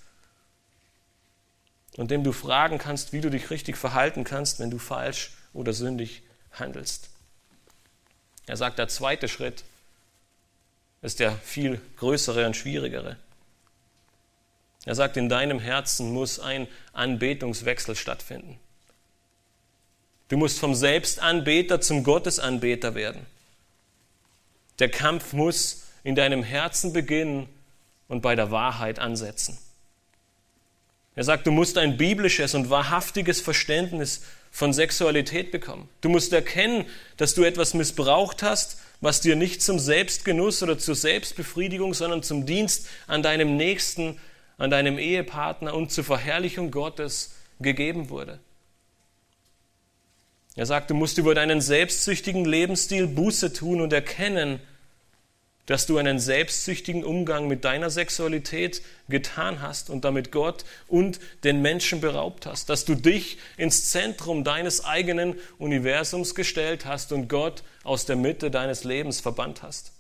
und 1.97 2.11
dem 2.11 2.25
du 2.25 2.33
fragen 2.33 2.79
kannst, 2.79 3.13
wie 3.13 3.21
du 3.21 3.31
dich 3.31 3.51
richtig 3.51 3.77
verhalten 3.77 4.25
kannst, 4.25 4.59
wenn 4.59 4.73
du 4.73 4.79
falsch 4.79 5.35
oder 5.53 5.73
sündig 5.73 6.25
handelst. 6.51 7.11
Er 8.47 8.57
sagt, 8.57 8.81
der 8.81 8.89
zweite 8.89 9.29
Schritt 9.29 9.63
ist 11.01 11.21
der 11.21 11.31
viel 11.31 11.81
größere 11.99 12.45
und 12.45 12.57
schwierigere. 12.57 13.17
Er 14.85 14.97
sagt, 14.97 15.17
in 15.17 15.29
deinem 15.29 15.61
Herzen 15.61 16.13
muss 16.13 16.41
ein 16.41 16.67
Anbetungswechsel 16.93 17.95
stattfinden. 17.95 18.59
Du 20.29 20.37
musst 20.37 20.59
vom 20.59 20.75
Selbstanbeter 20.75 21.81
zum 21.81 22.03
Gottesanbeter 22.03 22.95
werden. 22.95 23.27
Der 24.79 24.91
Kampf 24.91 25.33
muss 25.33 25.85
in 26.03 26.15
deinem 26.15 26.43
Herzen 26.43 26.93
beginnen 26.93 27.49
und 28.09 28.21
bei 28.23 28.35
der 28.35 28.51
Wahrheit 28.51 28.99
ansetzen. 28.99 29.59
Er 31.15 31.25
sagt, 31.25 31.47
du 31.47 31.51
musst 31.51 31.79
ein 31.79 31.97
biblisches 31.97 32.55
und 32.55 32.69
wahrhaftiges 32.69 33.41
Verständnis 33.41 34.23
von 34.51 34.73
Sexualität 34.73 35.51
bekommen. 35.51 35.89
Du 36.03 36.09
musst 36.09 36.33
erkennen, 36.33 36.85
dass 37.17 37.35
du 37.35 37.43
etwas 37.43 37.73
missbraucht 37.73 38.43
hast, 38.43 38.79
was 39.01 39.21
dir 39.21 39.37
nicht 39.37 39.63
zum 39.63 39.79
Selbstgenuss 39.79 40.63
oder 40.63 40.79
zur 40.79 40.95
Selbstbefriedigung, 40.95 41.95
sondern 41.95 42.23
zum 42.23 42.47
Dienst 42.47 42.89
an 43.07 43.23
deinem 43.23 43.57
Nächsten, 43.57 44.19
an 44.59 44.71
deinem 44.71 44.99
Ehepartner 44.99 45.75
und 45.75 45.91
zur 45.91 46.05
Verherrlichung 46.05 46.71
Gottes 46.71 47.35
gegeben 47.61 48.11
wurde. 48.11 48.39
Er 50.57 50.65
sagt, 50.65 50.91
du 50.91 50.95
musst 50.95 51.19
über 51.19 51.35
deinen 51.35 51.61
selbstsüchtigen 51.61 52.47
Lebensstil 52.47 53.07
Buße 53.07 53.53
tun 53.53 53.83
und 53.83 53.93
erkennen, 53.93 54.59
dass 55.67 55.85
du 55.85 55.99
einen 55.99 56.19
selbstsüchtigen 56.19 57.05
Umgang 57.05 57.47
mit 57.47 57.65
deiner 57.65 57.91
Sexualität 57.91 58.81
getan 59.09 59.61
hast 59.61 59.91
und 59.91 60.05
damit 60.05 60.33
Gott 60.33 60.65
und 60.89 61.21
den 61.45 61.61
Menschen 61.61 62.01
beraubt 62.01 62.47
hast, 62.47 62.71
dass 62.71 62.85
du 62.85 62.95
dich 62.95 63.37
ins 63.59 63.91
Zentrum 63.91 64.45
deines 64.45 64.85
eigenen 64.85 65.35
Universums 65.59 66.35
gestellt 66.35 66.87
hast 66.87 67.13
und 67.13 67.29
Gott 67.29 67.63
aus 67.85 68.07
der 68.07 68.17
Mitte 68.17 68.51
deines 68.51 68.85
Lebens 68.85 69.21
verbannt 69.21 69.63
hast. 69.63 69.93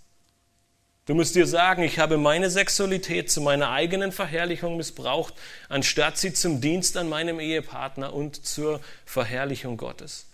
Du 1.04 1.14
musst 1.14 1.34
dir 1.34 1.46
sagen, 1.46 1.82
ich 1.82 1.98
habe 1.98 2.16
meine 2.16 2.48
Sexualität 2.48 3.30
zu 3.30 3.40
meiner 3.40 3.70
eigenen 3.70 4.10
Verherrlichung 4.10 4.76
missbraucht, 4.76 5.34
anstatt 5.68 6.16
sie 6.16 6.32
zum 6.32 6.60
Dienst 6.60 6.96
an 6.96 7.08
meinem 7.08 7.40
Ehepartner 7.40 8.14
und 8.14 8.46
zur 8.46 8.80
Verherrlichung 9.04 9.76
Gottes 9.76 10.26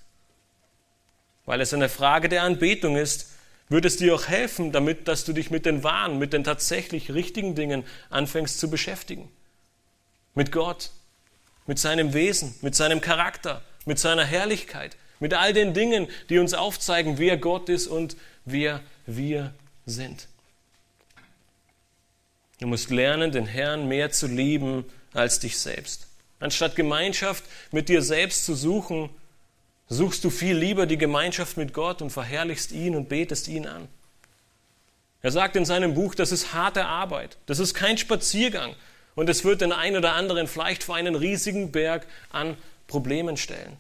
weil 1.44 1.60
es 1.60 1.74
eine 1.74 1.88
Frage 1.88 2.28
der 2.28 2.42
Anbetung 2.42 2.96
ist, 2.96 3.32
wird 3.68 3.84
es 3.84 3.96
dir 3.96 4.14
auch 4.14 4.28
helfen, 4.28 4.72
damit, 4.72 5.08
dass 5.08 5.24
du 5.24 5.32
dich 5.32 5.50
mit 5.50 5.66
den 5.66 5.82
wahren, 5.82 6.18
mit 6.18 6.32
den 6.32 6.44
tatsächlich 6.44 7.12
richtigen 7.12 7.54
Dingen 7.54 7.84
anfängst 8.10 8.58
zu 8.58 8.70
beschäftigen. 8.70 9.30
Mit 10.34 10.52
Gott, 10.52 10.90
mit 11.66 11.78
seinem 11.78 12.12
Wesen, 12.12 12.54
mit 12.60 12.74
seinem 12.74 13.00
Charakter, 13.00 13.62
mit 13.86 13.98
seiner 13.98 14.24
Herrlichkeit, 14.24 14.96
mit 15.20 15.34
all 15.34 15.52
den 15.52 15.74
Dingen, 15.74 16.08
die 16.28 16.38
uns 16.38 16.54
aufzeigen, 16.54 17.18
wer 17.18 17.36
Gott 17.36 17.68
ist 17.68 17.86
und 17.86 18.16
wer 18.44 18.80
wir 19.06 19.54
sind. 19.86 20.28
Du 22.60 22.66
musst 22.66 22.90
lernen, 22.90 23.32
den 23.32 23.46
Herrn 23.46 23.88
mehr 23.88 24.10
zu 24.10 24.26
lieben 24.26 24.84
als 25.14 25.40
dich 25.40 25.58
selbst. 25.58 26.06
Anstatt 26.38 26.76
Gemeinschaft 26.76 27.44
mit 27.70 27.88
dir 27.88 28.02
selbst 28.02 28.44
zu 28.44 28.54
suchen, 28.54 29.10
suchst 29.92 30.24
du 30.24 30.30
viel 30.30 30.56
lieber 30.56 30.86
die 30.86 30.98
Gemeinschaft 30.98 31.56
mit 31.56 31.74
Gott 31.74 32.02
und 32.02 32.10
verherrlichst 32.10 32.72
ihn 32.72 32.96
und 32.96 33.08
betest 33.08 33.48
ihn 33.48 33.66
an. 33.66 33.88
Er 35.20 35.30
sagt 35.30 35.54
in 35.54 35.64
seinem 35.64 35.94
Buch, 35.94 36.14
das 36.14 36.32
ist 36.32 36.52
harte 36.52 36.86
Arbeit, 36.86 37.36
das 37.46 37.58
ist 37.58 37.74
kein 37.74 37.98
Spaziergang 37.98 38.74
und 39.14 39.28
es 39.28 39.44
wird 39.44 39.60
den 39.60 39.72
einen 39.72 39.96
oder 39.96 40.14
anderen 40.14 40.48
vielleicht 40.48 40.82
vor 40.82 40.96
einen 40.96 41.14
riesigen 41.14 41.70
Berg 41.70 42.06
an 42.30 42.56
Problemen 42.88 43.36
stellen. 43.36 43.76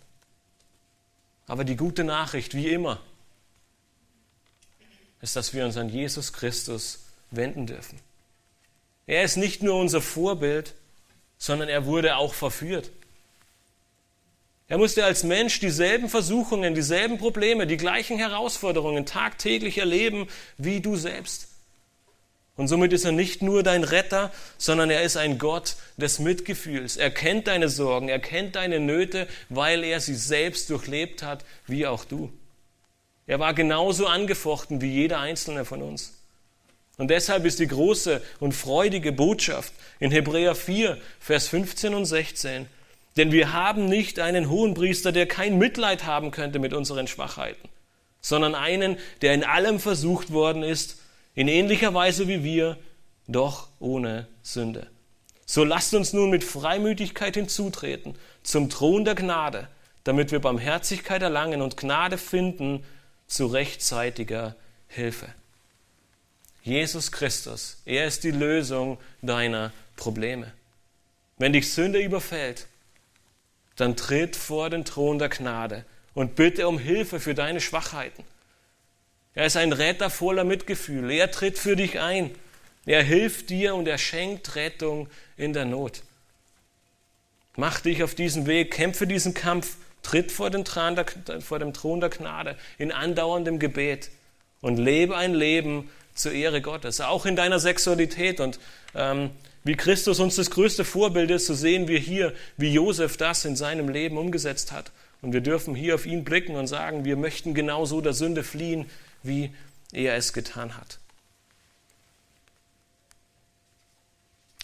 Aber 1.46 1.64
die 1.64 1.76
gute 1.76 2.04
Nachricht, 2.04 2.54
wie 2.54 2.68
immer, 2.68 3.00
ist, 5.20 5.36
dass 5.36 5.54
wir 5.54 5.64
uns 5.64 5.76
an 5.76 5.88
Jesus 5.88 6.32
Christus 6.32 7.00
wenden 7.30 7.66
dürfen. 7.66 7.98
Er 9.06 9.24
ist 9.24 9.36
nicht 9.36 9.62
nur 9.62 9.76
unser 9.76 10.00
Vorbild, 10.00 10.74
sondern 11.38 11.68
er 11.68 11.86
wurde 11.86 12.16
auch 12.16 12.34
verführt. 12.34 12.90
Er 14.72 14.78
musste 14.78 15.04
als 15.04 15.22
Mensch 15.22 15.60
dieselben 15.60 16.08
Versuchungen, 16.08 16.74
dieselben 16.74 17.18
Probleme, 17.18 17.66
die 17.66 17.76
gleichen 17.76 18.16
Herausforderungen 18.16 19.04
tagtäglich 19.04 19.76
erleben 19.76 20.28
wie 20.56 20.80
du 20.80 20.96
selbst. 20.96 21.48
Und 22.56 22.68
somit 22.68 22.94
ist 22.94 23.04
er 23.04 23.12
nicht 23.12 23.42
nur 23.42 23.62
dein 23.62 23.84
Retter, 23.84 24.32
sondern 24.56 24.88
er 24.88 25.02
ist 25.02 25.18
ein 25.18 25.36
Gott 25.36 25.76
des 25.98 26.20
Mitgefühls. 26.20 26.96
Er 26.96 27.10
kennt 27.10 27.48
deine 27.48 27.68
Sorgen, 27.68 28.08
er 28.08 28.18
kennt 28.18 28.56
deine 28.56 28.80
Nöte, 28.80 29.28
weil 29.50 29.84
er 29.84 30.00
sie 30.00 30.14
selbst 30.14 30.70
durchlebt 30.70 31.22
hat, 31.22 31.44
wie 31.66 31.86
auch 31.86 32.06
du. 32.06 32.32
Er 33.26 33.38
war 33.38 33.52
genauso 33.52 34.06
angefochten 34.06 34.80
wie 34.80 34.90
jeder 34.90 35.20
einzelne 35.20 35.66
von 35.66 35.82
uns. 35.82 36.14
Und 36.96 37.08
deshalb 37.08 37.44
ist 37.44 37.58
die 37.58 37.68
große 37.68 38.22
und 38.40 38.52
freudige 38.54 39.12
Botschaft 39.12 39.74
in 40.00 40.10
Hebräer 40.10 40.54
4, 40.54 40.96
Vers 41.20 41.48
15 41.48 41.92
und 41.92 42.06
16, 42.06 42.68
denn 43.16 43.32
wir 43.32 43.52
haben 43.52 43.86
nicht 43.86 44.18
einen 44.18 44.48
Hohenpriester, 44.48 45.12
der 45.12 45.26
kein 45.26 45.58
Mitleid 45.58 46.04
haben 46.04 46.30
könnte 46.30 46.58
mit 46.58 46.72
unseren 46.72 47.06
Schwachheiten, 47.06 47.68
sondern 48.20 48.54
einen, 48.54 48.96
der 49.20 49.34
in 49.34 49.44
allem 49.44 49.80
versucht 49.80 50.32
worden 50.32 50.62
ist, 50.62 51.00
in 51.34 51.48
ähnlicher 51.48 51.94
Weise 51.94 52.28
wie 52.28 52.44
wir, 52.44 52.78
doch 53.28 53.68
ohne 53.78 54.26
Sünde. 54.42 54.86
So 55.46 55.64
lasst 55.64 55.94
uns 55.94 56.12
nun 56.12 56.30
mit 56.30 56.44
Freimütigkeit 56.44 57.34
hinzutreten 57.34 58.14
zum 58.42 58.70
Thron 58.70 59.04
der 59.04 59.14
Gnade, 59.14 59.68
damit 60.04 60.32
wir 60.32 60.40
Barmherzigkeit 60.40 61.22
erlangen 61.22 61.62
und 61.62 61.76
Gnade 61.76 62.18
finden 62.18 62.84
zu 63.26 63.46
rechtzeitiger 63.46 64.56
Hilfe. 64.88 65.28
Jesus 66.62 67.10
Christus, 67.10 67.82
er 67.84 68.06
ist 68.06 68.24
die 68.24 68.30
Lösung 68.30 68.98
deiner 69.20 69.72
Probleme. 69.96 70.52
Wenn 71.38 71.52
dich 71.52 71.72
Sünde 71.72 72.00
überfällt, 72.00 72.68
dann 73.76 73.96
tritt 73.96 74.36
vor 74.36 74.70
den 74.70 74.84
Thron 74.84 75.18
der 75.18 75.28
Gnade 75.28 75.84
und 76.14 76.34
bitte 76.34 76.68
um 76.68 76.78
Hilfe 76.78 77.20
für 77.20 77.34
deine 77.34 77.60
Schwachheiten. 77.60 78.24
Er 79.34 79.46
ist 79.46 79.56
ein 79.56 79.72
Retter 79.72 80.10
voller 80.10 80.44
Mitgefühl. 80.44 81.10
Er 81.10 81.30
tritt 81.30 81.58
für 81.58 81.74
dich 81.74 82.00
ein. 82.00 82.34
Er 82.84 83.02
hilft 83.02 83.50
dir 83.50 83.74
und 83.74 83.88
er 83.88 83.98
schenkt 83.98 84.56
Rettung 84.56 85.08
in 85.36 85.52
der 85.52 85.64
Not. 85.64 86.02
Mach 87.56 87.80
dich 87.80 88.02
auf 88.02 88.14
diesen 88.14 88.46
Weg, 88.46 88.72
kämpfe 88.72 89.06
diesen 89.06 89.34
Kampf, 89.34 89.76
tritt 90.02 90.32
vor, 90.32 90.50
den 90.50 90.64
der, 90.64 91.40
vor 91.40 91.58
dem 91.58 91.72
Thron 91.72 92.00
der 92.00 92.10
Gnade 92.10 92.56
in 92.78 92.92
andauerndem 92.92 93.58
Gebet 93.58 94.10
und 94.60 94.78
lebe 94.78 95.16
ein 95.16 95.34
Leben 95.34 95.90
zur 96.14 96.32
Ehre 96.32 96.60
Gottes, 96.60 97.00
auch 97.00 97.24
in 97.24 97.36
deiner 97.36 97.58
Sexualität. 97.58 98.40
Und 98.40 98.58
ähm, 98.94 99.30
wie 99.64 99.76
Christus 99.76 100.18
uns 100.18 100.36
das 100.36 100.50
größte 100.50 100.84
Vorbild 100.84 101.30
ist, 101.30 101.46
so 101.46 101.54
sehen 101.54 101.86
wir 101.86 101.98
hier, 101.98 102.34
wie 102.56 102.72
Josef 102.72 103.16
das 103.16 103.44
in 103.44 103.54
seinem 103.54 103.88
Leben 103.88 104.18
umgesetzt 104.18 104.72
hat. 104.72 104.90
Und 105.20 105.32
wir 105.32 105.40
dürfen 105.40 105.74
hier 105.74 105.94
auf 105.94 106.04
ihn 106.04 106.24
blicken 106.24 106.56
und 106.56 106.66
sagen, 106.66 107.04
wir 107.04 107.16
möchten 107.16 107.54
genauso 107.54 108.00
der 108.00 108.12
Sünde 108.12 108.42
fliehen, 108.42 108.90
wie 109.22 109.54
er 109.92 110.16
es 110.16 110.32
getan 110.32 110.76
hat. 110.76 110.98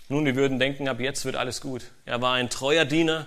Nun, 0.08 0.24
wir 0.24 0.34
würden 0.34 0.58
denken, 0.58 0.88
ab 0.88 1.00
jetzt 1.00 1.24
wird 1.24 1.36
alles 1.36 1.60
gut. 1.60 1.84
Er 2.06 2.20
war 2.20 2.34
ein 2.34 2.50
treuer 2.50 2.84
Diener, 2.84 3.26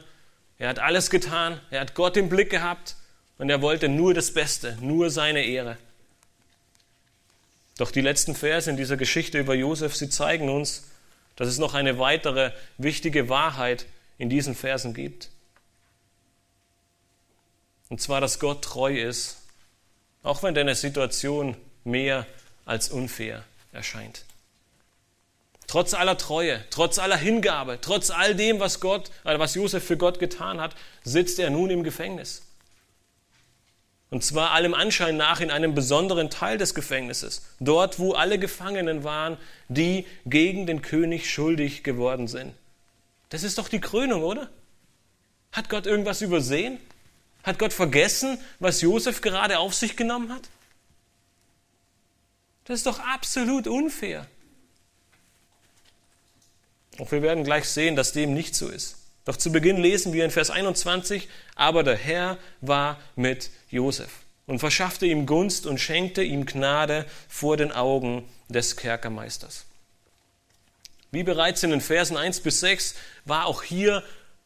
er 0.57 0.69
hat 0.69 0.80
alles 0.80 1.09
getan, 1.09 1.59
er 1.69 1.82
hat 1.82 1.95
Gott 1.95 2.17
im 2.17 2.28
Blick 2.28 2.49
gehabt 2.49 2.95
und 3.38 3.49
er 3.49 3.61
wollte 3.61 3.88
nur 3.88 4.13
das 4.13 4.34
Beste, 4.34 4.78
nur 4.82 5.09
seine 5.09 5.45
Ehre. 5.45 5.78
Doch 7.78 7.91
die 7.91 8.01
letzten 8.01 8.36
Verse 8.36 8.69
in 8.69 8.78
dieser 8.78 8.97
Geschichte 8.97 9.39
über 9.39 9.55
Josef, 9.55 9.95
sie 9.95 10.09
zeigen 10.09 10.49
uns, 10.49 10.91
dass 11.42 11.50
es 11.50 11.58
noch 11.58 11.74
eine 11.74 11.98
weitere 11.98 12.52
wichtige 12.78 13.28
Wahrheit 13.28 13.88
in 14.20 14.30
diesen 14.30 14.54
Versen 14.54 14.94
gibt. 14.94 15.32
Und 17.89 18.00
zwar, 18.00 18.22
dass 18.22 18.39
Gott 18.39 18.64
treu 18.64 18.96
ist, 18.96 19.38
auch 20.22 20.44
wenn 20.44 20.54
deine 20.54 20.76
Situation 20.76 21.58
mehr 21.84 22.28
als 22.66 22.89
unfair 22.89 23.44
erscheint. 23.72 24.24
Trotz 25.66 25.96
aller 25.96 26.20
Treue, 26.20 26.64
trotz 26.70 27.00
aller 27.00 27.18
Hingabe, 27.18 27.80
trotz 27.82 28.12
all 28.12 28.36
dem, 28.36 28.60
was 28.60 28.80
Gott, 28.80 29.10
äh, 29.24 29.39
was 29.39 29.56
Josef 29.56 29.84
für 29.84 29.98
Gott 29.98 30.20
getan 30.20 30.62
hat, 30.62 30.76
sitzt 31.04 31.39
er 31.39 31.50
nun 31.50 31.72
im 31.72 31.82
Gefängnis. 31.82 32.44
Und 34.12 34.26
zwar 34.26 34.51
allem 34.51 34.74
Anschein 34.74 35.16
nach 35.16 35.39
in 35.39 35.49
einem 35.49 35.74
besonderen 35.74 36.30
Teil 36.30 36.57
des 36.57 36.76
Gefängnisses, 36.76 37.43
dort 37.62 37.97
wo 37.97 38.12
alle 38.12 38.38
Gefangenen 38.38 39.05
waren, 39.05 39.38
die 39.70 40.05
gegen 40.26 40.68
den 40.68 40.82
König 40.82 41.32
schuldig 41.32 41.82
geworden 41.82 42.28
sind. 42.28 42.53
Das 43.30 43.43
ist 43.43 43.57
doch 43.57 43.70
die 43.70 43.80
Krönung, 43.80 44.24
oder? 44.24 44.49
Hat 45.53 45.70
Gott 45.70 45.86
irgendwas 45.86 46.22
übersehen? 46.22 46.78
Hat 47.43 47.57
Gott 47.57 47.72
vergessen, 47.72 48.38
was 48.59 48.82
Josef 48.82 49.22
gerade 49.22 49.59
auf 49.59 49.74
sich 49.74 49.95
genommen 49.95 50.34
hat? 50.34 50.49
Das 52.66 52.80
ist 52.80 52.88
doch 52.88 52.99
absolut 52.99 53.66
unfair. 53.66 54.28
Auch 56.99 57.12
wir 57.14 57.22
werden 57.22 57.45
gleich 57.45 57.70
sehen, 57.70 57.95
dass 57.95 58.12
dem 58.12 58.34
nicht 58.34 58.55
so 58.55 58.68
ist. 58.68 58.97
Doch 59.26 59.38
zu 59.38 59.51
Beginn 59.51 59.78
lesen 59.78 60.13
wir 60.13 60.26
in 60.26 60.32
Vers 60.32 60.49
21, 60.49 61.28
aber 61.55 61.84
der 61.84 61.95
Herr 61.95 62.38
war 62.61 62.99
mit 63.15 63.51
Josef 63.69 64.09
und 64.47 64.59
verschaffte 64.59 65.05
ihm 65.05 65.26
Gunst 65.26 65.65
und 65.65 65.80
schenkte 65.80 66.24
ihm 66.24 66.45
Gnade 66.45 67.05
vor 67.30 67.55
den 67.55 67.72
Augen 67.72 68.28
des 68.49 68.76
Kerkermeisters. 68.76 69.65
Wie 71.11 71.24
bereits 71.24 71.61
in 71.63 71.72
den 71.72 71.82
Versen 71.82 72.17
1 72.17 72.39
bis 72.39 72.61
6 72.61 72.95
war 73.26 73.45
auch 73.45 73.63
hier 73.63 74.03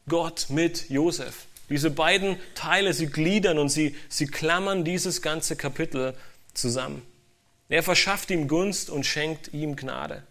Gott 0.08 0.48
mit 0.50 0.90
Josef. 0.90 1.46
Diese 1.70 1.90
beiden 1.90 2.38
Teile, 2.54 2.94
sie 2.94 3.08
gliedern 3.08 3.58
und 3.58 3.70
sie, 3.70 3.96
sie 4.10 4.28
klammern 4.28 4.84
dieses 4.84 5.22
ganze 5.22 5.56
Kapitel 5.56 6.16
zusammen. 6.54 7.02
Er 7.70 7.82
verschafft 7.82 8.30
ihm 8.30 8.48
Gunst 8.48 8.90
und 8.90 9.06
schenkt 9.06 9.54
ihm 9.54 9.76
Gnade. 9.76 10.24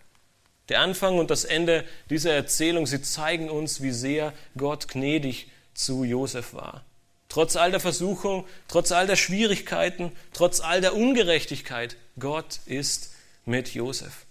Der 0.68 0.80
Anfang 0.80 1.18
und 1.18 1.30
das 1.30 1.44
Ende 1.44 1.84
dieser 2.10 2.32
Erzählung, 2.32 2.86
sie 2.86 3.02
zeigen 3.02 3.50
uns, 3.50 3.82
wie 3.82 3.90
sehr 3.90 4.32
Gott 4.56 4.88
gnädig 4.88 5.48
zu 5.74 6.04
Josef 6.04 6.54
war. 6.54 6.84
Trotz 7.28 7.56
all 7.56 7.70
der 7.70 7.80
Versuchung, 7.80 8.46
trotz 8.68 8.92
all 8.92 9.06
der 9.06 9.16
Schwierigkeiten, 9.16 10.12
trotz 10.32 10.60
all 10.60 10.80
der 10.80 10.94
Ungerechtigkeit, 10.94 11.96
Gott 12.18 12.60
ist 12.66 13.12
mit 13.44 13.74
Josef. 13.74 14.24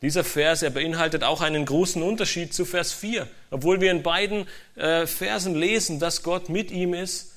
Dieser 0.00 0.22
Vers, 0.22 0.62
er 0.62 0.70
beinhaltet 0.70 1.24
auch 1.24 1.40
einen 1.40 1.64
großen 1.64 2.02
Unterschied 2.02 2.52
zu 2.52 2.64
Vers 2.64 2.92
4. 2.92 3.26
Obwohl 3.50 3.80
wir 3.80 3.90
in 3.90 4.02
beiden 4.02 4.46
äh, 4.76 5.06
Versen 5.06 5.54
lesen, 5.54 5.98
dass 5.98 6.22
Gott 6.22 6.48
mit 6.48 6.70
ihm 6.70 6.94
ist, 6.94 7.32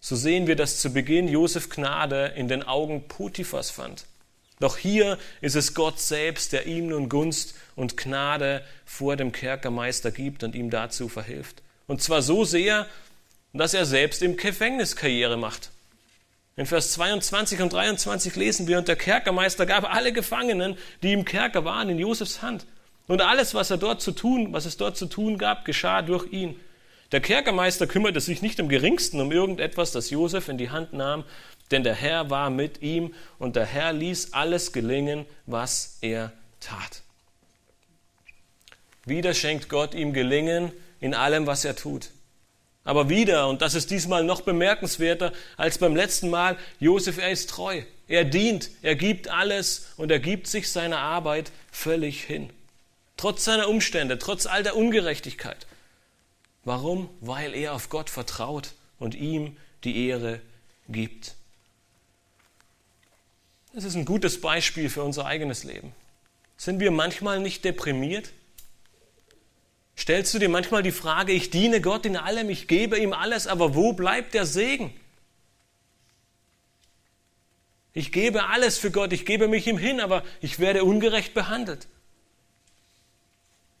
so 0.00 0.16
sehen 0.16 0.46
wir, 0.46 0.56
dass 0.56 0.80
zu 0.80 0.92
Beginn 0.92 1.28
Josef 1.28 1.68
Gnade 1.68 2.32
in 2.36 2.48
den 2.48 2.62
Augen 2.62 3.06
Potiphas 3.06 3.70
fand. 3.70 4.06
Doch 4.60 4.76
hier 4.76 5.18
ist 5.40 5.56
es 5.56 5.74
Gott 5.74 6.00
selbst, 6.00 6.52
der 6.52 6.66
ihm 6.66 6.88
nun 6.88 7.08
Gunst 7.08 7.54
und 7.76 7.96
Gnade 7.96 8.64
vor 8.84 9.16
dem 9.16 9.32
Kerkermeister 9.32 10.10
gibt 10.10 10.42
und 10.42 10.54
ihm 10.54 10.70
dazu 10.70 11.08
verhilft. 11.08 11.62
Und 11.86 12.02
zwar 12.02 12.22
so 12.22 12.44
sehr, 12.44 12.86
dass 13.52 13.74
er 13.74 13.86
selbst 13.86 14.22
im 14.22 14.36
Gefängnis 14.36 14.96
Karriere 14.96 15.36
macht. 15.36 15.70
In 16.56 16.66
Vers 16.66 16.92
22 16.94 17.60
und 17.60 17.72
23 17.72 18.34
lesen 18.34 18.66
wir, 18.66 18.78
und 18.78 18.88
der 18.88 18.96
Kerkermeister 18.96 19.64
gab 19.64 19.84
alle 19.84 20.12
Gefangenen, 20.12 20.76
die 21.02 21.12
im 21.12 21.24
Kerker 21.24 21.64
waren, 21.64 21.88
in 21.88 22.00
Josefs 22.00 22.42
Hand. 22.42 22.66
Und 23.06 23.22
alles, 23.22 23.54
was 23.54 23.70
er 23.70 23.78
dort 23.78 24.02
zu 24.02 24.10
tun, 24.12 24.52
was 24.52 24.66
es 24.66 24.76
dort 24.76 24.96
zu 24.96 25.06
tun 25.06 25.38
gab, 25.38 25.64
geschah 25.64 26.02
durch 26.02 26.30
ihn. 26.32 26.58
Der 27.12 27.20
Kerkermeister 27.20 27.86
kümmerte 27.86 28.20
sich 28.20 28.42
nicht 28.42 28.58
im 28.58 28.68
geringsten 28.68 29.20
um 29.20 29.32
irgendetwas, 29.32 29.92
das 29.92 30.10
Josef 30.10 30.48
in 30.48 30.58
die 30.58 30.70
Hand 30.70 30.92
nahm, 30.92 31.24
denn 31.70 31.82
der 31.82 31.94
Herr 31.94 32.30
war 32.30 32.50
mit 32.50 32.82
ihm 32.82 33.14
und 33.38 33.56
der 33.56 33.66
Herr 33.66 33.92
ließ 33.92 34.32
alles 34.32 34.72
gelingen, 34.72 35.26
was 35.46 35.98
er 36.02 36.32
tat. 36.60 37.02
Wieder 39.04 39.32
schenkt 39.32 39.68
Gott 39.68 39.94
ihm 39.94 40.12
Gelingen 40.12 40.72
in 41.00 41.14
allem, 41.14 41.46
was 41.46 41.64
er 41.64 41.76
tut. 41.76 42.10
Aber 42.84 43.08
wieder, 43.08 43.48
und 43.48 43.62
das 43.62 43.74
ist 43.74 43.90
diesmal 43.90 44.24
noch 44.24 44.42
bemerkenswerter 44.42 45.32
als 45.56 45.78
beim 45.78 45.96
letzten 45.96 46.30
Mal, 46.30 46.56
Josef, 46.80 47.18
er 47.18 47.30
ist 47.30 47.50
treu. 47.50 47.82
Er 48.06 48.24
dient, 48.24 48.70
er 48.82 48.96
gibt 48.96 49.28
alles 49.28 49.88
und 49.96 50.10
er 50.10 50.18
gibt 50.18 50.46
sich 50.46 50.70
seiner 50.70 50.98
Arbeit 50.98 51.52
völlig 51.70 52.24
hin. 52.24 52.50
Trotz 53.18 53.44
seiner 53.44 53.68
Umstände, 53.68 54.18
trotz 54.18 54.46
all 54.46 54.62
der 54.62 54.76
Ungerechtigkeit. 54.76 55.66
Warum? 56.64 57.08
Weil 57.20 57.54
er 57.54 57.74
auf 57.74 57.88
Gott 57.88 58.10
vertraut 58.10 58.74
und 58.98 59.14
ihm 59.14 59.56
die 59.84 60.08
Ehre 60.08 60.40
gibt. 60.88 61.34
Das 63.72 63.84
ist 63.84 63.94
ein 63.94 64.04
gutes 64.04 64.40
Beispiel 64.40 64.90
für 64.90 65.02
unser 65.02 65.26
eigenes 65.26 65.64
Leben. 65.64 65.92
Sind 66.56 66.80
wir 66.80 66.90
manchmal 66.90 67.38
nicht 67.40 67.64
deprimiert? 67.64 68.32
Stellst 69.96 70.32
du 70.34 70.38
dir 70.38 70.48
manchmal 70.48 70.82
die 70.82 70.92
Frage, 70.92 71.32
ich 71.32 71.50
diene 71.50 71.80
Gott 71.80 72.06
in 72.06 72.16
allem, 72.16 72.50
ich 72.50 72.68
gebe 72.68 72.98
ihm 72.98 73.12
alles, 73.12 73.46
aber 73.46 73.74
wo 73.74 73.92
bleibt 73.92 74.34
der 74.34 74.46
Segen? 74.46 74.92
Ich 77.92 78.12
gebe 78.12 78.46
alles 78.46 78.78
für 78.78 78.90
Gott, 78.90 79.12
ich 79.12 79.26
gebe 79.26 79.48
mich 79.48 79.66
ihm 79.66 79.78
hin, 79.78 80.00
aber 80.00 80.24
ich 80.40 80.60
werde 80.60 80.84
ungerecht 80.84 81.34
behandelt. 81.34 81.88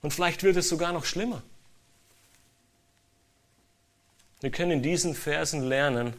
Und 0.02 0.12
vielleicht 0.12 0.42
wird 0.42 0.56
es 0.56 0.68
sogar 0.68 0.92
noch 0.92 1.04
schlimmer. 1.04 1.42
Wir 4.40 4.50
können 4.50 4.70
in 4.70 4.82
diesen 4.82 5.14
Versen 5.14 5.62
lernen, 5.62 6.14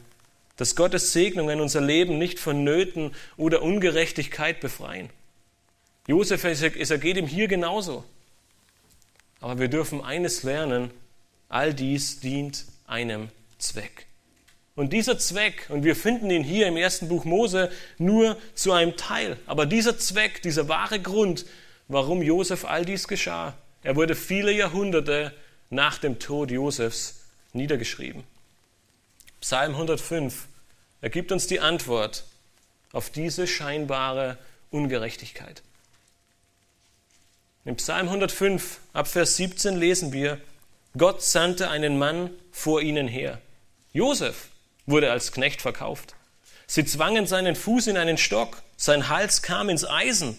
dass 0.56 0.76
Gottes 0.76 1.12
Segnungen 1.12 1.60
unser 1.60 1.80
Leben 1.80 2.18
nicht 2.18 2.38
von 2.38 2.64
Nöten 2.64 3.14
oder 3.38 3.62
Ungerechtigkeit 3.62 4.60
befreien. 4.60 5.08
Josef, 6.06 6.44
es 6.44 6.90
ergeht 6.90 7.16
ihm 7.16 7.26
hier 7.26 7.48
genauso. 7.48 8.04
Aber 9.40 9.58
wir 9.58 9.68
dürfen 9.68 10.02
eines 10.02 10.42
lernen, 10.42 10.90
all 11.48 11.72
dies 11.72 12.20
dient 12.20 12.66
einem 12.86 13.28
Zweck. 13.58 14.06
Und 14.74 14.92
dieser 14.92 15.18
Zweck, 15.18 15.66
und 15.70 15.84
wir 15.84 15.96
finden 15.96 16.30
ihn 16.30 16.44
hier 16.44 16.66
im 16.66 16.76
ersten 16.76 17.08
Buch 17.08 17.24
Mose 17.24 17.70
nur 17.98 18.36
zu 18.54 18.72
einem 18.72 18.96
Teil, 18.96 19.36
aber 19.46 19.66
dieser 19.66 19.98
Zweck, 19.98 20.42
dieser 20.42 20.68
wahre 20.68 21.00
Grund, 21.00 21.46
warum 21.88 22.22
Josef 22.22 22.64
all 22.64 22.84
dies 22.84 23.08
geschah, 23.08 23.54
er 23.82 23.96
wurde 23.96 24.14
viele 24.14 24.52
Jahrhunderte 24.52 25.34
nach 25.70 25.98
dem 25.98 26.18
Tod 26.18 26.50
Josefs 26.50 27.19
niedergeschrieben. 27.52 28.24
Psalm 29.40 29.72
105 29.72 30.46
ergibt 31.00 31.32
uns 31.32 31.46
die 31.46 31.60
Antwort 31.60 32.24
auf 32.92 33.10
diese 33.10 33.46
scheinbare 33.46 34.36
Ungerechtigkeit. 34.70 35.62
Im 37.64 37.76
Psalm 37.76 38.06
105 38.08 38.80
ab 38.92 39.06
Vers 39.06 39.36
17 39.36 39.76
lesen 39.76 40.12
wir, 40.12 40.40
Gott 40.96 41.22
sandte 41.22 41.70
einen 41.70 41.98
Mann 41.98 42.30
vor 42.52 42.82
ihnen 42.82 43.06
her. 43.06 43.40
Josef 43.92 44.48
wurde 44.86 45.10
als 45.10 45.32
Knecht 45.32 45.62
verkauft. 45.62 46.14
Sie 46.66 46.84
zwangen 46.84 47.26
seinen 47.26 47.56
Fuß 47.56 47.88
in 47.88 47.96
einen 47.96 48.18
Stock, 48.18 48.62
sein 48.76 49.08
Hals 49.08 49.42
kam 49.42 49.68
ins 49.68 49.84
Eisen, 49.84 50.38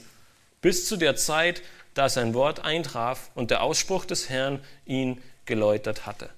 bis 0.61 0.87
zu 0.87 0.97
der 0.97 1.15
Zeit, 1.15 1.61
da 1.93 2.09
sein 2.09 2.33
Wort 2.33 2.61
eintraf 2.61 3.29
und 3.35 3.51
der 3.51 3.61
Ausspruch 3.61 4.05
des 4.05 4.29
Herrn 4.29 4.63
ihn 4.85 5.21
geläutert 5.45 6.05
hatte. 6.05 6.29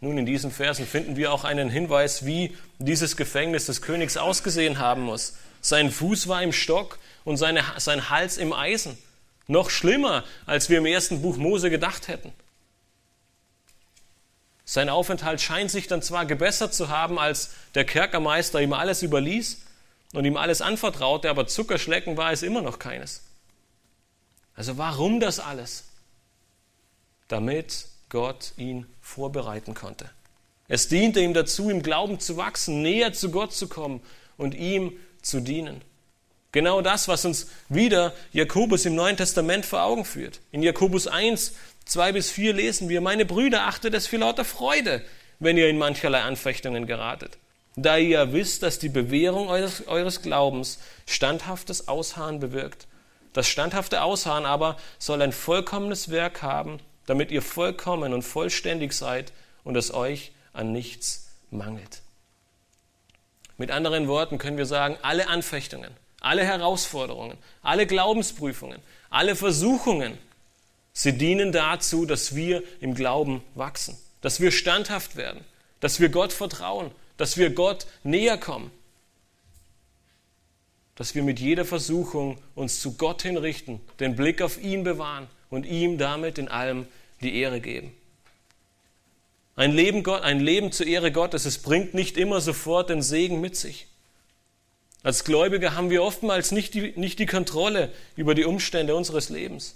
Nun, 0.00 0.16
in 0.16 0.26
diesen 0.26 0.50
Versen 0.52 0.86
finden 0.86 1.16
wir 1.16 1.32
auch 1.32 1.44
einen 1.44 1.70
Hinweis, 1.70 2.24
wie 2.24 2.56
dieses 2.78 3.16
Gefängnis 3.16 3.66
des 3.66 3.82
Königs 3.82 4.16
ausgesehen 4.16 4.78
haben 4.78 5.02
muss. 5.02 5.36
Sein 5.60 5.90
Fuß 5.90 6.28
war 6.28 6.42
im 6.42 6.52
Stock 6.52 6.98
und 7.24 7.36
seine, 7.36 7.64
sein 7.78 8.08
Hals 8.10 8.36
im 8.38 8.52
Eisen. 8.52 8.96
Noch 9.48 9.70
schlimmer, 9.70 10.24
als 10.46 10.68
wir 10.68 10.78
im 10.78 10.86
ersten 10.86 11.22
Buch 11.22 11.36
Mose 11.36 11.70
gedacht 11.70 12.06
hätten. 12.06 12.32
Sein 14.64 14.90
Aufenthalt 14.90 15.40
scheint 15.40 15.70
sich 15.70 15.86
dann 15.86 16.02
zwar 16.02 16.26
gebessert 16.26 16.74
zu 16.74 16.90
haben, 16.90 17.18
als 17.18 17.54
der 17.74 17.86
Kerkermeister 17.86 18.60
ihm 18.60 18.74
alles 18.74 19.02
überließ 19.02 19.62
und 20.12 20.26
ihm 20.26 20.36
alles 20.36 20.60
anvertraute, 20.60 21.30
aber 21.30 21.46
Zuckerschlecken 21.46 22.18
war 22.18 22.32
es 22.32 22.42
immer 22.42 22.60
noch 22.60 22.78
keines. 22.78 23.22
Also 24.54 24.76
warum 24.76 25.20
das 25.20 25.40
alles? 25.40 25.84
Damit 27.28 27.86
Gott 28.10 28.52
ihn 28.58 28.86
vorbereiten 29.08 29.74
konnte. 29.74 30.10
Es 30.68 30.88
diente 30.88 31.20
ihm 31.20 31.32
dazu, 31.32 31.70
im 31.70 31.82
Glauben 31.82 32.20
zu 32.20 32.36
wachsen, 32.36 32.82
näher 32.82 33.14
zu 33.14 33.30
Gott 33.30 33.54
zu 33.54 33.66
kommen 33.68 34.02
und 34.36 34.54
ihm 34.54 34.92
zu 35.22 35.40
dienen. 35.40 35.80
Genau 36.52 36.82
das, 36.82 37.08
was 37.08 37.24
uns 37.24 37.48
wieder 37.68 38.12
Jakobus 38.32 38.84
im 38.84 38.94
Neuen 38.94 39.16
Testament 39.16 39.64
vor 39.64 39.82
Augen 39.82 40.04
führt. 40.04 40.40
In 40.52 40.62
Jakobus 40.62 41.06
1, 41.06 41.54
2 41.86 42.12
bis 42.12 42.30
4 42.30 42.52
lesen 42.52 42.88
wir, 42.88 43.00
meine 43.00 43.24
Brüder, 43.24 43.66
achtet 43.66 43.94
es 43.94 44.06
für 44.06 44.18
lauter 44.18 44.44
Freude, 44.44 45.02
wenn 45.38 45.56
ihr 45.56 45.68
in 45.68 45.78
mancherlei 45.78 46.20
Anfechtungen 46.20 46.86
geratet. 46.86 47.38
Da 47.76 47.96
ihr 47.96 48.08
ja 48.08 48.32
wisst, 48.32 48.62
dass 48.62 48.78
die 48.78 48.88
Bewährung 48.88 49.48
eures, 49.48 49.86
eures 49.86 50.20
Glaubens 50.20 50.80
standhaftes 51.06 51.88
Ausharren 51.88 52.40
bewirkt. 52.40 52.86
Das 53.32 53.48
standhafte 53.48 54.02
Ausharren 54.02 54.46
aber 54.46 54.76
soll 54.98 55.22
ein 55.22 55.32
vollkommenes 55.32 56.10
Werk 56.10 56.42
haben, 56.42 56.80
damit 57.08 57.30
ihr 57.30 57.40
vollkommen 57.40 58.12
und 58.12 58.20
vollständig 58.20 58.92
seid 58.92 59.32
und 59.64 59.76
es 59.76 59.94
euch 59.94 60.30
an 60.52 60.72
nichts 60.72 61.30
mangelt. 61.50 62.02
Mit 63.56 63.70
anderen 63.70 64.08
Worten 64.08 64.36
können 64.36 64.58
wir 64.58 64.66
sagen, 64.66 64.98
alle 65.00 65.28
Anfechtungen, 65.28 65.90
alle 66.20 66.44
Herausforderungen, 66.44 67.38
alle 67.62 67.86
Glaubensprüfungen, 67.86 68.78
alle 69.08 69.36
Versuchungen, 69.36 70.18
sie 70.92 71.16
dienen 71.16 71.50
dazu, 71.50 72.04
dass 72.04 72.36
wir 72.36 72.62
im 72.78 72.94
Glauben 72.94 73.42
wachsen, 73.54 73.96
dass 74.20 74.40
wir 74.40 74.50
standhaft 74.50 75.16
werden, 75.16 75.42
dass 75.80 76.00
wir 76.00 76.10
Gott 76.10 76.34
vertrauen, 76.34 76.90
dass 77.16 77.38
wir 77.38 77.48
Gott 77.48 77.86
näher 78.02 78.36
kommen, 78.36 78.70
dass 80.94 81.14
wir 81.14 81.22
mit 81.22 81.40
jeder 81.40 81.64
Versuchung 81.64 82.36
uns 82.54 82.82
zu 82.82 82.98
Gott 82.98 83.22
hinrichten, 83.22 83.80
den 83.98 84.14
Blick 84.14 84.42
auf 84.42 84.60
ihn 84.60 84.84
bewahren 84.84 85.26
und 85.48 85.64
ihm 85.64 85.96
damit 85.96 86.36
in 86.36 86.48
allem 86.48 86.86
die 87.20 87.36
Ehre 87.36 87.60
geben. 87.60 87.92
Ein 89.56 89.72
Leben, 89.72 90.04
Gott, 90.04 90.22
ein 90.22 90.38
Leben 90.38 90.70
zur 90.70 90.86
Ehre 90.86 91.10
Gottes, 91.10 91.44
es 91.44 91.58
bringt 91.58 91.92
nicht 91.92 92.16
immer 92.16 92.40
sofort 92.40 92.90
den 92.90 93.02
Segen 93.02 93.40
mit 93.40 93.56
sich. 93.56 93.88
Als 95.02 95.24
Gläubige 95.24 95.74
haben 95.74 95.90
wir 95.90 96.02
oftmals 96.02 96.52
nicht 96.52 96.74
die, 96.74 96.92
nicht 96.96 97.18
die 97.18 97.26
Kontrolle 97.26 97.92
über 98.16 98.34
die 98.34 98.44
Umstände 98.44 98.94
unseres 98.94 99.28
Lebens. 99.30 99.74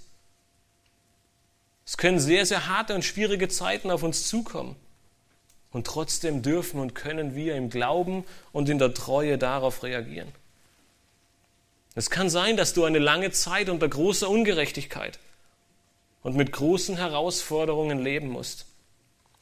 Es 1.85 1.97
können 1.97 2.19
sehr, 2.19 2.45
sehr 2.45 2.67
harte 2.67 2.95
und 2.95 3.03
schwierige 3.03 3.49
Zeiten 3.49 3.91
auf 3.91 4.03
uns 4.03 4.27
zukommen. 4.27 4.75
Und 5.71 5.87
trotzdem 5.87 6.43
dürfen 6.43 6.79
und 6.79 6.93
können 6.93 7.35
wir 7.35 7.55
im 7.55 7.69
Glauben 7.69 8.25
und 8.51 8.69
in 8.69 8.77
der 8.77 8.93
Treue 8.93 9.37
darauf 9.37 9.83
reagieren. 9.83 10.31
Es 11.95 12.09
kann 12.09 12.29
sein, 12.29 12.57
dass 12.57 12.73
du 12.73 12.85
eine 12.85 12.99
lange 12.99 13.31
Zeit 13.31 13.69
unter 13.69 13.87
großer 13.87 14.29
Ungerechtigkeit 14.29 15.19
und 16.23 16.35
mit 16.35 16.51
großen 16.51 16.97
Herausforderungen 16.97 17.99
leben 17.99 18.29
musst. 18.29 18.65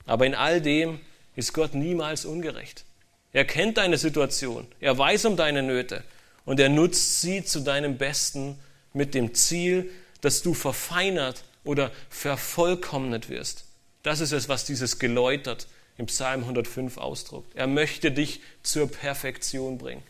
Aber 0.06 0.26
in 0.26 0.36
all 0.36 0.62
dem 0.62 1.00
ist 1.36 1.54
Gott 1.54 1.74
niemals 1.74 2.26
ungerecht. 2.26 2.84
Er 3.34 3.46
kennt 3.46 3.78
deine 3.78 3.98
Situation, 3.98 4.68
er 4.82 4.98
weiß 4.98 5.26
um 5.26 5.38
deine 5.38 5.64
Nöte 5.64 6.04
und 6.44 6.60
er 6.60 6.70
nutzt 6.70 7.22
sie 7.22 7.46
zu 7.46 7.62
deinem 7.62 7.98
Besten 7.98 8.60
mit 8.94 9.14
dem 9.14 9.34
Ziel, 9.34 9.90
dass 10.20 10.42
du 10.42 10.54
verfeinert 10.54 11.44
oder 11.64 11.92
vervollkommnet 12.10 13.30
wirst. 13.30 13.66
Das 14.04 14.20
ist 14.20 14.34
es, 14.34 14.50
was 14.50 14.66
dieses 14.66 15.00
geläutert 15.00 15.68
im 15.98 16.08
Psalm 16.08 16.42
105 16.42 16.98
ausdruckt. 16.98 17.56
Er 17.56 17.68
möchte 17.68 18.12
dich 18.12 18.42
zur 18.64 18.92
Perfektion 18.92 19.78
bringen. 19.78 20.04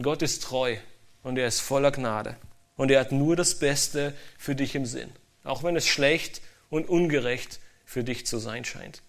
Gott 0.00 0.22
ist 0.22 0.42
treu 0.42 0.76
und 1.22 1.38
er 1.38 1.48
ist 1.48 1.60
voller 1.60 1.90
Gnade 1.90 2.36
und 2.76 2.90
er 2.90 3.00
hat 3.00 3.12
nur 3.12 3.36
das 3.36 3.58
Beste 3.58 4.14
für 4.38 4.54
dich 4.54 4.74
im 4.74 4.86
Sinn, 4.86 5.12
auch 5.44 5.62
wenn 5.62 5.76
es 5.76 5.86
schlecht 5.86 6.40
und 6.70 6.88
ungerecht 6.88 7.60
für 7.84 8.04
dich 8.04 8.26
zu 8.26 8.38
sein 8.38 8.64
scheint. 8.64 9.02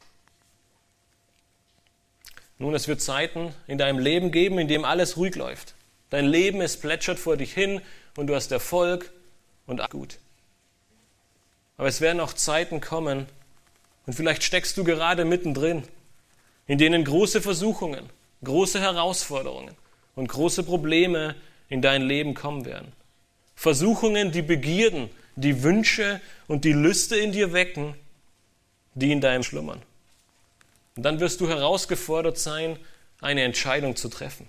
Nun, 2.58 2.74
es 2.74 2.88
wird 2.88 3.02
Zeiten 3.02 3.54
in 3.68 3.78
deinem 3.78 4.00
Leben 4.00 4.32
geben, 4.32 4.60
in 4.60 4.68
dem 4.68 4.86
alles 4.86 5.18
ruhig 5.18 5.36
läuft. 5.36 5.76
Dein 6.10 6.26
Leben, 6.26 6.62
es 6.62 6.78
plätschert 6.78 7.20
vor 7.20 7.36
dich 7.36 7.54
hin 7.54 7.82
und 8.16 8.28
du 8.28 8.36
hast 8.36 8.52
Erfolg 8.52 9.12
und 9.66 9.82
gut. 9.90 10.20
Aber 11.78 11.88
es 11.88 12.00
werden 12.00 12.22
auch 12.22 12.34
Zeiten 12.34 12.80
kommen, 12.80 13.28
und 14.06 14.14
vielleicht 14.14 14.44
steckst 14.44 14.78
du 14.78 14.84
gerade 14.84 15.26
mittendrin, 15.26 15.84
in 16.68 16.78
denen 16.78 17.04
große 17.04 17.42
Versuchungen, 17.42 18.10
große 18.44 18.80
Herausforderungen 18.80 19.76
und 20.16 20.28
große 20.28 20.64
Probleme 20.64 21.36
in 21.70 21.82
dein 21.82 22.04
Leben 22.04 22.36
kommen 22.36 22.66
werden. 22.66 22.94
Versuchungen, 23.56 24.32
die 24.32 24.42
Begierden, 24.42 25.10
die 25.36 25.64
Wünsche 25.64 26.22
und 26.48 26.66
die 26.66 26.74
Lüste 26.74 27.16
in 27.16 27.32
dir 27.32 27.54
wecken, 27.54 27.96
die 28.94 29.12
in 29.12 29.22
deinem 29.22 29.44
schlummern. 29.44 29.82
Und 30.96 31.04
dann 31.04 31.20
wirst 31.20 31.42
du 31.42 31.48
herausgefordert 31.48 32.38
sein, 32.38 32.78
eine 33.20 33.44
Entscheidung 33.44 33.96
zu 33.96 34.10
treffen. 34.10 34.48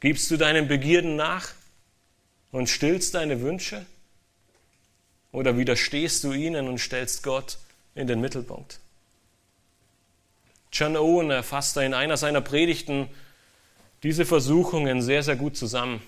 Gibst 0.00 0.30
du 0.30 0.36
deinen 0.36 0.68
Begierden 0.68 1.16
nach 1.16 1.52
und 2.52 2.68
stillst 2.68 3.14
deine 3.14 3.40
Wünsche? 3.40 3.84
Oder 5.32 5.58
widerstehst 5.58 6.24
du 6.24 6.32
ihnen 6.32 6.68
und 6.68 6.78
stellst 6.78 7.22
Gott 7.22 7.58
in 7.94 8.06
den 8.06 8.20
Mittelpunkt? 8.20 8.80
John 10.72 10.96
Owen 10.96 11.30
erfasst 11.30 11.76
in 11.78 11.94
einer 11.94 12.16
seiner 12.16 12.40
Predigten 12.40 13.08
diese 14.02 14.24
Versuchungen 14.24 15.02
sehr, 15.02 15.22
sehr 15.22 15.36
gut 15.36 15.56
zusammen. 15.56 16.00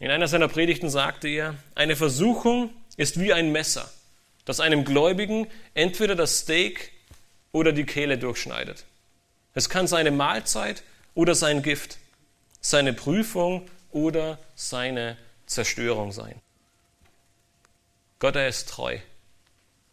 In 0.00 0.10
einer 0.10 0.28
seiner 0.28 0.48
Predigten 0.48 0.90
sagte 0.90 1.28
er, 1.28 1.54
eine 1.74 1.96
Versuchung 1.96 2.70
ist 2.96 3.20
wie 3.20 3.32
ein 3.32 3.52
Messer, 3.52 3.90
das 4.44 4.60
einem 4.60 4.84
Gläubigen 4.84 5.46
entweder 5.74 6.14
das 6.14 6.40
Steak 6.40 6.92
oder 7.52 7.72
die 7.72 7.84
Kehle 7.84 8.18
durchschneidet. 8.18 8.84
Es 9.54 9.68
kann 9.68 9.86
seine 9.86 10.10
Mahlzeit 10.10 10.82
oder 11.14 11.34
sein 11.34 11.62
Gift, 11.62 11.98
seine 12.60 12.92
Prüfung 12.92 13.68
oder 13.92 14.38
seine 14.56 15.16
Zerstörung 15.46 16.10
sein. 16.10 16.40
Gott, 18.18 18.36
er 18.36 18.48
ist 18.48 18.68
treu. 18.68 18.98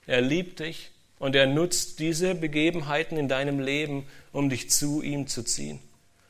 Er 0.08 0.22
liebt 0.22 0.60
dich 0.60 0.90
und 1.20 1.36
er 1.36 1.46
nutzt 1.46 2.00
diese 2.00 2.34
Begebenheiten 2.34 3.18
in 3.18 3.28
deinem 3.28 3.60
Leben, 3.60 4.08
um 4.32 4.50
dich 4.50 4.72
zu 4.72 5.04
ihm 5.04 5.28
zu 5.28 5.44
ziehen, 5.44 5.80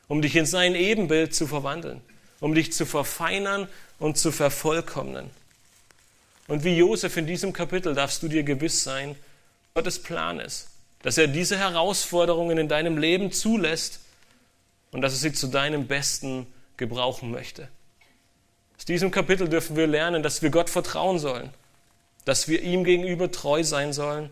um 0.08 0.20
dich 0.20 0.36
in 0.36 0.44
sein 0.44 0.74
Ebenbild 0.74 1.34
zu 1.34 1.46
verwandeln, 1.46 2.02
um 2.42 2.56
dich 2.56 2.72
zu 2.72 2.84
verfeinern 2.84 3.68
und 4.00 4.18
zu 4.18 4.32
vervollkommnen. 4.32 5.30
Und 6.48 6.64
wie 6.64 6.76
Josef 6.76 7.16
in 7.16 7.26
diesem 7.26 7.52
Kapitel 7.52 7.94
darfst 7.94 8.20
du 8.22 8.28
dir 8.28 8.42
gewiss 8.42 8.82
sein, 8.82 9.14
Gottes 9.74 10.02
Plan 10.02 10.40
ist, 10.40 10.66
dass 11.02 11.16
er 11.18 11.28
diese 11.28 11.56
Herausforderungen 11.56 12.58
in 12.58 12.68
deinem 12.68 12.98
Leben 12.98 13.30
zulässt 13.30 14.00
und 14.90 15.02
dass 15.02 15.12
er 15.12 15.18
sie 15.18 15.32
zu 15.32 15.46
deinem 15.46 15.86
Besten 15.86 16.46
gebrauchen 16.76 17.30
möchte. 17.30 17.68
Aus 18.76 18.86
diesem 18.86 19.12
Kapitel 19.12 19.48
dürfen 19.48 19.76
wir 19.76 19.86
lernen, 19.86 20.24
dass 20.24 20.42
wir 20.42 20.50
Gott 20.50 20.68
vertrauen 20.68 21.20
sollen, 21.20 21.50
dass 22.24 22.48
wir 22.48 22.60
ihm 22.62 22.82
gegenüber 22.82 23.30
treu 23.30 23.62
sein 23.62 23.92
sollen, 23.92 24.30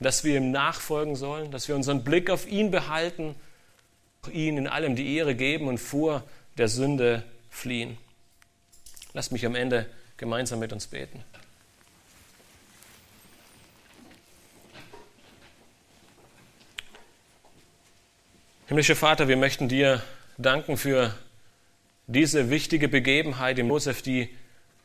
dass 0.00 0.22
wir 0.22 0.36
ihm 0.36 0.50
nachfolgen 0.50 1.16
sollen, 1.16 1.50
dass 1.50 1.66
wir 1.66 1.76
unseren 1.76 2.04
Blick 2.04 2.28
auf 2.28 2.46
ihn 2.46 2.70
behalten, 2.70 3.34
ihn 4.30 4.58
in 4.58 4.66
allem 4.66 4.96
die 4.96 5.16
Ehre 5.16 5.34
geben 5.34 5.66
und 5.66 5.78
vor 5.78 6.24
der 6.58 6.68
Sünde 6.68 7.24
fliehen. 7.50 7.98
Lasst 9.12 9.32
mich 9.32 9.44
am 9.46 9.54
Ende 9.54 9.86
gemeinsam 10.16 10.58
mit 10.58 10.72
uns 10.72 10.86
beten. 10.86 11.24
Himmlischer 18.66 18.96
Vater, 18.96 19.28
wir 19.28 19.36
möchten 19.36 19.68
dir 19.68 20.02
danken 20.36 20.76
für 20.76 21.14
diese 22.06 22.50
wichtige 22.50 22.88
Begebenheit 22.88 23.58
im 23.58 23.68
Josef, 23.68 24.02
die 24.02 24.28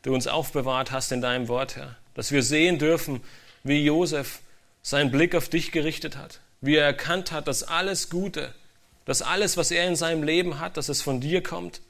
du 0.04 0.14
uns 0.14 0.28
aufbewahrt 0.28 0.92
hast 0.92 1.12
in 1.12 1.22
deinem 1.22 1.48
Wort, 1.48 1.76
Herr. 1.76 1.98
Dass 2.14 2.32
wir 2.32 2.44
sehen 2.44 2.80
dürfen, 2.80 3.22
wie 3.64 3.84
Josef 3.84 4.40
seinen 4.82 5.12
Blick 5.12 5.36
auf 5.36 5.50
dich 5.50 5.72
gerichtet 5.72 6.16
hat, 6.18 6.40
wie 6.62 6.76
er 6.76 6.86
erkannt 6.86 7.32
hat, 7.32 7.48
dass 7.48 7.64
alles 7.64 8.10
Gute, 8.10 8.54
dass 9.06 9.22
alles, 9.22 9.58
was 9.58 9.72
er 9.72 9.88
in 9.88 9.96
seinem 9.96 10.24
Leben 10.24 10.60
hat, 10.60 10.78
dass 10.78 10.90
es 10.90 11.02
von 11.02 11.20
dir 11.20 11.44
kommt 11.44 11.82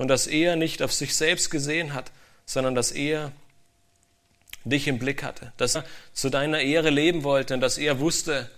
und 0.00 0.08
dass 0.08 0.26
er 0.26 0.56
nicht 0.56 0.80
auf 0.80 0.94
sich 0.94 1.14
selbst 1.14 1.50
gesehen 1.50 1.92
hat, 1.92 2.10
sondern 2.46 2.74
dass 2.74 2.90
er 2.90 3.32
dich 4.64 4.88
im 4.88 4.98
Blick 4.98 5.22
hatte, 5.22 5.52
dass 5.58 5.74
er 5.74 5.84
zu 6.14 6.30
deiner 6.30 6.60
Ehre 6.60 6.88
leben 6.88 7.22
wollte 7.22 7.52
und 7.52 7.60
dass 7.60 7.76
er 7.76 8.00
wusste, 8.00 8.48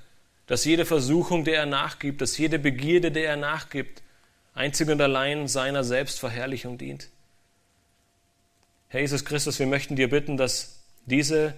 dass 0.46 0.64
jede 0.64 0.84
Versuchung, 0.84 1.42
der 1.42 1.56
er 1.56 1.66
nachgibt, 1.66 2.20
dass 2.20 2.38
jede 2.38 2.60
Begierde, 2.60 3.10
der 3.10 3.28
er 3.28 3.36
nachgibt, 3.36 4.02
einzig 4.54 4.88
und 4.88 5.00
allein 5.00 5.48
seiner 5.48 5.82
Selbstverherrlichung 5.82 6.78
dient. 6.78 7.08
Herr 8.86 9.00
Jesus 9.00 9.24
Christus, 9.24 9.58
wir 9.58 9.66
möchten 9.66 9.96
dir 9.96 10.10
bitten, 10.10 10.36
dass 10.36 10.78
diese 11.06 11.54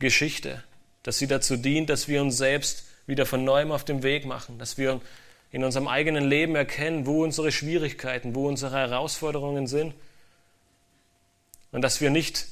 Geschichte, 0.00 0.64
dass 1.04 1.18
sie 1.18 1.28
dazu 1.28 1.56
dient, 1.56 1.88
dass 1.88 2.08
wir 2.08 2.20
uns 2.20 2.36
selbst 2.36 2.82
wieder 3.06 3.26
von 3.26 3.44
neuem 3.44 3.70
auf 3.70 3.84
den 3.84 4.02
Weg 4.02 4.26
machen, 4.26 4.58
dass 4.58 4.76
wir 4.76 5.00
in 5.52 5.64
unserem 5.64 5.88
eigenen 5.88 6.28
Leben 6.28 6.54
erkennen, 6.54 7.06
wo 7.06 7.24
unsere 7.24 7.50
Schwierigkeiten, 7.52 8.34
wo 8.34 8.46
unsere 8.46 8.76
Herausforderungen 8.76 9.66
sind 9.66 9.94
und 11.72 11.82
dass 11.82 12.00
wir 12.00 12.10
nicht 12.10 12.46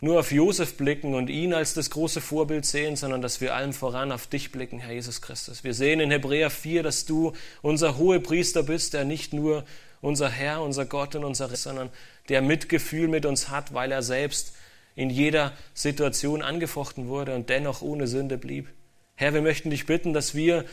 nur 0.00 0.18
auf 0.18 0.32
Josef 0.32 0.76
blicken 0.76 1.14
und 1.14 1.30
ihn 1.30 1.54
als 1.54 1.74
das 1.74 1.90
große 1.90 2.20
Vorbild 2.20 2.66
sehen, 2.66 2.96
sondern 2.96 3.22
dass 3.22 3.40
wir 3.40 3.54
allem 3.54 3.72
voran 3.72 4.10
auf 4.10 4.26
dich 4.26 4.50
blicken, 4.50 4.80
Herr 4.80 4.92
Jesus 4.92 5.22
Christus. 5.22 5.62
Wir 5.62 5.74
sehen 5.74 6.00
in 6.00 6.10
Hebräer 6.10 6.50
4, 6.50 6.82
dass 6.82 7.04
du 7.04 7.32
unser 7.62 7.96
hoher 7.98 8.18
Priester 8.18 8.64
bist, 8.64 8.94
der 8.94 9.04
nicht 9.04 9.32
nur 9.32 9.64
unser 10.00 10.28
Herr, 10.28 10.60
unser 10.60 10.86
Gott 10.86 11.14
und 11.14 11.22
unser 11.22 11.52
Riss, 11.52 11.62
sondern 11.62 11.88
der 12.28 12.42
Mitgefühl 12.42 13.06
mit 13.06 13.24
uns 13.24 13.48
hat, 13.48 13.72
weil 13.74 13.92
er 13.92 14.02
selbst 14.02 14.54
in 14.96 15.08
jeder 15.08 15.52
Situation 15.72 16.42
angefochten 16.42 17.06
wurde 17.06 17.34
und 17.34 17.48
dennoch 17.48 17.80
ohne 17.80 18.08
Sünde 18.08 18.38
blieb. 18.38 18.68
Herr, 19.14 19.34
wir 19.34 19.42
möchten 19.42 19.70
dich 19.70 19.86
bitten, 19.86 20.12
dass 20.12 20.34
wir 20.34 20.64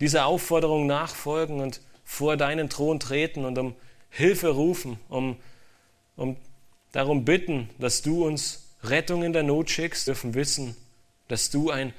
dieser 0.00 0.26
Aufforderung 0.26 0.86
nachfolgen 0.86 1.60
und 1.60 1.80
vor 2.04 2.36
deinen 2.36 2.68
Thron 2.68 3.00
treten 3.00 3.44
und 3.44 3.58
um 3.58 3.74
Hilfe 4.10 4.48
rufen, 4.48 4.98
um, 5.08 5.36
um 6.16 6.36
darum 6.92 7.24
bitten, 7.24 7.68
dass 7.78 8.02
du 8.02 8.24
uns 8.24 8.66
Rettung 8.82 9.22
in 9.22 9.32
der 9.32 9.42
Not 9.42 9.70
schickst, 9.70 10.06
dürfen 10.06 10.34
wissen, 10.34 10.76
dass 11.28 11.50
du 11.50 11.70
ein 11.70 11.92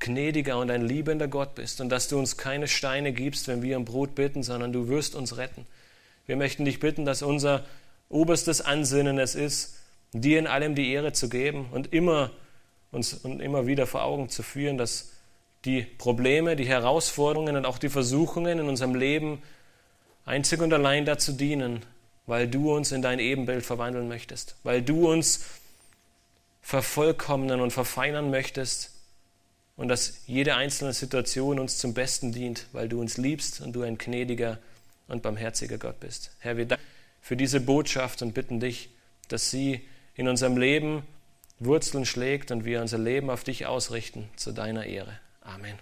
gnädiger 0.00 0.58
und 0.58 0.70
ein 0.70 0.82
liebender 0.82 1.28
Gott 1.28 1.54
bist 1.54 1.80
und 1.80 1.90
dass 1.90 2.08
du 2.08 2.18
uns 2.18 2.36
keine 2.36 2.66
Steine 2.66 3.12
gibst, 3.12 3.46
wenn 3.48 3.62
wir 3.62 3.76
um 3.76 3.84
Brot 3.84 4.14
bitten, 4.14 4.42
sondern 4.42 4.72
du 4.72 4.88
wirst 4.88 5.14
uns 5.14 5.36
retten. 5.36 5.66
Wir 6.26 6.36
möchten 6.36 6.64
dich 6.64 6.80
bitten, 6.80 7.04
dass 7.04 7.22
unser 7.22 7.64
oberstes 8.08 8.60
Ansinnen 8.60 9.18
es 9.18 9.34
ist, 9.34 9.76
dir 10.12 10.38
in 10.38 10.46
allem 10.46 10.74
die 10.74 10.92
Ehre 10.92 11.12
zu 11.12 11.28
geben 11.28 11.68
und 11.72 11.92
immer 11.92 12.30
uns 12.90 13.14
und 13.14 13.40
immer 13.40 13.66
wieder 13.66 13.86
vor 13.86 14.02
Augen 14.02 14.28
zu 14.28 14.42
führen, 14.42 14.78
dass 14.78 15.12
die 15.66 15.82
Probleme, 15.82 16.56
die 16.56 16.66
Herausforderungen 16.66 17.56
und 17.56 17.66
auch 17.66 17.78
die 17.78 17.88
Versuchungen 17.88 18.58
in 18.58 18.68
unserem 18.68 18.94
Leben 18.94 19.42
einzig 20.24 20.60
und 20.60 20.72
allein 20.72 21.04
dazu 21.04 21.32
dienen, 21.32 21.84
weil 22.26 22.48
du 22.48 22.74
uns 22.74 22.92
in 22.92 23.02
dein 23.02 23.18
Ebenbild 23.18 23.64
verwandeln 23.64 24.08
möchtest, 24.08 24.56
weil 24.62 24.82
du 24.82 25.10
uns 25.10 25.44
vervollkommnen 26.62 27.60
und 27.60 27.72
verfeinern 27.72 28.30
möchtest 28.30 28.92
und 29.76 29.88
dass 29.88 30.22
jede 30.26 30.56
einzelne 30.56 30.92
Situation 30.92 31.58
uns 31.58 31.78
zum 31.78 31.94
Besten 31.94 32.32
dient, 32.32 32.66
weil 32.72 32.88
du 32.88 33.00
uns 33.00 33.18
liebst 33.18 33.60
und 33.60 33.72
du 33.74 33.82
ein 33.82 33.98
gnädiger 33.98 34.58
und 35.06 35.22
barmherziger 35.22 35.78
Gott 35.78 36.00
bist. 36.00 36.32
Herr, 36.40 36.56
wir 36.56 36.66
danken 36.66 36.84
für 37.20 37.36
diese 37.36 37.60
Botschaft 37.60 38.22
und 38.22 38.34
bitten 38.34 38.60
dich, 38.60 38.90
dass 39.28 39.50
sie 39.50 39.86
in 40.14 40.28
unserem 40.28 40.56
Leben 40.56 41.02
Wurzeln 41.58 42.04
schlägt 42.04 42.50
und 42.50 42.64
wir 42.64 42.80
unser 42.80 42.98
Leben 42.98 43.30
auf 43.30 43.44
dich 43.44 43.66
ausrichten 43.66 44.28
zu 44.36 44.52
deiner 44.52 44.86
Ehre. 44.86 45.18
Amen. 45.48 45.78